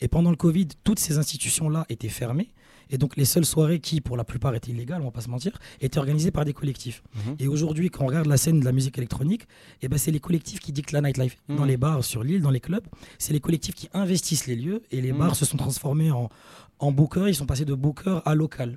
Et 0.00 0.08
pendant 0.08 0.30
le 0.30 0.36
Covid, 0.36 0.68
toutes 0.84 0.98
ces 0.98 1.18
institutions-là 1.18 1.86
étaient 1.88 2.08
fermées. 2.08 2.50
Et 2.90 2.98
donc 2.98 3.16
les 3.16 3.24
seules 3.24 3.44
soirées 3.44 3.80
qui, 3.80 4.00
pour 4.00 4.16
la 4.16 4.24
plupart, 4.24 4.54
étaient 4.54 4.70
illégales, 4.72 5.00
on 5.02 5.06
va 5.06 5.10
pas 5.10 5.20
se 5.20 5.30
mentir, 5.30 5.52
étaient 5.80 5.98
organisées 5.98 6.30
par 6.30 6.44
des 6.44 6.52
collectifs. 6.60 7.02
Mmh. 7.02 7.18
-hmm. 7.18 7.42
Et 7.42 7.48
aujourd'hui, 7.48 7.88
quand 7.90 8.04
on 8.04 8.08
regarde 8.08 8.26
la 8.26 8.36
scène 8.36 8.60
de 8.60 8.64
la 8.64 8.72
musique 8.72 8.96
électronique, 8.98 9.44
eh 9.82 9.88
ben, 9.88 9.98
c'est 10.02 10.12
les 10.18 10.20
collectifs 10.20 10.60
qui 10.64 10.72
dictent 10.72 10.92
la 10.98 11.02
nightlife. 11.06 11.36
Mmh. 11.36 11.52
-hmm. 11.52 11.58
Dans 11.58 11.68
les 11.72 11.78
bars, 11.84 12.02
sur 12.12 12.22
l'île, 12.26 12.42
dans 12.46 12.54
les 12.58 12.60
clubs, 12.68 12.86
c'est 13.22 13.32
les 13.36 13.40
collectifs 13.46 13.74
qui 13.80 13.88
investissent 14.04 14.46
les 14.50 14.56
lieux 14.64 14.80
et 14.94 15.00
les 15.00 15.12
Mmh. 15.12 15.16
-hmm. 15.16 15.18
bars 15.22 15.36
se 15.40 15.44
sont 15.50 15.58
transformés 15.64 16.10
en, 16.20 16.24
en 16.86 16.90
bookers, 16.98 17.28
ils 17.32 17.34
sont 17.40 17.46
passés 17.52 17.64
de 17.72 17.74
bookers 17.84 18.20
à 18.30 18.32
local. 18.44 18.70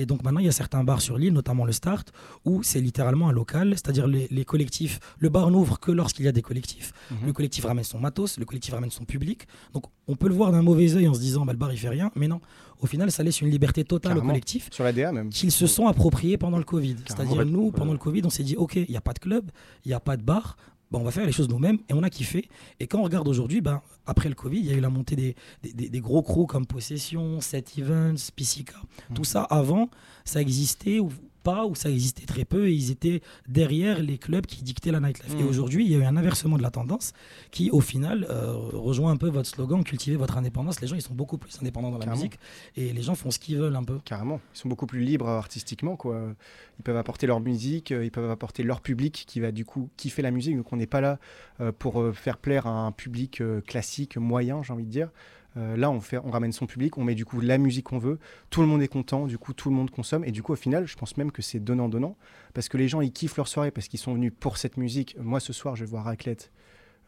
Et 0.00 0.04
donc 0.10 0.18
maintenant, 0.24 0.40
il 0.44 0.48
y 0.50 0.54
a 0.54 0.58
certains 0.62 0.82
bars 0.88 1.02
sur 1.08 1.16
l'île, 1.20 1.32
notamment 1.40 1.64
le 1.70 1.74
Start, 1.80 2.06
où 2.48 2.52
c'est 2.68 2.82
littéralement 2.88 3.26
un 3.32 3.36
local, 3.42 3.66
c'est-à-dire 3.78 4.06
les, 4.14 4.24
les, 4.38 4.44
collectifs, 4.52 4.94
le 5.24 5.28
bar 5.34 5.46
n'ouvre 5.54 5.74
que 5.84 5.92
lorsqu'il 6.00 6.24
y 6.28 6.30
a 6.32 6.36
des 6.40 6.42
collectifs. 6.50 6.88
Le 7.28 7.32
collectif 7.38 7.62
ramène 7.70 7.84
son 7.94 8.00
matos, 8.06 8.30
le 8.42 8.44
collectif 8.50 8.72
ramène 8.78 8.90
son 9.00 9.04
public. 9.14 9.40
Donc 9.74 9.84
on 10.12 10.14
peut 10.20 10.28
le 10.32 10.36
voir 10.40 10.48
d'un 10.54 10.62
mauvais 10.70 10.88
œil 10.98 11.06
en 11.12 11.14
se 11.18 11.22
disant, 11.28 11.42
bah, 11.46 11.54
le 11.56 11.60
bar 11.62 11.70
il 11.76 11.78
fait 11.84 11.94
rien, 11.98 12.08
mais 12.20 12.28
non. 12.34 12.40
Au 12.80 12.86
final, 12.86 13.10
ça 13.10 13.22
laisse 13.22 13.40
une 13.40 13.50
liberté 13.50 13.84
totale 13.84 14.10
Carrément. 14.12 14.26
au 14.26 14.28
collectif. 14.30 14.68
Sur 14.72 14.84
la 14.84 14.92
DA 14.92 15.12
même. 15.12 15.30
Qu'ils 15.30 15.52
se 15.52 15.66
sont 15.66 15.86
appropriés 15.86 16.38
pendant 16.38 16.58
le 16.58 16.64
Covid. 16.64 16.96
C'est-à-dire 17.06 17.44
nous, 17.44 17.70
pendant 17.70 17.92
le 17.92 17.98
Covid, 17.98 18.22
on 18.24 18.30
s'est 18.30 18.44
dit, 18.44 18.56
ok, 18.56 18.76
il 18.76 18.90
n'y 18.90 18.96
a 18.96 19.00
pas 19.00 19.12
de 19.12 19.18
club, 19.18 19.50
il 19.84 19.88
n'y 19.88 19.94
a 19.94 20.00
pas 20.00 20.16
de 20.16 20.22
bar, 20.22 20.56
bah, 20.90 20.98
on 20.98 21.04
va 21.04 21.10
faire 21.10 21.26
les 21.26 21.32
choses 21.32 21.48
nous-mêmes 21.48 21.78
et 21.88 21.92
on 21.92 22.02
a 22.02 22.10
kiffé. 22.10 22.48
Et 22.80 22.86
quand 22.86 23.00
on 23.00 23.02
regarde 23.02 23.28
aujourd'hui, 23.28 23.60
bah, 23.60 23.82
après 24.06 24.28
le 24.28 24.34
Covid, 24.34 24.58
il 24.58 24.66
y 24.66 24.70
a 24.70 24.74
eu 24.74 24.80
la 24.80 24.90
montée 24.90 25.16
des, 25.16 25.34
des, 25.62 25.88
des 25.88 26.00
gros 26.00 26.22
crews 26.22 26.46
comme 26.46 26.66
Possession, 26.66 27.40
Set 27.40 27.76
Events, 27.78 28.30
Pisica. 28.34 28.76
Mmh. 29.10 29.14
Tout 29.14 29.24
ça, 29.24 29.42
avant, 29.42 29.90
ça 30.24 30.40
existait 30.40 30.98
ou 30.98 31.10
pas, 31.48 31.64
ou 31.66 31.74
ça 31.74 31.88
existait 31.90 32.26
très 32.26 32.44
peu, 32.44 32.68
et 32.68 32.74
ils 32.74 32.90
étaient 32.90 33.20
derrière 33.48 33.96
les 34.02 34.18
clubs 34.18 34.44
qui 34.44 34.62
dictaient 34.62 34.92
la 34.92 35.00
nightlife. 35.00 35.34
Mmh. 35.34 35.40
Et 35.40 35.44
aujourd'hui, 35.44 35.82
il 35.86 35.90
y 35.92 35.94
a 35.94 35.98
eu 35.98 36.04
un 36.04 36.16
inversement 36.16 36.58
de 36.58 36.62
la 36.62 36.70
tendance 36.70 37.12
qui, 37.50 37.70
au 37.70 37.80
final, 37.80 38.26
euh, 38.28 38.52
rejoint 38.90 39.12
un 39.12 39.16
peu 39.16 39.30
votre 39.30 39.48
slogan, 39.48 39.82
cultiver 39.82 40.16
votre 40.16 40.36
indépendance. 40.36 40.80
Les 40.82 40.88
gens, 40.88 40.96
ils 40.96 41.08
sont 41.10 41.14
beaucoup 41.14 41.38
plus 41.38 41.58
indépendants 41.60 41.90
dans 41.90 42.04
la 42.04 42.12
musique, 42.14 42.38
et 42.76 42.92
les 42.92 43.02
gens 43.02 43.14
font 43.14 43.30
ce 43.30 43.38
qu'ils 43.38 43.56
veulent 43.56 43.76
un 43.76 43.84
peu. 43.84 43.98
Carrément. 44.04 44.40
Ils 44.54 44.58
sont 44.58 44.68
beaucoup 44.68 44.86
plus 44.86 45.00
libres 45.00 45.28
artistiquement, 45.28 45.96
quoi. 45.96 46.34
Ils 46.78 46.82
peuvent 46.82 46.96
apporter 46.96 47.26
leur 47.26 47.40
musique, 47.40 47.90
euh, 47.92 48.04
ils 48.04 48.10
peuvent 48.10 48.30
apporter 48.30 48.62
leur 48.62 48.80
public 48.80 49.24
qui 49.26 49.40
va 49.40 49.50
du 49.50 49.64
coup 49.64 49.90
kiffer 49.96 50.22
la 50.22 50.30
musique. 50.30 50.56
Donc 50.56 50.72
on 50.72 50.76
n'est 50.76 50.86
pas 50.86 51.00
là 51.00 51.18
euh, 51.60 51.72
pour 51.76 52.14
faire 52.14 52.38
plaire 52.38 52.66
à 52.66 52.86
un 52.86 52.92
public 52.92 53.40
euh, 53.40 53.60
classique, 53.60 54.16
moyen, 54.16 54.62
j'ai 54.62 54.72
envie 54.72 54.86
de 54.86 54.90
dire. 54.90 55.10
Euh, 55.56 55.76
là, 55.76 55.90
on, 55.90 56.00
fait, 56.00 56.18
on 56.18 56.30
ramène 56.30 56.52
son 56.52 56.66
public, 56.66 56.98
on 56.98 57.04
met 57.04 57.14
du 57.14 57.24
coup 57.24 57.40
la 57.40 57.58
musique 57.58 57.86
qu'on 57.86 57.98
veut, 57.98 58.18
tout 58.50 58.60
le 58.60 58.66
monde 58.66 58.82
est 58.82 58.88
content, 58.88 59.26
du 59.26 59.38
coup 59.38 59.52
tout 59.52 59.70
le 59.70 59.76
monde 59.76 59.90
consomme, 59.90 60.24
et 60.24 60.30
du 60.30 60.42
coup 60.42 60.52
au 60.52 60.56
final, 60.56 60.86
je 60.86 60.96
pense 60.96 61.16
même 61.16 61.32
que 61.32 61.42
c'est 61.42 61.60
donnant-donnant, 61.60 62.16
parce 62.54 62.68
que 62.68 62.76
les 62.76 62.88
gens 62.88 63.00
ils 63.00 63.12
kiffent 63.12 63.36
leur 63.36 63.48
soirée, 63.48 63.70
parce 63.70 63.88
qu'ils 63.88 63.98
sont 63.98 64.14
venus 64.14 64.32
pour 64.38 64.58
cette 64.58 64.76
musique. 64.76 65.16
Moi 65.18 65.40
ce 65.40 65.52
soir, 65.52 65.74
je 65.74 65.84
vais 65.84 65.90
voir 65.90 66.04
Raclette, 66.04 66.52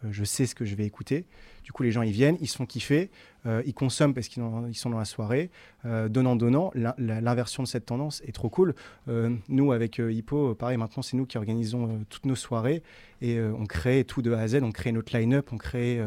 euh, 0.05 0.09
je 0.11 0.25
sais 0.25 0.47
ce 0.47 0.55
que 0.55 0.65
je 0.65 0.75
vais 0.75 0.87
écouter. 0.87 1.27
Du 1.63 1.73
coup, 1.73 1.83
les 1.83 1.93
gens 1.93 2.01
ils 2.01 2.13
viennent, 2.13 2.39
ils 2.41 2.49
se 2.49 2.57
font 2.57 2.65
kiffer, 2.65 3.11
euh, 3.45 3.63
ils 3.67 3.75
consomment 3.75 4.15
parce 4.15 4.29
qu'ils 4.29 4.43
ils 4.69 4.75
sont 4.75 4.89
dans 4.89 4.99
la 4.99 5.05
soirée, 5.05 5.51
donnant-donnant. 5.85 6.73
L'inversion 6.75 7.63
de 7.63 7.69
cette 7.69 7.85
tendance 7.85 8.23
est 8.27 8.33
trop 8.33 8.49
cool. 8.49 8.75
Nous, 9.49 9.73
avec 9.73 9.99
Hippo, 9.99 10.55
pareil, 10.55 10.79
maintenant 10.79 11.03
c'est 11.03 11.19
nous 11.19 11.27
qui 11.27 11.37
organisons 11.37 12.05
toutes 12.09 12.25
nos 12.25 12.35
soirées 12.35 12.83
et 13.21 13.39
on 13.41 13.67
crée 13.67 14.05
tout 14.05 14.23
de 14.23 14.33
A 14.33 14.41
à 14.41 14.49
Z, 14.49 14.61
on 14.63 14.73
crée 14.73 14.91
notre 14.91 15.15
line-up, 15.17 15.51
on 15.53 15.59
crée. 15.59 16.01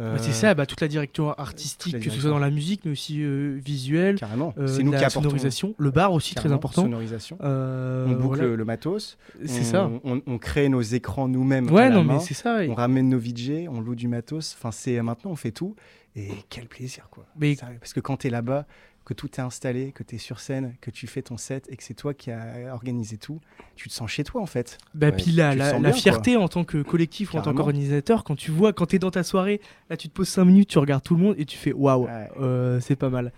Bah 0.00 0.18
c'est 0.18 0.32
ça, 0.32 0.54
bah, 0.54 0.66
toute 0.66 0.80
la 0.80 0.88
direction 0.88 1.32
artistique, 1.32 1.92
la 1.92 1.98
direction. 1.98 2.10
que 2.10 2.16
ce 2.16 2.20
soit 2.22 2.30
dans 2.30 2.38
la 2.38 2.50
musique, 2.50 2.82
mais 2.84 2.92
aussi 2.92 3.22
euh, 3.22 3.58
visuelle. 3.62 4.16
Carrément. 4.16 4.54
Euh, 4.58 4.66
c'est 4.66 4.82
nous 4.82 4.92
la 4.92 4.98
qui 4.98 5.04
apportons. 5.04 5.28
sonorisation. 5.28 5.74
Le 5.78 5.90
bar 5.90 6.12
aussi, 6.12 6.34
très 6.34 6.52
important. 6.52 6.82
Sonorisation. 6.82 7.36
on 7.40 8.12
boucle 8.12 8.38
voilà. 8.38 8.56
le 8.56 8.64
matos. 8.64 9.18
C'est 9.44 9.64
ça. 9.64 9.90
On, 10.04 10.22
on, 10.26 10.38
crée 10.38 10.68
nos 10.68 10.82
écrans 10.82 11.28
nous-mêmes. 11.28 11.70
Ouais, 11.70 11.90
non, 11.90 12.04
mais 12.04 12.18
c'est 12.20 12.34
ça. 12.34 12.60
On 12.68 12.74
ramène 12.74 13.08
nos 13.08 13.18
VJ, 13.18 13.68
on 13.68 13.80
loue 13.80 13.94
du 13.94 14.08
matos. 14.08 14.56
Enfin, 14.58 14.70
c'est 14.70 15.00
maintenant, 15.02 15.30
on 15.30 15.36
fait 15.36 15.52
tout. 15.52 15.76
Et 16.16 16.30
quel 16.48 16.66
plaisir, 16.66 17.08
quoi. 17.10 17.24
Mais... 17.38 17.56
Parce 17.78 17.92
que 17.92 18.00
quand 18.00 18.18
tu 18.18 18.26
es 18.26 18.30
là-bas, 18.30 18.66
que 19.10 19.14
tout 19.14 19.28
est 19.38 19.40
installé, 19.40 19.90
que 19.90 20.04
tu 20.04 20.14
es 20.14 20.18
sur 20.18 20.38
scène, 20.38 20.76
que 20.80 20.92
tu 20.92 21.08
fais 21.08 21.20
ton 21.20 21.36
set 21.36 21.66
et 21.68 21.76
que 21.76 21.82
c'est 21.82 21.94
toi 21.94 22.14
qui 22.14 22.30
as 22.30 22.72
organisé 22.72 23.16
tout, 23.16 23.40
tu 23.74 23.88
te 23.88 23.92
sens 23.92 24.08
chez 24.08 24.22
toi 24.22 24.40
en 24.40 24.46
fait. 24.46 24.78
Bah, 24.94 25.08
ouais. 25.08 25.16
Puis 25.16 25.32
la, 25.32 25.56
la, 25.56 25.72
la 25.72 25.78
bien, 25.80 25.92
fierté 25.92 26.34
quoi. 26.34 26.44
en 26.44 26.48
tant 26.48 26.62
que 26.62 26.80
collectif 26.80 27.34
ou 27.34 27.38
en 27.38 27.42
tant 27.42 27.52
qu'organisateur, 27.52 28.22
quand 28.22 28.36
tu 28.36 28.52
vois, 28.52 28.72
quand 28.72 28.86
tu 28.86 28.96
es 28.96 28.98
dans 29.00 29.10
ta 29.10 29.24
soirée, 29.24 29.60
là 29.88 29.96
tu 29.96 30.08
te 30.08 30.14
poses 30.14 30.28
5 30.28 30.44
minutes, 30.44 30.68
tu 30.68 30.78
regardes 30.78 31.02
tout 31.02 31.16
le 31.16 31.22
monde 31.22 31.34
et 31.38 31.44
tu 31.44 31.56
fais 31.56 31.72
waouh, 31.72 32.04
ouais. 32.04 32.28
euh, 32.38 32.78
c'est 32.78 32.94
pas 32.94 33.10
mal. 33.10 33.32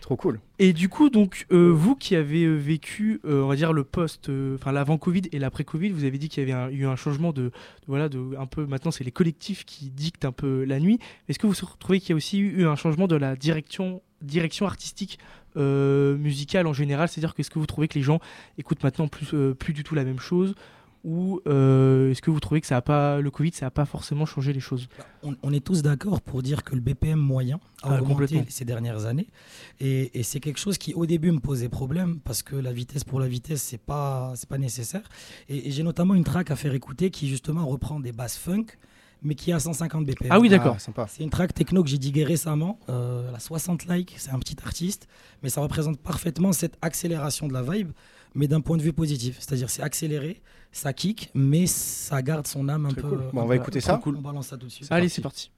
Trop 0.00 0.16
cool. 0.16 0.40
Et 0.58 0.72
du 0.72 0.88
coup, 0.88 1.08
donc, 1.08 1.46
euh, 1.52 1.70
vous 1.70 1.94
qui 1.94 2.14
avez 2.16 2.44
euh, 2.44 2.56
vécu, 2.56 3.20
euh, 3.24 3.42
on 3.42 3.48
va 3.48 3.56
dire, 3.56 3.72
le 3.72 3.84
post, 3.84 4.30
enfin 4.54 4.72
l'avant 4.72 4.98
Covid 4.98 5.22
et 5.32 5.38
l'après 5.38 5.64
Covid, 5.64 5.90
vous 5.90 6.04
avez 6.04 6.18
dit 6.18 6.28
qu'il 6.28 6.46
y 6.46 6.52
avait 6.52 6.60
un, 6.60 6.68
eu 6.70 6.86
un 6.86 6.96
changement 6.96 7.32
de, 7.32 7.44
de, 7.44 7.52
voilà, 7.86 8.08
de 8.08 8.36
un 8.38 8.46
peu, 8.46 8.66
maintenant 8.66 8.90
c'est 8.90 9.04
les 9.04 9.12
collectifs 9.12 9.64
qui 9.64 9.90
dictent 9.90 10.24
un 10.24 10.32
peu 10.32 10.64
la 10.64 10.80
nuit. 10.80 10.98
Est-ce 11.28 11.38
que 11.38 11.46
vous 11.46 11.54
trouvez 11.78 12.00
qu'il 12.00 12.10
y 12.10 12.12
a 12.12 12.16
aussi 12.16 12.38
eu 12.38 12.66
un 12.66 12.76
changement 12.76 13.06
de 13.06 13.16
la 13.16 13.36
direction 13.36 14.02
direction 14.24 14.66
artistique 14.66 15.18
euh, 15.56 16.16
musicale 16.16 16.66
en 16.66 16.72
général 16.72 17.08
C'est-à-dire 17.08 17.34
qu'est-ce 17.34 17.50
que 17.50 17.58
vous 17.58 17.66
trouvez 17.66 17.86
que 17.88 17.94
les 17.94 18.02
gens 18.02 18.18
écoutent 18.58 18.82
maintenant 18.82 19.08
plus, 19.08 19.28
euh, 19.34 19.54
plus 19.54 19.72
du 19.72 19.84
tout 19.84 19.94
la 19.94 20.04
même 20.04 20.18
chose 20.18 20.54
ou 21.04 21.42
euh, 21.46 22.10
est-ce 22.10 22.22
que 22.22 22.30
vous 22.30 22.40
trouvez 22.40 22.62
que 22.62 22.66
ça 22.66 22.78
a 22.78 22.80
pas 22.80 23.20
le 23.20 23.30
Covid 23.30 23.52
ça 23.52 23.66
n'a 23.66 23.70
pas 23.70 23.84
forcément 23.84 24.24
changé 24.24 24.54
les 24.54 24.60
choses? 24.60 24.88
Bah, 24.96 25.04
On, 25.22 25.36
on 25.42 25.52
est 25.52 25.62
tous 25.62 25.82
d'accord 25.82 26.22
pour 26.22 26.42
dire 26.42 26.64
que 26.64 26.74
le 26.74 26.80
BPM 26.80 27.18
moyen 27.18 27.60
a 27.82 27.96
Ah, 27.96 28.00
augmenté 28.00 28.42
ces 28.48 28.64
dernières 28.64 29.04
années. 29.04 29.26
Et, 29.80 30.18
et 30.18 30.22
c'est 30.22 30.40
quelque 30.40 30.58
chose 30.58 30.78
qui, 30.78 30.94
au 30.94 31.04
début, 31.04 31.30
me 31.30 31.40
posait 31.40 31.68
problème 31.68 32.20
parce 32.24 32.42
que 32.42 32.56
la 32.56 32.72
vitesse 32.72 33.04
pour 33.04 33.20
la 33.20 33.28
vitesse, 33.28 33.62
c'est 33.62 33.76
pas, 33.76 34.32
c'est 34.34 34.48
pas 34.48 34.56
nécessaire. 34.56 35.02
Et, 35.50 35.68
et 35.68 35.70
j'ai 35.72 35.82
notamment 35.82 36.14
une 36.14 36.24
track 36.24 36.50
à 36.50 36.56
faire 36.56 36.72
écouter 36.72 37.10
qui, 37.10 37.28
justement, 37.28 37.66
reprend 37.66 38.00
des 38.00 38.12
basses 38.12 38.38
funk, 38.38 38.64
mais 39.24 39.34
qui 39.34 39.50
est 39.50 39.54
à 39.54 39.58
150 39.60 40.04
BPM. 40.04 40.28
Ah 40.30 40.38
oui, 40.38 40.48
d'accord. 40.48 40.74
Ah, 40.76 40.78
sympa. 40.78 41.06
C'est 41.08 41.22
une 41.24 41.30
track 41.30 41.52
techno 41.54 41.82
que 41.82 41.88
j'ai 41.88 41.98
digué 41.98 42.22
récemment. 42.24 42.78
Euh, 42.88 43.28
elle 43.28 43.34
a 43.34 43.40
60 43.40 43.86
likes, 43.86 44.14
c'est 44.18 44.30
un 44.30 44.38
petit 44.38 44.56
artiste, 44.64 45.08
mais 45.42 45.48
ça 45.48 45.60
représente 45.62 45.98
parfaitement 45.98 46.52
cette 46.52 46.76
accélération 46.82 47.48
de 47.48 47.52
la 47.54 47.62
vibe, 47.62 47.90
mais 48.34 48.46
d'un 48.46 48.60
point 48.60 48.76
de 48.76 48.82
vue 48.82 48.92
positif. 48.92 49.36
C'est-à-dire, 49.40 49.70
c'est 49.70 49.82
accéléré, 49.82 50.40
ça 50.72 50.92
kick, 50.92 51.30
mais 51.34 51.66
ça 51.66 52.20
garde 52.22 52.46
son 52.46 52.68
âme 52.68 52.86
un 52.86 52.90
Très 52.90 53.00
peu. 53.02 53.08
cool. 53.08 53.18
un 53.18 53.30
Bon, 53.32 53.40
on 53.40 53.42
peu- 53.42 53.48
va 53.48 53.56
écouter 53.56 53.80
ça. 53.80 53.96
cool. 54.02 54.16
On 54.16 54.20
balance 54.20 54.48
ça 54.48 54.56
tout 54.58 54.66
de 54.66 54.70
suite. 54.72 54.88
Allez, 54.92 55.08
c'est 55.08 55.22
parti. 55.22 55.50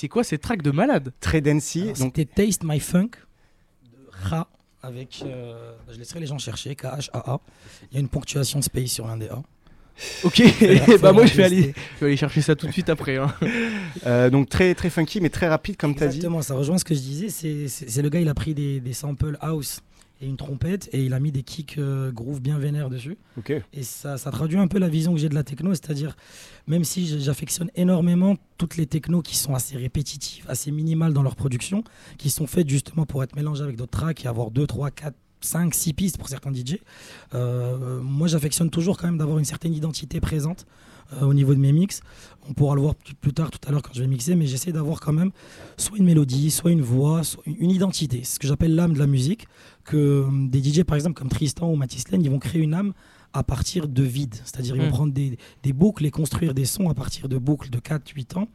C'est 0.00 0.08
quoi 0.08 0.24
cette 0.24 0.40
track 0.40 0.62
de 0.62 0.70
malade 0.70 1.12
Très 1.20 1.42
dancey. 1.42 1.88
Donc, 1.98 2.14
C'était 2.16 2.24
Taste 2.24 2.62
My 2.64 2.80
Funk 2.80 3.10
de 3.84 3.98
Ra 4.30 4.48
avec. 4.82 5.22
euh, 5.26 5.74
je 5.92 5.98
laisserai 5.98 6.20
les 6.20 6.26
gens 6.26 6.38
chercher, 6.38 6.74
K-H-A-A. 6.74 7.38
Il 7.90 7.94
y 7.94 7.98
a 7.98 8.00
une 8.00 8.08
ponctuation 8.08 8.60
de 8.60 8.64
space 8.64 8.92
sur 8.92 9.06
l'un 9.06 9.18
des 9.18 9.28
A. 9.28 9.42
Ok, 10.24 10.42
bah 11.02 11.12
moi 11.12 11.26
je 11.26 11.34
vais, 11.34 11.44
aller, 11.44 11.62
tester. 11.66 11.80
je 11.96 12.00
vais 12.00 12.06
aller 12.06 12.16
chercher 12.16 12.40
ça 12.40 12.56
tout 12.56 12.66
de 12.66 12.72
suite 12.72 12.88
après. 12.88 13.18
hein. 13.18 13.34
euh, 14.06 14.30
donc 14.30 14.48
très, 14.48 14.74
très 14.74 14.88
funky, 14.88 15.20
mais 15.20 15.28
très 15.28 15.48
rapide, 15.48 15.76
comme 15.76 15.94
tu 15.94 16.02
as 16.02 16.06
dit. 16.06 16.16
Exactement, 16.16 16.40
ça 16.40 16.54
rejoint 16.54 16.78
ce 16.78 16.84
que 16.86 16.94
je 16.94 17.00
disais. 17.00 17.28
C'est 17.68 18.00
le 18.00 18.08
gars, 18.08 18.20
il 18.20 18.28
a 18.30 18.34
pris 18.34 18.54
des, 18.54 18.80
des 18.80 18.94
samples 18.94 19.36
house 19.42 19.82
et 20.20 20.26
une 20.26 20.36
trompette 20.36 20.88
et 20.92 21.04
il 21.04 21.14
a 21.14 21.20
mis 21.20 21.32
des 21.32 21.42
kicks 21.42 21.78
euh, 21.78 22.12
groove 22.12 22.40
bien 22.40 22.58
vénères 22.58 22.90
dessus. 22.90 23.16
Et 23.72 23.82
ça, 23.82 24.18
ça 24.18 24.30
traduit 24.30 24.58
un 24.58 24.68
peu 24.68 24.78
la 24.78 24.88
vision 24.88 25.12
que 25.14 25.18
j'ai 25.18 25.28
de 25.28 25.34
la 25.34 25.44
techno, 25.44 25.70
c'est-à-dire, 25.70 26.16
même 26.66 26.84
si 26.84 27.20
j'affectionne 27.20 27.70
énormément 27.74 28.36
toutes 28.58 28.76
les 28.76 28.86
technos 28.86 29.22
qui 29.22 29.36
sont 29.36 29.54
assez 29.54 29.76
répétitives, 29.76 30.44
assez 30.48 30.70
minimales 30.70 31.12
dans 31.12 31.22
leur 31.22 31.36
production, 31.36 31.84
qui 32.18 32.30
sont 32.30 32.46
faites 32.46 32.68
justement 32.68 33.06
pour 33.06 33.22
être 33.22 33.34
mélangées 33.34 33.64
avec 33.64 33.76
d'autres 33.76 33.98
tracks 33.98 34.24
et 34.24 34.28
avoir 34.28 34.50
2, 34.50 34.66
3, 34.66 34.90
4, 34.90 35.14
5, 35.40 35.74
6 35.74 35.92
pistes 35.94 36.18
pour 36.18 36.28
certains 36.28 36.52
DJ, 36.52 36.76
euh, 37.34 38.00
moi 38.02 38.28
j'affectionne 38.28 38.68
toujours 38.68 38.98
quand 38.98 39.06
même 39.06 39.18
d'avoir 39.18 39.38
une 39.38 39.44
certaine 39.44 39.72
identité 39.72 40.20
présente 40.20 40.66
euh, 41.14 41.24
au 41.24 41.34
niveau 41.34 41.54
de 41.54 41.60
mes 41.60 41.72
mix. 41.72 42.02
On 42.48 42.52
pourra 42.52 42.74
le 42.74 42.82
voir 42.82 42.94
plus, 42.94 43.14
plus 43.14 43.32
tard 43.32 43.50
tout 43.50 43.58
à 43.66 43.72
l'heure 43.72 43.82
quand 43.82 43.92
je 43.94 44.00
vais 44.00 44.06
mixer, 44.06 44.36
mais 44.36 44.46
j'essaie 44.46 44.72
d'avoir 44.72 45.00
quand 45.00 45.12
même 45.12 45.30
soit 45.76 45.98
une 45.98 46.04
mélodie, 46.04 46.50
soit 46.50 46.70
une 46.70 46.82
voix, 46.82 47.24
soit 47.24 47.42
une 47.46 47.70
identité. 47.70 48.20
C'est 48.22 48.34
ce 48.34 48.38
que 48.38 48.46
j'appelle 48.46 48.74
l'âme 48.74 48.92
de 48.94 48.98
la 48.98 49.06
musique, 49.06 49.48
que 49.84 49.96
euh, 49.96 50.48
des 50.48 50.62
DJ 50.62 50.82
par 50.84 50.96
exemple 50.96 51.18
comme 51.18 51.28
Tristan 51.28 51.70
ou 51.70 51.76
Mathis 51.76 52.10
Lane, 52.10 52.22
ils 52.22 52.30
vont 52.30 52.38
créer 52.38 52.60
une 52.62 52.74
âme 52.74 52.92
à 53.32 53.42
partir 53.42 53.86
de 53.88 54.02
vide. 54.02 54.34
C'est-à-dire 54.44 54.74
ils 54.76 54.82
vont 54.82 54.88
Mm. 54.88 54.92
prendre 54.92 55.12
des, 55.12 55.38
des 55.62 55.72
boucles 55.72 56.04
et 56.06 56.10
construire 56.10 56.52
des 56.54 56.64
sons 56.64 56.88
à 56.88 56.94
partir 56.94 57.28
de 57.28 57.38
boucles 57.38 57.70
de 57.70 57.78
4-8 57.78 58.36
ans. 58.38 58.48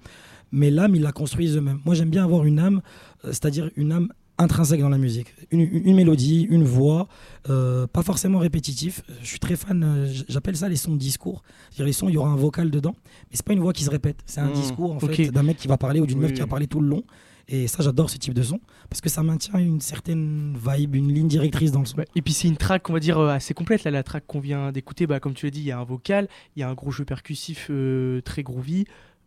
Mais 0.52 0.70
l'âme, 0.70 0.96
ils 0.96 1.02
la 1.02 1.12
construisent 1.12 1.56
eux-mêmes. 1.58 1.80
Moi, 1.86 1.96
j'aime 1.96 2.10
bien 2.10 2.24
avoir 2.24 2.46
une 2.46 2.60
âme, 2.60 2.82
euh, 3.24 3.30
c'est-à-dire 3.30 3.70
une 3.76 3.92
âme 3.92 4.10
intrinsèque 4.38 4.82
dans 4.82 4.90
la 4.90 4.98
musique. 4.98 5.34
Une, 5.50 5.62
une- 5.62 5.96
mélodie, 5.96 6.42
une 6.50 6.64
voix, 6.66 7.08
euh, 7.50 7.88
pas 7.88 8.04
forcément 8.04 8.38
répétitif. 8.40 9.02
Je 9.22 9.28
suis 9.28 9.40
très 9.40 9.56
fan, 9.56 9.82
euh, 9.84 10.14
j'appelle 10.28 10.58
ça 10.58 10.68
les 10.68 10.76
sons 10.76 10.92
de 10.94 10.98
discours. 11.00 11.42
C'est-à-dire 11.70 11.86
les 11.86 11.94
sons, 11.94 12.10
il 12.10 12.16
y 12.16 12.18
aura 12.18 12.30
un 12.30 12.36
vocal 12.36 12.70
dedans, 12.70 12.96
mais 13.06 13.38
c'est 13.38 13.46
pas 13.46 13.54
une 13.54 13.62
voix 13.62 13.72
qui 13.74 13.86
se 13.86 13.90
répète. 13.90 14.18
C'est 14.26 14.42
un 14.42 14.50
Mm. 14.50 14.54
discours 14.54 14.92
en 14.92 15.00
fait 15.00 15.30
d'un 15.32 15.44
mec 15.44 15.56
qui 15.58 15.68
va 15.70 15.78
parler 15.78 16.02
ou 16.02 16.06
d'une 16.06 16.18
Oui, 16.18 16.24
meuf 16.26 16.34
qui 16.34 16.42
va 16.42 16.48
parler 16.48 16.68
tout 16.68 16.82
le 16.82 16.88
long. 16.90 17.04
Et 17.48 17.68
ça, 17.68 17.84
j'adore 17.84 18.10
ce 18.10 18.18
type 18.18 18.34
de 18.34 18.42
son 18.42 18.60
parce 18.90 19.02
que 19.02 19.10
ça 19.10 19.22
maintient 19.22 19.60
une 19.60 19.82
certaine 19.82 20.58
vibe, 20.58 20.96
une 20.96 21.14
ligne 21.14 21.28
directrice 21.28 21.72
dans 21.72 21.82
le 21.82 21.86
son. 21.86 21.98
Et 22.16 22.22
puis 22.22 22.34
c'est 22.34 22.48
une 22.48 22.58
track, 22.58 22.90
on 22.90 22.94
va 22.94 23.00
dire, 23.00 23.20
euh, 23.20 23.30
assez 23.30 23.54
complète. 23.54 23.84
Là, 23.84 23.92
la 23.92 24.04
track 24.04 24.26
qu'on 24.26 24.40
vient 24.40 24.72
d'écouter, 24.72 25.06
bah, 25.06 25.20
comme 25.20 25.34
tu 25.34 25.46
l'as 25.46 25.52
dit, 25.52 25.60
il 25.60 25.66
y 25.66 25.72
a 25.72 25.78
un 25.78 25.84
vocal, 25.84 26.28
il 26.56 26.62
y 26.62 26.64
a 26.64 26.70
un 26.70 26.74
gros 26.74 26.92
jeu 26.92 27.06
percussif 27.06 27.68
euh, 27.70 28.22
très 28.22 28.42
groovy, 28.42 28.86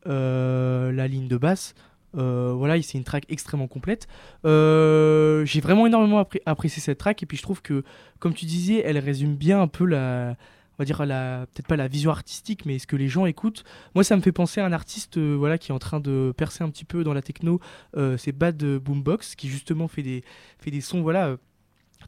euh, 0.08 0.90
la 0.90 1.06
ligne 1.06 1.28
de 1.28 1.36
basse. 1.36 1.74
Voilà, 2.14 2.82
c'est 2.82 2.98
une 2.98 3.04
track 3.04 3.24
extrêmement 3.28 3.68
complète. 3.68 4.08
J'ai 4.44 5.60
vraiment 5.60 5.86
énormément 5.86 6.20
appré- 6.20 6.42
apprécié 6.46 6.82
cette 6.82 6.98
track 6.98 7.22
et 7.22 7.26
puis 7.26 7.36
je 7.36 7.42
trouve 7.42 7.62
que, 7.62 7.84
comme 8.18 8.34
tu 8.34 8.44
disais, 8.44 8.82
elle 8.84 8.98
résume 8.98 9.36
bien 9.36 9.60
un 9.60 9.68
peu 9.68 9.84
la, 9.84 10.36
on 10.78 10.82
va 10.82 10.84
dire 10.84 10.98
peut-être 10.98 11.66
pas 11.66 11.76
la 11.76 11.88
vision 11.88 12.10
artistique, 12.10 12.64
mais 12.64 12.78
ce 12.78 12.86
que 12.86 12.94
les 12.96 13.08
gens 13.08 13.26
écoutent. 13.26 13.64
Moi, 13.94 14.04
ça 14.04 14.16
me 14.16 14.22
fait 14.22 14.32
penser 14.32 14.60
à 14.60 14.66
un 14.66 14.72
artiste, 14.72 15.18
euh, 15.18 15.34
voilà, 15.36 15.58
qui 15.58 15.72
est 15.72 15.74
en 15.74 15.78
train 15.80 15.98
de 16.00 16.32
percer 16.36 16.62
un 16.62 16.70
petit 16.70 16.84
peu 16.84 17.02
dans 17.02 17.14
la 17.14 17.22
techno. 17.22 17.60
Euh, 17.96 18.16
c'est 18.16 18.32
Bad 18.32 18.62
Boombox 18.62 19.34
qui 19.34 19.48
justement 19.48 19.88
fait 19.88 20.02
des, 20.02 20.22
fait 20.60 20.70
des 20.70 20.80
sons, 20.80 21.02
voilà. 21.02 21.28
euh, 21.28 21.36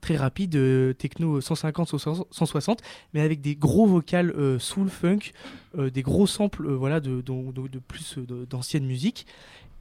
très 0.00 0.16
rapides, 0.16 0.54
euh, 0.54 0.92
techno 0.94 1.40
150, 1.40 1.88
160, 2.30 2.80
mais 3.12 3.20
avec 3.20 3.40
des 3.40 3.56
gros 3.56 3.86
vocals 3.86 4.30
euh, 4.30 4.58
soul 4.60 4.88
funk, 4.88 5.32
des 5.76 6.02
gros 6.02 6.26
samples, 6.28 6.70
voilà, 6.72 7.00
de, 7.00 7.20
de, 7.20 7.68
de- 7.68 7.78
plus 7.80 8.16
d'ancienne 8.48 8.86
musique. 8.86 9.26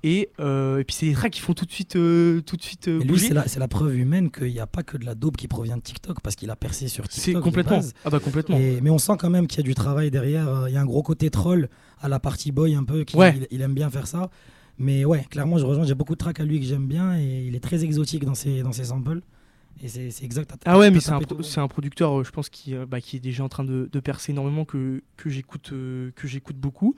Et, 0.01 0.29
euh, 0.39 0.79
et 0.79 0.83
puis 0.85 0.95
c'est 0.95 1.07
des 1.07 1.13
tracks 1.13 1.33
qui 1.33 1.41
font 1.41 1.53
tout 1.53 1.65
de 1.65 1.71
suite, 1.71 1.97
euh, 1.97 2.39
tout 2.41 2.55
de 2.55 2.61
suite 2.61 2.87
euh, 2.87 2.99
lui, 3.03 3.19
c'est 3.19 3.33
la, 3.33 3.47
c'est 3.49 3.59
la 3.59 3.67
preuve 3.67 3.97
humaine 3.97 4.31
qu'il 4.31 4.47
n'y 4.51 4.59
a 4.61 4.65
pas 4.67 4.81
que 4.81 4.95
de 4.95 5.03
la 5.05 5.13
dope 5.13 5.35
qui 5.35 5.49
provient 5.49 5.75
de 5.75 5.81
TikTok 5.81 6.21
parce 6.21 6.37
qu'il 6.37 6.49
a 6.49 6.55
percé 6.55 6.87
sur 6.87 7.03
C'est 7.09 7.19
TikTok. 7.21 7.41
de 7.41 7.43
complètement. 7.43 7.81
Ah 8.05 8.09
bah 8.09 8.19
complètement. 8.21 8.57
Et- 8.57 8.79
mais 8.81 8.89
on 8.91 8.97
sent 8.97 9.13
quand 9.19 9.29
même 9.29 9.45
qu'il 9.45 9.57
y 9.59 9.63
a 9.63 9.67
du 9.67 9.75
travail 9.75 10.09
derrière. 10.09 10.47
euh, 10.47 10.69
Il 10.69 10.73
y 10.73 10.77
a 10.77 10.81
un 10.81 10.85
gros 10.85 11.03
côté 11.03 11.29
troll 11.29 11.67
à 11.99 12.07
la 12.07 12.19
partie 12.21 12.53
boy 12.53 12.75
un 12.75 12.85
peu. 12.85 13.03
Qui, 13.03 13.17
Ouais. 13.17 13.35
il, 13.35 13.47
il 13.51 13.61
aime 13.61 13.73
bien 13.73 13.89
faire 13.89 14.07
ça. 14.07 14.29
Mais 14.77 15.03
ouais, 15.03 15.25
clairement, 15.29 15.57
je 15.57 15.65
rejoins. 15.65 15.83
J'ai 15.83 15.95
beaucoup 15.95 16.13
de 16.13 16.19
tracks 16.19 16.39
à 16.39 16.45
lui 16.45 16.61
que 16.61 16.65
j'aime 16.65 16.87
bien 16.87 17.19
et 17.19 17.43
il 17.47 17.53
est 17.55 17.59
très 17.59 17.83
exotique 17.83 18.23
dans 18.23 18.35
ses, 18.35 18.61
dans 18.63 18.71
ses 18.71 18.85
samples. 18.85 19.19
Et 19.83 19.89
c'est 19.89 20.11
c'est 20.11 20.23
exact. 20.23 20.49
Ah 20.65 20.77
ouais, 20.77 20.91
mais 20.91 21.01
c'est 21.01 21.11
un, 21.11 21.19
pro- 21.19 21.41
c'est 21.43 21.59
un 21.59 21.67
producteur, 21.67 22.23
je 22.23 22.31
pense, 22.31 22.47
qui, 22.49 22.73
bah, 22.89 23.01
qui 23.01 23.17
est 23.17 23.19
déjà 23.19 23.43
en 23.43 23.49
train 23.49 23.65
de, 23.65 23.89
de 23.91 23.99
percer 23.99 24.31
énormément, 24.31 24.63
que, 24.63 25.03
que 25.17 25.29
j'écoute 25.29 25.71
que 25.71 26.27
j'écoute 26.27 26.55
beaucoup. 26.57 26.95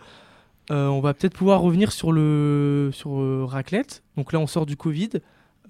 Euh, 0.70 0.88
on 0.88 1.02
va 1.02 1.14
peut-être 1.14 1.34
pouvoir 1.34 1.62
revenir 1.62 1.92
sur, 1.92 2.12
le, 2.12 2.92
sur 2.94 3.20
euh, 3.20 3.46
Raclette. 3.46 4.04
Donc 4.16 4.32
là, 4.34 4.40
on 4.40 4.48
sort 4.48 4.66
du 4.66 4.78
Covid. 4.78 5.10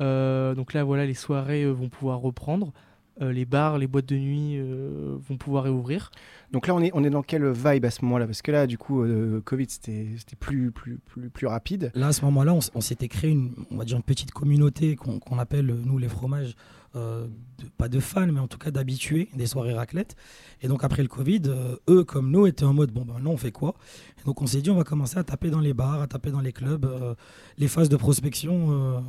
Euh, 0.02 0.54
donc 0.54 0.74
là, 0.74 0.84
voilà, 0.84 1.06
les 1.06 1.14
soirées 1.14 1.66
vont 1.66 1.90
pouvoir 1.90 2.20
reprendre. 2.20 2.74
Euh, 3.22 3.34
les 3.34 3.44
bars, 3.46 3.78
les 3.78 3.88
boîtes 3.88 4.06
de 4.06 4.16
nuit 4.16 4.56
euh, 4.58 5.18
vont 5.28 5.36
pouvoir 5.36 5.66
réouvrir. 5.66 6.12
Donc 6.54 6.66
là, 6.66 6.74
on 6.74 6.80
est, 6.82 6.92
on 6.94 7.04
est 7.04 7.10
dans 7.10 7.24
quelle 7.24 7.52
vibe 7.52 7.84
à 7.84 7.92
ce 7.92 8.04
moment-là? 8.06 8.26
Parce 8.26 8.42
que 8.42 8.52
là, 8.54 8.66
du 8.68 8.78
coup, 8.78 9.04
euh, 9.04 9.42
Covid, 9.42 9.66
c'était 9.68 10.08
c'était 10.18 10.38
plus, 10.38 10.72
plus, 10.72 10.98
plus, 10.98 11.30
plus 11.30 11.46
rapide. 11.46 11.92
Là, 11.94 12.08
à 12.08 12.14
ce 12.14 12.24
moment-là, 12.26 12.54
on, 12.74 12.82
s'était 12.82 13.10
créé 13.10 13.32
une, 13.32 13.52
on 13.70 13.76
va 13.76 13.84
dire 13.84 13.98
une 13.98 14.04
petite 14.04 14.32
communauté 14.32 14.96
qu'on 14.96 15.40
appelle, 15.40 15.70
euh, 15.70 15.82
nous, 15.86 15.98
les 15.98 16.08
fromages, 16.08 16.56
euh, 16.96 17.28
de- 17.60 17.68
pas 17.78 17.90
de 17.90 18.00
fans, 18.00 18.28
mais 18.28 18.40
en 18.40 18.48
tout 18.48 18.58
cas 18.58 18.72
d'habitués 18.72 19.28
des 19.36 19.46
soirées 19.46 19.74
raclette. 19.74 20.16
Et 20.62 20.70
donc, 20.70 20.84
après 20.86 21.02
le 21.02 21.10
Covid, 21.10 21.42
euh, 21.48 21.76
eux, 21.90 22.06
comme 22.06 22.32
nous, 22.32 22.48
étaient 22.48 22.64
en 22.66 22.74
mode, 22.74 22.92
bon, 22.92 23.04
ben 23.04 23.20
non, 23.20 23.32
on 23.32 23.38
fait 23.38 23.52
quoi? 23.52 23.76
Et 24.20 24.24
donc, 24.26 24.42
on 24.42 24.48
s'est 24.48 24.62
dit, 24.62 24.70
on 24.70 24.76
va 24.76 24.86
commencer 24.86 25.18
à 25.18 25.24
taper 25.26 25.50
dans 25.50 25.60
les 25.60 25.74
bars, 25.74 26.02
à 26.02 26.08
taper 26.08 26.32
dans 26.32 26.42
les 26.42 26.54
clubs, 26.54 26.86
euh, 26.86 27.14
les 27.58 27.68
phases 27.68 27.90
de 27.90 27.98
prospection. 27.98 28.72
euh, 28.72 29.00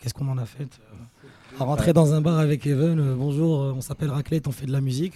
Qu'est-ce 0.00 0.14
qu'on 0.14 0.28
en 0.28 0.38
a 0.38 0.46
fait? 0.46 0.80
euh, 0.92 0.94
à 1.60 1.64
rentrer 1.64 1.92
dans 1.92 2.14
un 2.14 2.20
bar 2.20 2.38
avec 2.38 2.66
Even, 2.66 2.98
euh, 3.00 3.14
bonjour, 3.16 3.62
euh, 3.62 3.72
on 3.76 3.80
s'appelle 3.80 4.10
Raclette, 4.10 4.46
on 4.46 4.52
fait 4.52 4.66
de 4.66 4.72
la 4.72 4.80
musique. 4.80 5.14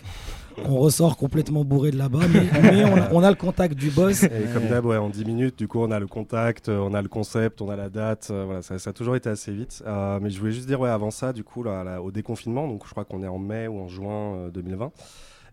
On 0.66 0.76
ressort 0.78 1.16
complètement 1.16 1.64
bourré 1.64 1.90
de 1.92 1.96
là-bas, 1.98 2.26
mais, 2.28 2.42
mais 2.62 2.84
on, 2.84 2.96
a, 2.96 3.12
on 3.12 3.22
a 3.22 3.30
le 3.30 3.36
contact 3.36 3.74
du 3.74 3.90
boss. 3.90 4.24
Et 4.24 4.28
comme 4.52 4.68
d'hab, 4.68 4.84
ouais, 4.84 4.96
en 4.98 5.08
10 5.08 5.24
minutes, 5.24 5.58
du 5.58 5.66
coup, 5.68 5.80
on 5.80 5.90
a 5.90 5.98
le 5.98 6.06
contact, 6.06 6.68
euh, 6.68 6.78
on 6.78 6.92
a 6.94 7.00
le 7.00 7.08
concept, 7.08 7.62
on 7.62 7.70
a 7.70 7.76
la 7.76 7.88
date. 7.88 8.28
euh, 8.30 8.44
voilà, 8.44 8.62
ça, 8.62 8.78
ça 8.78 8.90
a 8.90 8.92
toujours 8.92 9.16
été 9.16 9.30
assez 9.30 9.52
vite. 9.52 9.82
Euh, 9.86 10.18
mais 10.20 10.30
je 10.30 10.38
voulais 10.38 10.52
juste 10.52 10.66
dire, 10.66 10.80
ouais, 10.80 10.90
avant 10.90 11.10
ça, 11.10 11.32
du 11.32 11.42
coup, 11.44 11.62
là, 11.62 11.84
là, 11.84 12.02
au 12.02 12.10
déconfinement, 12.10 12.68
donc 12.68 12.82
je 12.86 12.90
crois 12.90 13.04
qu'on 13.04 13.22
est 13.22 13.28
en 13.28 13.38
mai 13.38 13.66
ou 13.68 13.78
en 13.80 13.88
juin 13.88 14.34
euh, 14.34 14.50
2020. 14.50 14.92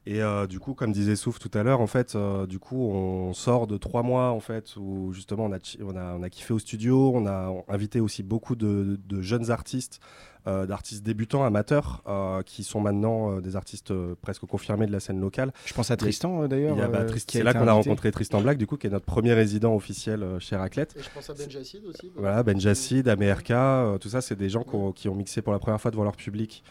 Et 0.06 0.22
euh, 0.22 0.48
du 0.48 0.60
coup, 0.60 0.74
comme 0.74 0.92
disait 0.92 1.16
Souf 1.16 1.40
tout 1.40 1.52
à 1.54 1.62
l'heure, 1.62 1.82
en 1.82 1.88
fait, 1.88 2.16
euh, 2.16 2.48
du 2.48 2.58
coup, 2.58 2.90
on 2.92 3.34
sort 3.34 3.68
de 3.68 3.78
trois 3.78 4.02
mois, 4.02 4.32
en 4.32 4.40
fait, 4.40 4.76
où 4.76 5.14
justement, 5.14 5.46
on 5.46 5.54
a, 5.54 5.60
on 5.84 5.96
a, 5.96 6.16
on 6.16 6.24
a 6.24 6.30
kiffé 6.30 6.54
au 6.54 6.60
studio, 6.60 7.12
on 7.14 7.26
a 7.28 7.54
invité 7.68 8.00
aussi 8.00 8.24
beaucoup 8.24 8.56
de, 8.56 9.00
de 9.08 9.22
jeunes 9.22 9.52
artistes, 9.52 10.00
euh, 10.48 10.66
d'artistes 10.66 11.04
débutants, 11.04 11.44
amateurs, 11.44 12.02
euh, 12.08 12.42
qui 12.44 12.64
sont 12.64 12.80
maintenant 12.82 13.32
euh, 13.32 13.42
des 13.42 13.56
artistes 13.56 13.92
euh, 13.92 14.16
presque 14.22 14.46
confirmés 14.46 14.88
de 14.88 14.92
la 14.92 15.00
scène 15.00 15.20
locale. 15.20 15.52
Je 15.66 15.74
pense 15.74 15.92
à 15.92 15.98
Tristan, 15.98 16.44
euh, 16.44 16.48
d'ailleurs. 16.48 16.76
Bah, 16.90 17.06
c'est 17.28 17.44
là 17.44 17.54
qu'on 17.54 17.68
a 17.68 17.74
rencontré 17.74 18.12
Tristan 18.12 18.42
Black, 18.42 18.58
du 18.58 18.68
coup, 18.68 18.78
qui 18.78 18.88
est 18.88 18.90
notre 18.90 19.06
premier 19.06 19.34
résident 19.34 19.76
officiel 19.76 20.24
euh, 20.24 20.40
chez 20.40 20.56
Raclette. 20.56 20.96
Et 20.98 21.04
je 21.04 21.10
pense 21.10 21.30
à 21.30 21.34
Benjacid 21.34 21.86
aussi. 21.86 22.12
Voilà, 22.16 22.44
Benjacid, 22.44 23.08
Amerka, 23.08 23.84
euh, 23.84 23.98
tout 23.98 24.10
ça, 24.10 24.22
c'est 24.22 24.36
des 24.36 24.50
gens 24.50 24.64
qui 24.64 24.76
ont, 24.76 24.92
qui 24.92 25.10
ont 25.10 25.16
mixé 25.16 25.42
pour 25.42 25.54
la 25.54 25.60
première 25.60 25.80
fois 25.80 25.92
devant 25.92 26.04
leur 26.04 26.16
public 26.16 26.64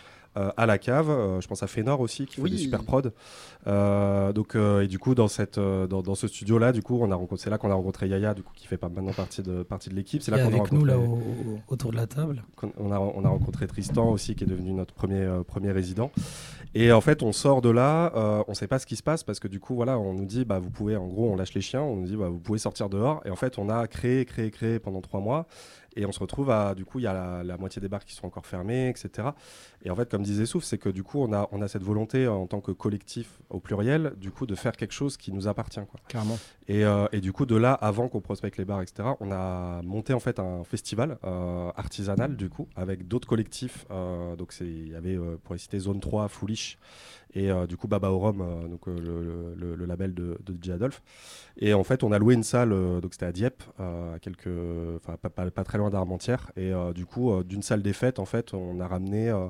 à 0.57 0.67
la 0.67 0.79
cave. 0.79 1.11
Euh, 1.11 1.41
je 1.41 1.49
pense 1.49 1.63
à 1.63 1.67
Fénor 1.67 2.01
aussi, 2.01 2.27
qui 2.27 2.37
fait 2.37 2.43
Oui. 2.43 2.51
des 2.51 2.59
super 2.59 2.83
prods. 2.85 3.03
Euh, 3.67 4.33
donc, 4.33 4.55
euh, 4.55 4.83
et 4.83 4.87
du 4.87 4.99
coup, 4.99 5.15
dans, 5.15 5.29
cette, 5.29 5.59
euh, 5.59 5.87
dans, 5.87 6.03
dans 6.03 6.15
ce 6.15 6.29
studio-là, 6.29 6.73
du 6.73 6.83
coup, 6.83 6.99
on 7.01 7.11
a 7.11 7.15
rencontré, 7.15 7.43
c'est 7.45 7.51
là 7.51 7.59
qu'on 7.59 7.71
a 7.71 7.75
rencontré 7.75 8.09
Yaya, 8.09 8.35
du 8.35 8.43
coup, 8.43 8.53
qui 8.55 8.67
fait 8.67 8.77
pas 8.77 8.89
maintenant 8.89 9.13
partie 9.13 9.43
de, 9.43 9.63
partie 9.63 9.91
de 9.91 9.95
l'équipe. 9.95 10.23
C'est 10.23 10.31
là 10.31 10.39
qu'on 10.39 10.45
a 10.53 10.59
avec 10.61 10.73
nous 10.73 10.81
rencontré. 10.81 10.91
là, 10.93 10.99
au- 10.99 11.15
au- 11.55 11.59
autour 11.69 11.91
de 11.91 11.97
la 11.97 12.07
table. 12.07 12.45
On 12.79 12.93
a, 12.93 12.99
on 12.99 13.25
a 13.25 13.29
rencontré 13.29 13.67
Tristan 13.67 14.11
aussi, 14.11 14.35
qui 14.35 14.45
est 14.45 14.47
devenu 14.47 14.73
notre 14.73 14.95
premier, 14.95 15.21
euh, 15.23 15.43
premier 15.43 15.73
résident. 15.73 16.11
Et 16.75 16.93
en 16.93 17.01
fait, 17.01 17.23
on 17.23 17.33
sort 17.33 17.63
de 17.63 17.71
là, 17.71 18.13
euh, 18.15 18.43
on 18.47 18.55
sait 18.55 18.67
pas 18.69 18.79
ce 18.79 18.87
qui 18.87 18.97
se 18.97 19.03
passe 19.03 19.25
parce 19.25 19.41
que 19.41 19.49
du 19.49 19.59
coup, 19.59 19.75
voilà, 19.75 19.99
on 19.99 20.13
nous 20.15 20.27
dit, 20.27 20.45
bah, 20.45 20.59
vous 20.59 20.71
pouvez, 20.71 20.97
en 20.97 21.07
gros, 21.07 21.31
on 21.31 21.37
lâche 21.37 21.55
les 21.55 21.61
chiens, 21.63 21.83
on 21.83 21.97
nous 21.97 22.07
dit, 22.07 22.17
bah, 22.17 22.29
vous 22.29 22.39
pouvez 22.39 22.59
sortir 22.59 22.89
dehors. 22.89 23.23
Et 23.25 23.31
en 23.31 23.37
fait, 23.37 23.59
on 23.59 23.69
a 23.71 23.87
créé, 23.87 24.25
créé, 24.25 24.51
créé 24.51 24.79
pendant 24.79 25.01
trois 25.01 25.21
mois. 25.21 25.47
Et 25.99 26.07
on 26.07 26.13
se 26.13 26.21
retrouve 26.21 26.51
à, 26.51 26.77
du 26.77 26.85
coup, 26.85 27.01
il 27.01 27.03
y 27.03 27.07
a 27.09 27.13
la, 27.13 27.43
la 27.43 27.57
moitié 27.57 27.83
des 27.83 27.89
bars 27.89 28.05
qui 28.05 28.15
sont 28.15 28.25
encore 28.25 28.47
fermés, 28.47 28.89
etc. 28.89 29.31
Et 29.83 29.91
en 29.91 29.97
fait, 29.97 30.09
comme 30.09 30.23
disait 30.23 30.47
Souf, 30.47 30.63
c'est 30.63 30.79
que 30.79 30.89
du 30.89 31.03
coup, 31.03 31.21
on 31.21 31.33
a, 31.33 31.49
on 31.51 31.61
a 31.61 31.67
cette 31.67 31.83
volonté 31.83 32.29
en 32.29 32.47
tant 32.47 32.61
que 32.61 32.71
collectif 32.71 33.41
au 33.51 33.59
pluriel, 33.59 34.13
du 34.17 34.31
coup, 34.31 34.47
de 34.47 34.55
faire 34.55 34.77
quelque 34.77 34.93
chose 34.93 35.17
qui 35.17 35.33
nous 35.33 35.49
appartient. 35.49 35.81
Quoi. 35.91 36.01
Carrément. 36.07 36.39
Et, 36.69 36.85
euh, 36.85 37.07
et 37.11 37.21
du 37.21 37.33
coup, 37.33 37.47
de 37.47 37.57
là, 37.57 37.73
avant 37.73 38.09
qu'on 38.09 38.21
prospecte 38.21 38.59
les 38.59 38.65
bars, 38.65 38.81
etc., 38.81 39.09
on 39.19 39.33
a 39.33 39.83
monté 39.83 40.15
en 40.15 40.21
fait 40.21 40.39
un 40.39 40.63
festival 40.63 41.19
euh, 41.25 41.73
artisanal, 41.77 42.37
du 42.37 42.49
coup, 42.49 42.69
avec 42.77 43.09
d'autres 43.09 43.27
collectifs. 43.27 43.85
Euh, 43.91 44.37
donc, 44.37 44.55
il 44.61 44.91
y 44.91 44.95
avait, 44.95 45.19
pour 45.43 45.55
les 45.55 45.59
citer, 45.59 45.81
Zone 45.81 45.99
3, 45.99 46.29
Foolish, 46.29 46.79
et 47.35 47.51
euh, 47.51 47.67
du 47.67 47.77
coup, 47.77 47.89
Baba 47.89 48.11
au 48.11 48.19
Rhum, 48.19 48.41
euh, 48.41 48.69
donc, 48.69 48.89
euh, 48.89 48.97
le, 48.99 49.55
le- 49.55 49.75
le 49.77 49.85
label 49.87 50.15
de, 50.15 50.39
de 50.45 50.53
DJ 50.53 50.71
Adolphe. 50.71 51.03
Et 51.59 51.75
en 51.75 51.85
fait, 51.85 52.03
on 52.05 52.13
a 52.13 52.19
loué 52.19 52.35
une 52.35 52.43
salle, 52.43 52.73
euh, 52.73 53.01
donc 53.01 53.13
c'était 53.15 53.27
à 53.27 53.33
Dieppe, 53.33 53.63
euh, 53.81 54.15
à 54.15 54.19
quelques, 54.19 54.49
enfin, 54.97 55.17
pas, 55.21 55.29
pas- 55.31 55.51
pas 55.51 55.65
très 55.65 55.79
loin 55.79 55.91
d'Armentières. 55.91 56.51
Et 56.57 56.73
euh, 56.73 56.93
du 56.93 57.05
coup, 57.07 57.33
euh, 57.33 57.43
d'une 57.45 57.63
salle 57.63 57.83
des 57.83 57.93
fêtes, 57.93 58.19
en 58.19 58.25
fait, 58.25 58.55
on 58.55 58.81
a 58.81 58.87
ramené. 58.87 59.29
euh, 59.29 59.49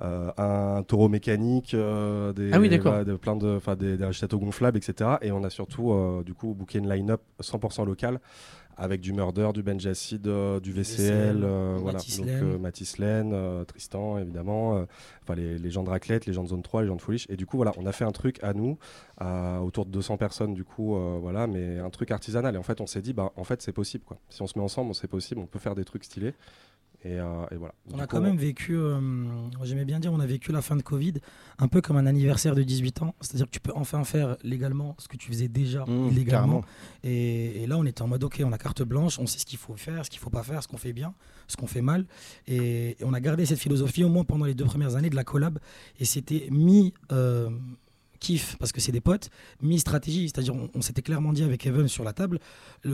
un 0.00 0.82
taureau 0.82 1.08
mécanique, 1.08 1.72
des, 1.76 1.76
ah 1.76 2.58
oui, 2.58 2.68
de, 3.04 3.14
plein 3.16 3.36
de, 3.36 3.56
enfin 3.56 3.76
des, 3.76 3.96
des 3.98 4.10
châteaux 4.12 4.38
gonflables, 4.38 4.78
etc. 4.78 5.10
Et 5.20 5.30
on 5.32 5.44
a 5.44 5.50
surtout 5.50 5.94
du 6.24 6.32
coup 6.34 6.54
booké 6.54 6.78
une 6.78 6.88
line-up 6.88 7.20
100% 7.40 7.84
locale 7.84 8.18
avec 8.76 9.00
du 9.00 9.12
Murder, 9.12 9.50
du 9.54 9.62
Benjacid, 9.62 10.26
euh, 10.26 10.60
du 10.60 10.72
VCL, 10.72 11.42
euh, 11.42 11.76
voilà. 11.80 11.98
Donc 11.98 12.28
euh, 12.28 12.58
Mathis 12.58 12.96
Tristan 13.66 14.18
évidemment, 14.18 14.86
enfin 15.22 15.34
les, 15.34 15.70
gens 15.70 15.82
de 15.82 15.90
Raclette, 15.90 16.26
les 16.26 16.32
gens 16.32 16.42
de 16.42 16.48
Zone 16.48 16.62
3, 16.62 16.82
les 16.82 16.88
gens 16.88 16.96
de 16.96 17.02
Foolish. 17.02 17.26
Et 17.28 17.36
du 17.36 17.46
coup 17.46 17.56
voilà, 17.56 17.72
on 17.76 17.86
a 17.86 17.92
fait 17.92 18.04
un 18.04 18.12
truc 18.12 18.42
à 18.42 18.54
nous, 18.54 18.78
autour 19.62 19.86
de 19.86 19.90
200 19.90 20.16
personnes 20.16 20.54
du 20.54 20.64
coup, 20.64 20.96
voilà, 21.20 21.46
mais 21.46 21.78
un 21.78 21.90
truc 21.90 22.10
artisanal. 22.10 22.54
Et 22.54 22.58
en 22.58 22.62
fait 22.62 22.80
on 22.80 22.86
s'est 22.86 23.02
dit 23.02 23.12
bah 23.12 23.32
en 23.36 23.44
fait 23.44 23.62
c'est 23.62 23.72
possible 23.72 24.04
quoi. 24.04 24.18
Si 24.28 24.42
on 24.42 24.46
se 24.46 24.58
met 24.58 24.64
ensemble, 24.64 24.94
c'est 24.94 25.08
possible, 25.08 25.40
on 25.40 25.46
peut 25.46 25.58
faire 25.58 25.74
des 25.74 25.84
trucs 25.84 26.04
stylés. 26.04 26.34
Euh, 27.06 27.46
et, 27.50 27.56
voilà. 27.56 27.74
On 27.92 27.98
a 27.98 28.06
quand 28.06 28.20
même 28.20 28.36
vécu, 28.36 28.76
euh, 28.76 29.00
j'aimais 29.62 29.84
bien 29.84 30.00
dire, 30.00 30.12
on 30.12 30.20
a 30.20 30.26
vécu 30.26 30.52
la 30.52 30.62
fin 30.62 30.76
de 30.76 30.82
Covid 30.82 31.14
un 31.58 31.68
peu 31.68 31.80
comme 31.80 31.96
un 31.96 32.06
anniversaire 32.06 32.54
de 32.54 32.62
18 32.62 33.02
ans. 33.02 33.14
C'est-à-dire 33.20 33.46
que 33.46 33.50
tu 33.50 33.60
peux 33.60 33.72
enfin 33.74 34.04
faire 34.04 34.36
légalement 34.42 34.94
ce 34.98 35.08
que 35.08 35.16
tu 35.16 35.28
faisais 35.28 35.48
déjà 35.48 35.84
mmh, 35.84 36.08
illégalement. 36.08 36.62
Et, 37.02 37.66
là, 37.66 37.78
on 37.78 37.84
était 37.84 38.02
en 38.02 38.08
mode, 38.08 38.24
ok, 38.24 38.42
on 38.44 38.52
a 38.52 38.58
carte 38.58 38.82
blanche, 38.82 39.18
on 39.18 39.26
sait 39.26 39.38
ce 39.38 39.46
qu'il 39.46 39.58
faut 39.58 39.76
faire, 39.76 40.04
ce 40.04 40.10
qu'il 40.10 40.20
faut 40.20 40.30
pas 40.30 40.42
faire, 40.42 40.62
ce 40.62 40.68
qu'on 40.68 40.76
fait 40.76 40.92
bien, 40.92 41.14
ce 41.48 41.56
qu'on 41.56 41.66
fait 41.66 41.82
mal. 41.82 42.06
Et, 42.46 42.96
on 43.02 43.14
a 43.14 43.20
gardé 43.20 43.46
cette 43.46 43.58
philosophie 43.58 44.04
au 44.04 44.08
moins 44.08 44.24
pendant 44.24 44.44
les 44.44 44.54
deux 44.54 44.64
premières 44.64 44.96
années 44.96 45.10
de 45.10 45.16
la 45.16 45.24
collab. 45.24 45.58
Et 45.98 46.04
c'était 46.04 46.48
mis... 46.50 46.94
Euh, 47.10 47.50
parce 48.58 48.72
que 48.72 48.80
c'est 48.80 48.92
des 48.92 49.00
potes, 49.00 49.30
mi 49.60 49.78
stratégie, 49.78 50.28
c'est-à-dire 50.28 50.54
on, 50.74 50.80
s'était 50.80 51.02
clairement 51.02 51.32
dit 51.32 51.42
avec 51.42 51.66
Evan 51.66 51.88
sur 51.88 52.04
la 52.04 52.12
table, 52.12 52.38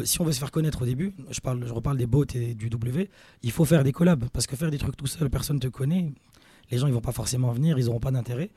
si 0.04 0.20
on 0.20 0.24
veut 0.24 0.32
se 0.32 0.38
faire 0.38 0.50
connaître 0.50 0.82
au 0.82 0.84
début, 0.84 1.14
je, 1.30 1.40
parle, 1.40 1.66
je 1.66 1.72
reparle 1.72 1.96
des 1.98 2.06
bots 2.06 2.24
et 2.34 2.54
du 2.54 2.70
W, 2.70 3.10
il 3.42 3.50
faut 3.50 3.64
faire 3.64 3.84
des 3.84 3.92
collabs 3.92 4.28
parce 4.32 4.46
que 4.46 4.56
faire 4.56 4.70
des 4.70 4.78
trucs 4.78 4.96
tout 4.96 5.06
seul, 5.06 5.30
personne 5.30 5.60
te 5.60 5.68
connaît, 5.68 6.12
les 6.70 6.78
gens 6.78 6.86
ils 6.86 6.92
vont 6.92 7.00
pas 7.00 7.12
forcément 7.12 7.52
venir, 7.52 7.78
ils 7.78 7.86
n'auront 7.86 8.00
pas 8.00 8.10
d'intérêt. 8.10 8.50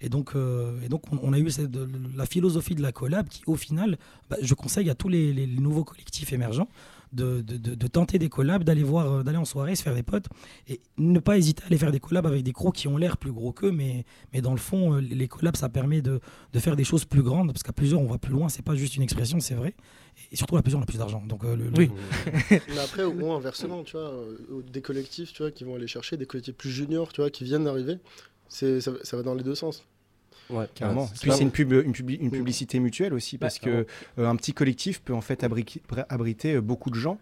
Et 0.00 0.08
donc, 0.08 0.32
euh, 0.34 0.78
et 0.82 0.88
donc 0.88 1.02
on, 1.10 1.32
a 1.32 1.38
eu 1.38 1.50
cette, 1.50 1.70
la 2.14 2.26
philosophie 2.26 2.74
de 2.74 2.82
la 2.82 2.92
collab 2.92 3.28
qui, 3.28 3.42
au 3.46 3.56
final, 3.56 3.96
bah, 4.28 4.36
je 4.42 4.54
conseille 4.54 4.90
à 4.90 4.94
tous 4.94 5.08
les, 5.08 5.46
nouveaux 5.46 5.84
collectifs 5.84 6.32
émergents 6.32 6.68
de, 7.16 7.40
de, 7.40 7.86
tenter 7.86 8.18
des 8.18 8.28
collabs, 8.28 8.62
d'aller 8.62 8.82
voir, 8.82 9.10
euh, 9.10 9.22
d'aller 9.22 9.38
en 9.38 9.44
soirée, 9.44 9.74
se 9.74 9.82
faire 9.82 9.94
des 9.94 10.02
potes 10.02 10.26
et 10.68 10.80
ne 10.98 11.18
pas 11.18 11.36
hésiter 11.38 11.62
à 11.62 11.66
aller 11.66 11.78
faire 11.78 11.90
des 11.90 12.00
collabs 12.00 12.26
avec 12.26 12.42
des 12.42 12.52
crocs 12.52 12.74
qui 12.74 12.88
ont 12.88 12.96
l'air 12.96 13.16
plus 13.16 13.32
gros 13.32 13.52
qu'eux, 13.52 13.72
mais, 13.72 14.04
mais 14.32 14.40
dans 14.40 14.52
le 14.52 14.58
fond, 14.58 14.94
euh, 14.94 15.00
les 15.00 15.28
collabs 15.28 15.56
ça 15.56 15.68
permet 15.68 16.02
de, 16.02 16.20
faire 16.58 16.76
des 16.76 16.84
choses 16.84 17.04
plus 17.04 17.22
grandes 17.22 17.52
parce 17.52 17.62
qu'à 17.62 17.72
plusieurs 17.72 18.00
on 18.00 18.06
va 18.06 18.18
plus 18.18 18.32
loin, 18.32 18.48
c'est 18.48 18.64
pas 18.64 18.74
juste 18.74 18.96
une 18.96 19.02
expression, 19.02 19.40
c'est 19.40 19.54
vrai. 19.54 19.74
Et 20.32 20.36
surtout 20.36 20.56
à 20.56 20.62
plusieurs 20.62 20.80
on 20.80 20.84
a 20.84 20.86
plus 20.86 20.98
d'argent. 20.98 21.22
Donc 21.26 21.44
euh, 21.44 21.56
oui. 21.76 21.90
mais 22.50 22.78
après 22.78 23.02
au 23.02 23.12
moins 23.12 23.36
inversement, 23.36 23.82
tu 23.82 23.96
vois, 23.96 24.12
des 24.70 24.82
collectifs, 24.82 25.32
tu 25.32 25.42
vois, 25.42 25.50
qui 25.50 25.64
vont 25.64 25.74
aller 25.74 25.86
chercher 25.86 26.16
des 26.16 26.26
collectifs 26.26 26.54
plus 26.54 26.70
juniors, 26.70 27.12
tu 27.12 27.20
vois, 27.20 27.30
qui 27.30 27.44
viennent 27.44 27.64
d'arriver, 27.64 27.98
ça, 28.48 28.66
ça 28.80 29.16
va 29.16 29.22
dans 29.22 29.34
les 29.34 29.42
deux 29.42 29.54
sens. 29.54 29.84
Ouais, 30.50 30.66
carrément. 30.74 31.08
Puis 31.20 31.32
c'est 31.32 31.42
une, 31.42 31.50
pub, 31.50 31.72
une, 31.72 31.92
une, 32.08 32.30
publicité 32.30 32.78
mutuelle 32.78 33.14
aussi, 33.14 33.38
parce 33.38 33.58
qu'un 33.58 33.82
que 33.82 33.86
euh, 34.18 34.28
un 34.28 34.36
petit 34.36 34.52
collectif 34.52 35.00
peut 35.00 35.14
en 35.14 35.20
fait 35.20 35.44
abriter, 35.44 36.54
euh, 36.54 36.60
beaucoup 36.60 36.90
de 36.90 36.96
gens 36.96 37.18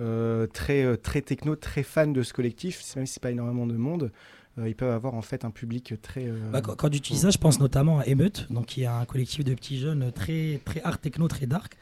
euh, 0.00 0.46
très, 0.46 0.96
très 0.96 1.20
techno, 1.20 1.56
très 1.56 1.82
fans 1.82 2.06
de 2.06 2.22
ce 2.22 2.32
collectif, 2.32 2.82
même 2.96 3.06
si 3.06 3.14
c'est 3.14 3.22
pas 3.22 3.32
énormément 3.32 3.66
de 3.66 3.76
monde. 3.76 4.12
ils 4.64 4.76
peuvent 4.76 4.92
avoir 4.92 5.14
en 5.14 5.22
fait 5.22 5.44
un 5.44 5.50
public 5.50 5.94
très. 6.00 6.28
Bah, 6.52 6.60
quand, 6.60 6.88
tu 6.88 7.00
dis 7.00 7.16
ça, 7.16 7.30
je 7.30 7.38
pense 7.38 7.58
notamment 7.58 7.98
à 7.98 8.06
Emeute, 8.06 8.46
donc 8.50 8.66
qui 8.66 8.82
est 8.82 8.86
un 8.86 9.04
collectif 9.04 9.44
de 9.44 9.52
petits 9.54 9.78
jeunes 9.78 10.12
très 10.12 10.60
très 10.64 10.80
art 10.82 10.98
techno, 10.98 11.26
très 11.26 11.46
dark, 11.46 11.76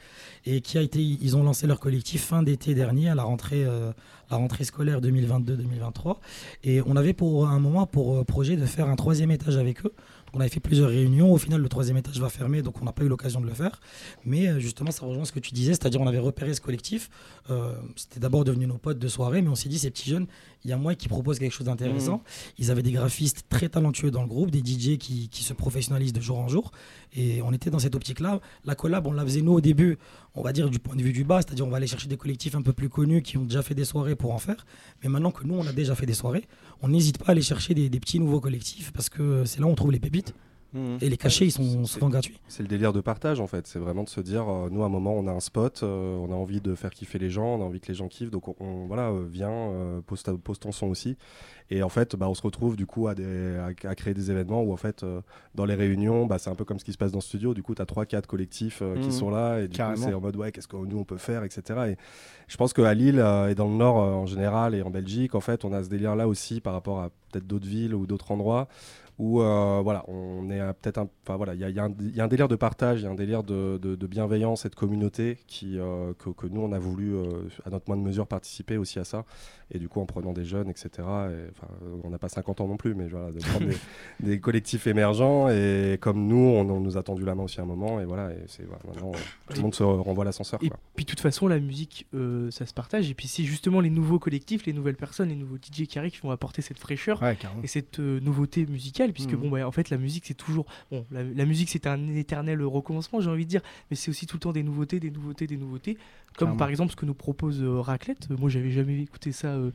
et 0.46 0.62
qui 0.62 0.78
a 0.78 0.80
été, 0.80 1.00
ils 1.00 1.36
ont 1.36 1.42
lancé 1.42 1.66
leur 1.66 1.80
collectif 1.80 2.24
fin 2.24 2.42
d'été 2.42 2.74
dernier 2.74 3.10
à 3.10 3.14
la 3.14 3.24
rentrée, 3.24 3.64
la 3.64 4.36
rentrée 4.36 4.64
scolaire 4.64 5.00
2022-2023, 5.02 6.16
et 6.64 6.80
on 6.86 6.96
avait 6.96 7.12
pour 7.12 7.46
un 7.46 7.60
moment 7.60 7.86
pour 7.86 8.24
projet 8.24 8.56
de 8.56 8.64
faire 8.64 8.88
un 8.88 8.96
troisième 8.96 9.30
étage 9.30 9.58
avec 9.58 9.84
eux. 9.84 9.92
On 10.32 10.40
avait 10.40 10.48
fait 10.48 10.60
plusieurs 10.60 10.90
réunions. 10.90 11.32
Au 11.32 11.38
final, 11.38 11.60
le 11.60 11.68
troisième 11.68 11.96
étage 11.96 12.18
va 12.20 12.28
fermer, 12.28 12.62
donc 12.62 12.80
on 12.80 12.84
n'a 12.84 12.92
pas 12.92 13.04
eu 13.04 13.08
l'occasion 13.08 13.40
de 13.40 13.46
le 13.46 13.54
faire. 13.54 13.80
Mais 14.24 14.48
euh, 14.48 14.58
justement, 14.58 14.90
ça 14.90 15.06
rejoint 15.06 15.24
ce 15.24 15.32
que 15.32 15.40
tu 15.40 15.52
disais, 15.52 15.72
c'est-à-dire 15.72 16.00
on 16.00 16.06
avait 16.06 16.18
repéré 16.18 16.54
ce 16.54 16.60
collectif. 16.60 17.10
Euh, 17.50 17.72
c'était 17.96 18.20
d'abord 18.20 18.44
devenu 18.44 18.66
nos 18.66 18.78
potes 18.78 18.98
de 18.98 19.08
soirée, 19.08 19.42
mais 19.42 19.48
on 19.48 19.54
s'est 19.54 19.68
dit, 19.68 19.78
ces 19.78 19.90
petits 19.90 20.10
jeunes, 20.10 20.26
il 20.64 20.70
y 20.70 20.72
a 20.72 20.76
moi 20.76 20.94
qui 20.94 21.08
propose 21.08 21.38
quelque 21.38 21.52
chose 21.52 21.66
d'intéressant. 21.66 22.16
Mmh. 22.16 22.52
Ils 22.58 22.70
avaient 22.70 22.82
des 22.82 22.92
graphistes 22.92 23.44
très 23.48 23.68
talentueux 23.68 24.10
dans 24.10 24.22
le 24.22 24.28
groupe, 24.28 24.50
des 24.50 24.58
DJ 24.58 24.98
qui, 24.98 25.28
qui, 25.28 25.44
se 25.44 25.52
professionnalisent 25.52 26.12
de 26.12 26.20
jour 26.20 26.38
en 26.38 26.48
jour. 26.48 26.72
Et 27.14 27.40
on 27.42 27.52
était 27.52 27.70
dans 27.70 27.78
cette 27.78 27.94
optique-là. 27.94 28.40
La 28.64 28.74
collab, 28.74 29.06
on 29.06 29.12
la 29.12 29.24
faisait 29.24 29.40
nous 29.40 29.52
au 29.52 29.60
début, 29.60 29.98
on 30.34 30.42
va 30.42 30.52
dire 30.52 30.68
du 30.68 30.78
point 30.78 30.96
de 30.96 31.02
vue 31.02 31.12
du 31.12 31.24
bas, 31.24 31.40
c'est-à-dire 31.42 31.66
on 31.66 31.70
va 31.70 31.78
aller 31.78 31.86
chercher 31.86 32.08
des 32.08 32.16
collectifs 32.16 32.54
un 32.54 32.62
peu 32.62 32.72
plus 32.72 32.88
connus 32.88 33.22
qui 33.22 33.38
ont 33.38 33.44
déjà 33.44 33.62
fait 33.62 33.74
des 33.74 33.84
soirées 33.84 34.16
pour 34.16 34.32
en 34.32 34.38
faire. 34.38 34.66
Mais 35.02 35.08
maintenant 35.08 35.30
que 35.30 35.44
nous, 35.44 35.54
on 35.54 35.66
a 35.66 35.72
déjà 35.72 35.94
fait 35.94 36.06
des 36.06 36.14
soirées, 36.14 36.46
on 36.82 36.88
n'hésite 36.88 37.18
pas 37.18 37.26
à 37.28 37.30
aller 37.32 37.42
chercher 37.42 37.74
des, 37.74 38.00
petits 38.00 38.18
nouveaux 38.18 38.40
collectifs 38.40 38.92
parce 38.92 39.08
que 39.08 39.44
c'est 39.44 39.60
là 39.60 39.66
où 39.66 39.70
on 39.70 39.74
trouve 39.74 39.92
les 39.92 40.00
pépites. 40.00 40.34
Mmh. 40.74 40.98
Et 41.00 41.08
les 41.08 41.16
cachets, 41.16 41.46
ils 41.46 41.50
sont 41.50 41.84
souvent 41.86 42.10
gratuits. 42.10 42.38
C'est 42.46 42.62
le 42.62 42.68
délire 42.68 42.92
de 42.92 43.00
partage 43.00 43.40
en 43.40 43.46
fait. 43.46 43.66
C'est 43.66 43.78
vraiment 43.78 44.04
de 44.04 44.08
se 44.08 44.20
dire, 44.20 44.48
euh, 44.48 44.68
nous 44.70 44.82
à 44.82 44.86
un 44.86 44.90
moment, 44.90 45.14
on 45.14 45.26
a 45.26 45.32
un 45.32 45.40
spot, 45.40 45.80
euh, 45.82 46.16
on 46.16 46.30
a 46.30 46.34
envie 46.34 46.60
de 46.60 46.74
faire 46.74 46.90
kiffer 46.90 47.18
les 47.18 47.30
gens, 47.30 47.54
on 47.56 47.62
a 47.62 47.64
envie 47.64 47.80
que 47.80 47.88
les 47.88 47.94
gens 47.94 48.08
kiffent, 48.08 48.30
donc 48.30 48.48
on, 48.60 48.86
voilà, 48.86 49.08
euh, 49.08 49.26
viens, 49.30 49.72
pose, 50.06 50.22
ton 50.22 50.72
son 50.72 50.88
aussi. 50.88 51.16
Et 51.70 51.82
en 51.82 51.88
fait, 51.88 52.16
bah, 52.16 52.28
on 52.28 52.34
se 52.34 52.42
retrouve 52.42 52.76
du 52.76 52.86
coup 52.86 53.08
à, 53.08 53.14
à, 53.84 53.94
créer 53.94 54.14
des 54.14 54.30
événements 54.30 54.62
où 54.62 54.72
en 54.72 54.76
fait, 54.76 55.04
dans 55.54 55.64
les 55.64 55.74
réunions, 55.74 56.26
bah, 56.26 56.38
c'est 56.38 56.50
un 56.50 56.54
peu 56.54 56.64
comme 56.64 56.78
ce 56.78 56.84
qui 56.84 56.92
se 56.92 56.98
passe 56.98 57.12
dans 57.12 57.18
le 57.18 57.22
studio. 57.22 57.54
Du 57.54 57.62
coup, 57.62 57.74
tu 57.74 57.82
as 57.82 57.86
3-4 57.86 58.26
collectifs 58.26 58.82
qui 59.00 59.08
mmh. 59.08 59.12
sont 59.12 59.30
là 59.30 59.60
et 59.60 59.68
du 59.68 59.78
coup, 59.78 59.96
c'est 59.96 60.14
en 60.14 60.20
mode 60.20 60.36
ouais, 60.36 60.52
qu'est-ce 60.52 60.68
que 60.68 60.76
nous 60.76 60.98
on 60.98 61.04
peut 61.04 61.18
faire, 61.18 61.44
etc. 61.44 61.92
Et 61.92 61.96
je 62.46 62.56
pense 62.56 62.72
qu'à 62.72 62.92
Lille 62.94 63.18
et 63.50 63.54
dans 63.54 63.68
le 63.68 63.76
Nord 63.76 63.96
en 63.96 64.26
général 64.26 64.74
et 64.74 64.82
en 64.82 64.90
Belgique, 64.90 65.34
en 65.34 65.40
fait, 65.40 65.64
on 65.64 65.72
a 65.72 65.82
ce 65.82 65.88
délire 65.88 66.14
là 66.14 66.28
aussi 66.28 66.60
par 66.60 66.74
rapport 66.74 67.00
à 67.00 67.10
peut-être 67.30 67.46
d'autres 67.46 67.66
villes 67.66 67.94
ou 67.94 68.06
d'autres 68.06 68.30
endroits 68.30 68.68
où 69.18 69.42
euh, 69.42 69.80
voilà, 69.82 70.04
on 70.08 70.48
est 70.48 70.60
peut-être 70.74 70.98
un, 70.98 71.08
enfin 71.24 71.36
voilà, 71.36 71.54
il 71.54 71.60
y, 71.60 71.72
y, 71.72 71.80
a 71.80 72.24
un 72.24 72.28
délire 72.28 72.46
de 72.46 72.54
partage, 72.54 73.00
il 73.00 73.04
y 73.04 73.06
a 73.06 73.10
un 73.10 73.16
délire 73.16 73.42
de, 73.42 73.76
de, 73.78 74.06
bienveillance 74.06 74.64
et 74.64 74.68
de 74.68 74.76
communauté 74.76 75.38
qui, 75.48 75.78
euh, 75.78 76.12
que, 76.18 76.30
que, 76.30 76.46
nous 76.46 76.60
on 76.60 76.70
a 76.70 76.78
voulu 76.78 77.16
euh, 77.16 77.48
à 77.66 77.70
notre 77.70 77.88
moindre 77.88 78.04
mesure 78.04 78.28
participer 78.28 78.76
aussi 78.76 79.00
à 79.00 79.04
ça, 79.04 79.24
et 79.72 79.80
du 79.80 79.88
coup 79.88 80.00
en 80.00 80.06
prenant 80.06 80.32
des 80.32 80.44
jeunes, 80.44 80.70
etc. 80.70 80.90
Et, 80.98 81.50
on 82.04 82.10
n'a 82.10 82.18
pas 82.18 82.28
50 82.28 82.60
ans 82.60 82.68
non 82.68 82.76
plus, 82.76 82.94
mais 82.94 83.08
voilà, 83.08 83.32
de 83.32 83.40
prendre 83.40 83.66
des, 84.20 84.40
collectifs 84.40 84.86
émergents 84.86 85.48
et 85.48 85.98
comme 86.00 86.26
nous, 86.26 86.36
on, 86.36 86.64
nous 86.64 86.96
a 86.96 87.02
tendu 87.02 87.24
la 87.24 87.34
main 87.34 87.42
aussi 87.42 87.58
à 87.58 87.64
un 87.64 87.66
moment, 87.66 88.00
et 88.00 88.04
voilà, 88.04 88.30
et 88.30 88.44
c'est 88.46 88.66
maintenant 88.68 89.12
tout 89.48 89.56
le 89.56 89.62
monde 89.62 89.74
se 89.74 89.82
renvoie 89.82 90.24
l'ascenseur. 90.24 90.60
Et 90.62 90.70
puis 90.94 91.04
de 91.04 91.10
toute 91.10 91.20
façon, 91.20 91.48
la 91.48 91.58
musique, 91.58 92.06
ça 92.50 92.66
se 92.66 92.72
partage, 92.72 93.10
et 93.10 93.14
puis 93.14 93.26
c'est 93.26 93.42
justement 93.42 93.80
les 93.80 93.90
nouveaux 93.90 94.20
collectifs, 94.20 94.64
les 94.64 94.72
nouvelles 94.72 94.96
personnes, 94.96 95.28
les 95.28 95.34
nouveaux 95.34 95.56
DJ 95.56 95.86
qui 95.86 95.98
arrivent 95.98 96.12
qui 96.12 96.20
vont 96.20 96.30
apporter 96.30 96.62
cette 96.62 96.78
fraîcheur 96.78 97.20
et 97.62 97.66
cette 97.66 97.98
nouveauté 97.98 98.64
musicale 98.64 99.07
puisque 99.12 99.32
mhm. 99.32 99.40
bon, 99.40 99.50
bah, 99.50 99.66
en 99.66 99.72
fait, 99.72 99.90
la 99.90 99.98
musique, 99.98 100.26
c'est 100.26 100.34
toujours. 100.34 100.66
Bon, 100.90 101.04
la, 101.10 101.44
musique, 101.44 101.70
c'est 101.70 101.86
un 101.86 102.08
éternel 102.08 102.62
recommencement, 102.62 103.20
j'ai 103.20 103.30
envie 103.30 103.44
de 103.44 103.50
dire, 103.50 103.62
mais 103.90 103.96
c'est 103.96 104.10
aussi 104.10 104.26
tout 104.26 104.36
le 104.36 104.40
temps 104.40 104.52
des 104.52 104.62
nouveautés, 104.62 105.00
des 105.00 105.10
nouveautés, 105.10 105.46
des 105.46 105.56
nouveautés. 105.56 105.98
Comme 106.36 106.56
par 106.56 106.68
exemple 106.68 106.92
ce 106.92 106.96
que 106.96 107.06
nous 107.06 107.14
propose 107.14 107.60
euh, 107.62 107.80
Raclette. 107.80 108.30
Moi, 108.30 108.48
j'avais 108.48 108.70
jamais 108.70 109.00
écouté 109.00 109.32
ça. 109.32 109.48
Euh, 109.48 109.72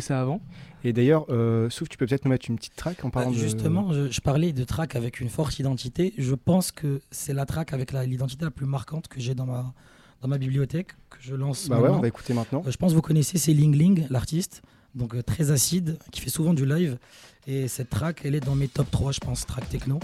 ça 0.00 0.20
avant. 0.20 0.40
Et 0.84 0.92
d'ailleurs, 0.92 1.26
euh, 1.30 1.70
Souf, 1.70 1.88
tu 1.88 1.96
peux 1.96 2.06
peut-être 2.06 2.24
nous 2.24 2.30
mettre 2.30 2.48
une 2.48 2.56
petite 2.56 2.76
track 2.76 3.04
en 3.04 3.10
parlant 3.10 3.30
bah, 3.30 3.36
Justement, 3.36 3.92
je, 3.92 4.20
parlais 4.20 4.52
de 4.52 4.64
track 4.64 4.96
avec 4.96 5.20
une 5.20 5.28
forte 5.28 5.58
identité. 5.58 6.12
Je 6.18 6.34
pense 6.34 6.72
que 6.72 7.00
c'est 7.10 7.32
la 7.32 7.46
track 7.46 7.72
avec 7.72 7.92
l'identité 7.92 8.44
la, 8.44 8.50
plus 8.50 8.66
marquante 8.66 9.08
que 9.08 9.20
j'ai 9.20 9.34
dans 9.34 9.46
ma, 9.46 9.72
dans 10.20 10.28
ma 10.28 10.38
bibliothèque, 10.38 10.92
que 11.10 11.18
je 11.20 11.34
lance. 11.34 11.68
Bah 11.68 11.80
ouais, 11.80 11.88
on 11.88 12.00
va 12.00 12.08
écouter 12.08 12.34
maintenant. 12.34 12.62
Euh, 12.66 12.70
je 12.70 12.76
pense 12.76 12.92
que 12.92 12.96
vous 12.96 13.02
connaissez, 13.02 13.38
c'est 13.38 13.52
Ling 13.52 13.76
Ling, 13.76 14.06
l'artiste 14.10 14.62
donc 14.94 15.14
euh, 15.14 15.22
très 15.22 15.50
acide, 15.50 15.98
qui 16.10 16.20
fait 16.20 16.30
souvent 16.30 16.54
du 16.54 16.66
live. 16.66 16.98
Et 17.46 17.68
cette 17.68 17.90
track, 17.90 18.22
elle 18.24 18.34
est 18.34 18.40
dans 18.40 18.54
mes 18.54 18.68
top 18.68 18.90
3, 18.90 19.12
je 19.12 19.20
pense, 19.20 19.46
track 19.46 19.68
techno. 19.68 19.98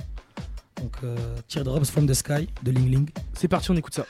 Donc 0.80 0.96
euh, 1.04 1.16
Teardrops 1.48 1.86
from 1.86 2.06
the 2.06 2.14
Sky 2.14 2.48
de 2.62 2.70
Ling 2.70 2.90
Ling. 2.90 3.10
C'est 3.34 3.48
parti, 3.48 3.70
on 3.70 3.76
écoute 3.76 3.94
ça. 3.94 4.06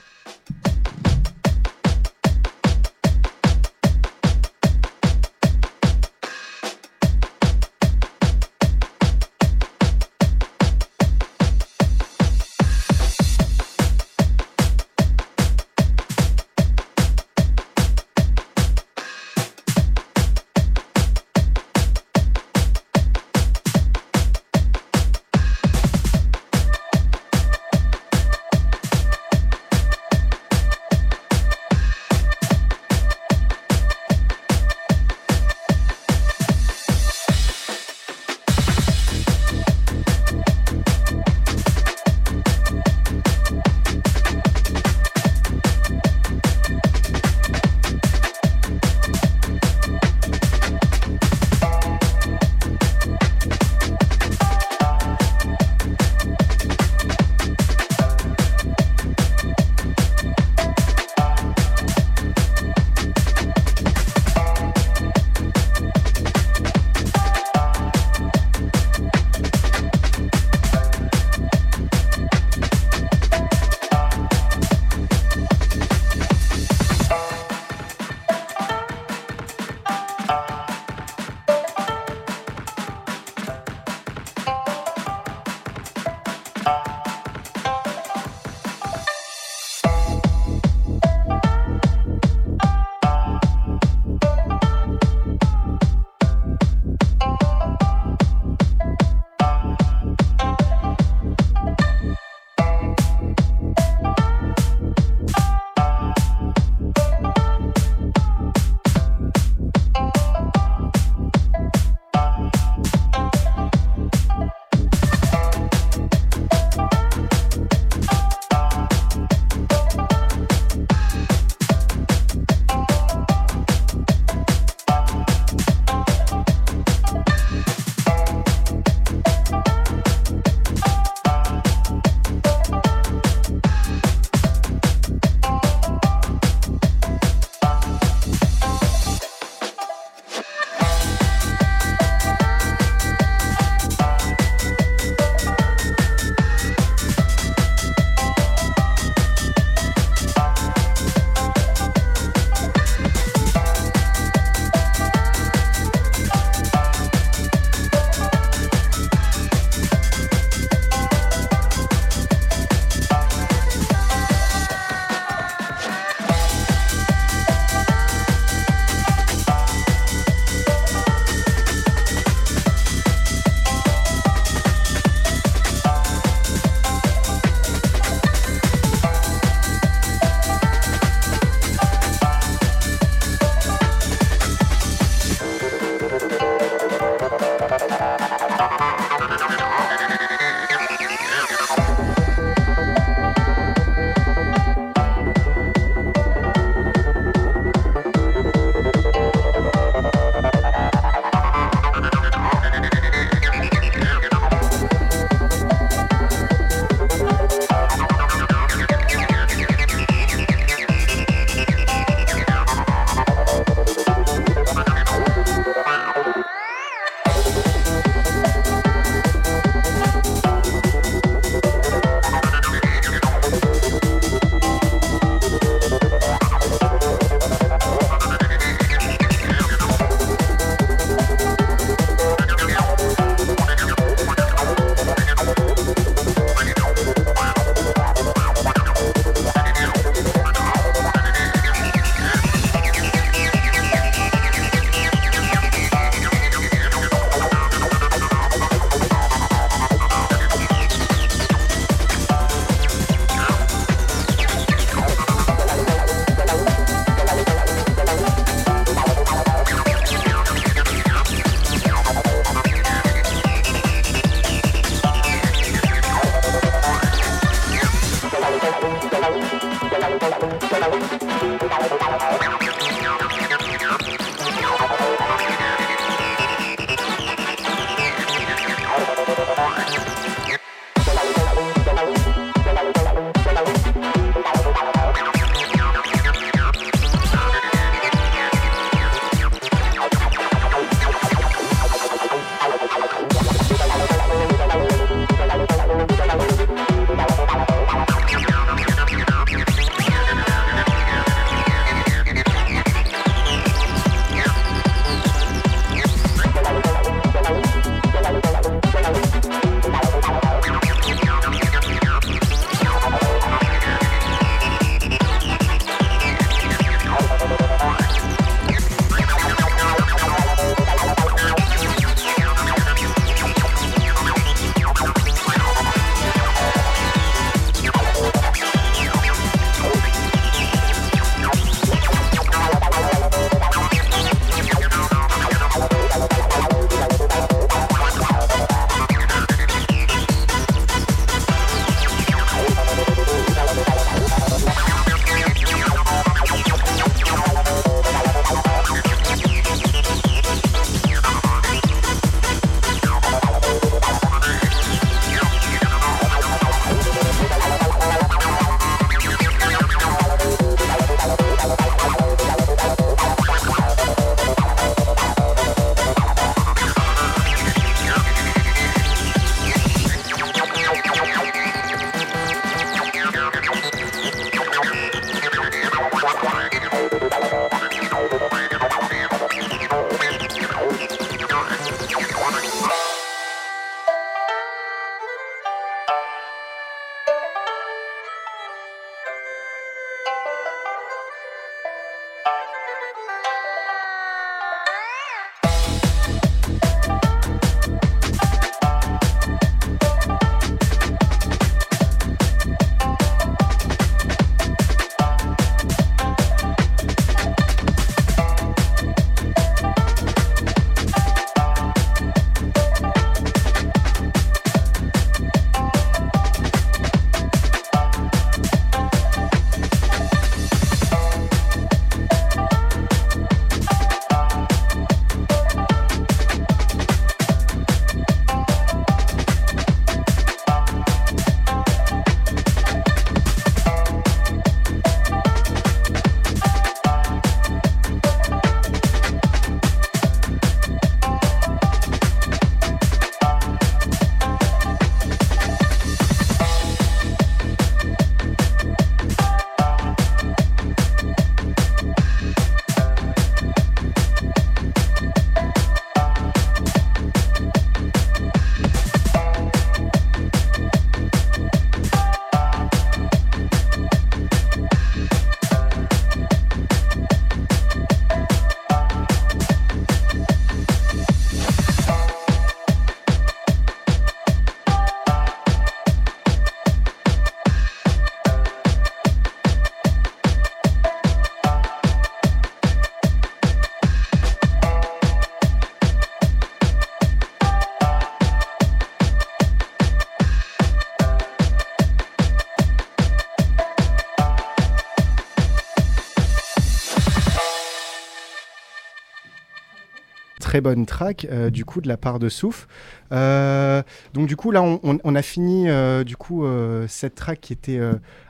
Très 500.79 500.81
bonne 500.81 501.07
track 501.07 501.47
du 501.73 501.85
coup 501.85 502.01
de 502.01 502.09
la 502.09 502.17
part 502.17 502.39
de 502.39 502.49
Souf. 502.49 502.87
donc 503.31 504.47
du 504.47 504.55
coup 504.55 504.71
là 504.71 504.83
on, 504.83 505.01
on 505.03 505.35
a 505.35 505.43
fini 505.43 505.87
du 506.25 506.37
coup 506.37 506.65
cette 507.09 507.35
track 507.35 507.61
qui 507.61 507.73
était 507.73 508.01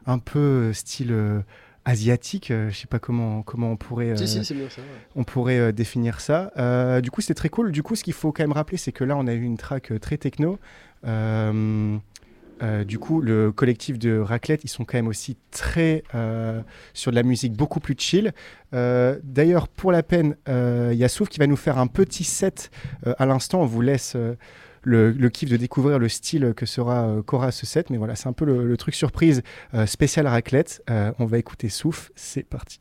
un 0.06 0.18
peu 0.18 0.72
style 0.72 1.42
asiatique. 1.88 2.50
Euh, 2.50 2.70
je 2.70 2.76
sais 2.76 2.86
pas 2.86 2.98
comment, 2.98 3.42
comment 3.42 3.72
on 3.72 3.76
pourrait, 3.76 4.14
on 5.16 5.24
pourrait 5.24 5.72
définir 5.72 6.20
ça. 6.20 6.52
Euh, 6.58 7.00
du 7.00 7.10
coup, 7.10 7.20
c'était 7.20 7.34
très 7.34 7.48
cool. 7.48 7.72
Du 7.72 7.82
coup, 7.82 7.96
ce 7.96 8.04
qu'il 8.04 8.12
faut 8.12 8.30
quand 8.30 8.42
même 8.42 8.52
rappeler, 8.52 8.76
c'est 8.76 8.92
que 8.92 9.04
là, 9.04 9.16
on 9.16 9.26
a 9.26 9.32
eu 9.32 9.42
une 9.42 9.56
track 9.56 9.92
euh, 9.92 9.98
très 9.98 10.18
techno. 10.18 10.58
Du 12.86 12.98
coup, 12.98 13.20
le 13.20 13.52
collectif 13.52 13.98
de 13.98 14.18
Raclette, 14.18 14.64
ils 14.64 14.68
sont 14.68 14.84
quand 14.84 14.98
même 14.98 15.08
aussi 15.08 15.36
très 15.50 16.02
sur 16.94 17.10
de 17.10 17.16
la 17.16 17.22
musique 17.22 17.52
beaucoup 17.52 17.80
plus 17.80 17.94
chill. 17.98 18.32
D'ailleurs, 18.72 19.68
pour 19.68 19.92
la 19.92 20.02
peine, 20.02 20.36
il 20.46 20.96
y 20.96 21.04
a 21.04 21.08
Souf 21.08 21.28
qui 21.28 21.38
va 21.38 21.46
nous 21.46 21.56
faire 21.56 21.78
un 21.78 21.86
petit 21.86 22.24
set 22.24 22.70
à 23.04 23.26
l'instant. 23.26 23.62
On 23.62 23.66
vous 23.66 23.82
laisse 23.82 24.16
le, 24.88 25.28
kiff 25.28 25.50
de 25.50 25.56
découvrir 25.56 25.98
le 25.98 26.08
style 26.08 26.54
que 26.56 26.66
sera 26.66 27.06
euh, 27.06 27.22
Cora 27.22 27.50
ce 27.50 27.66
set. 27.66 27.90
Mais 27.90 27.98
voilà, 27.98 28.14
c'est 28.16 28.28
un 28.28 28.32
peu 28.32 28.44
le, 28.44 28.76
truc 28.76 28.94
surprise 28.94 29.42
euh, 29.74 29.86
spécial 29.86 30.26
raclette. 30.26 30.82
Euh, 30.90 31.12
on 31.18 31.26
va 31.26 31.38
écouter 31.38 31.68
Souf, 31.68 32.10
c'est 32.14 32.42
parti. 32.42 32.80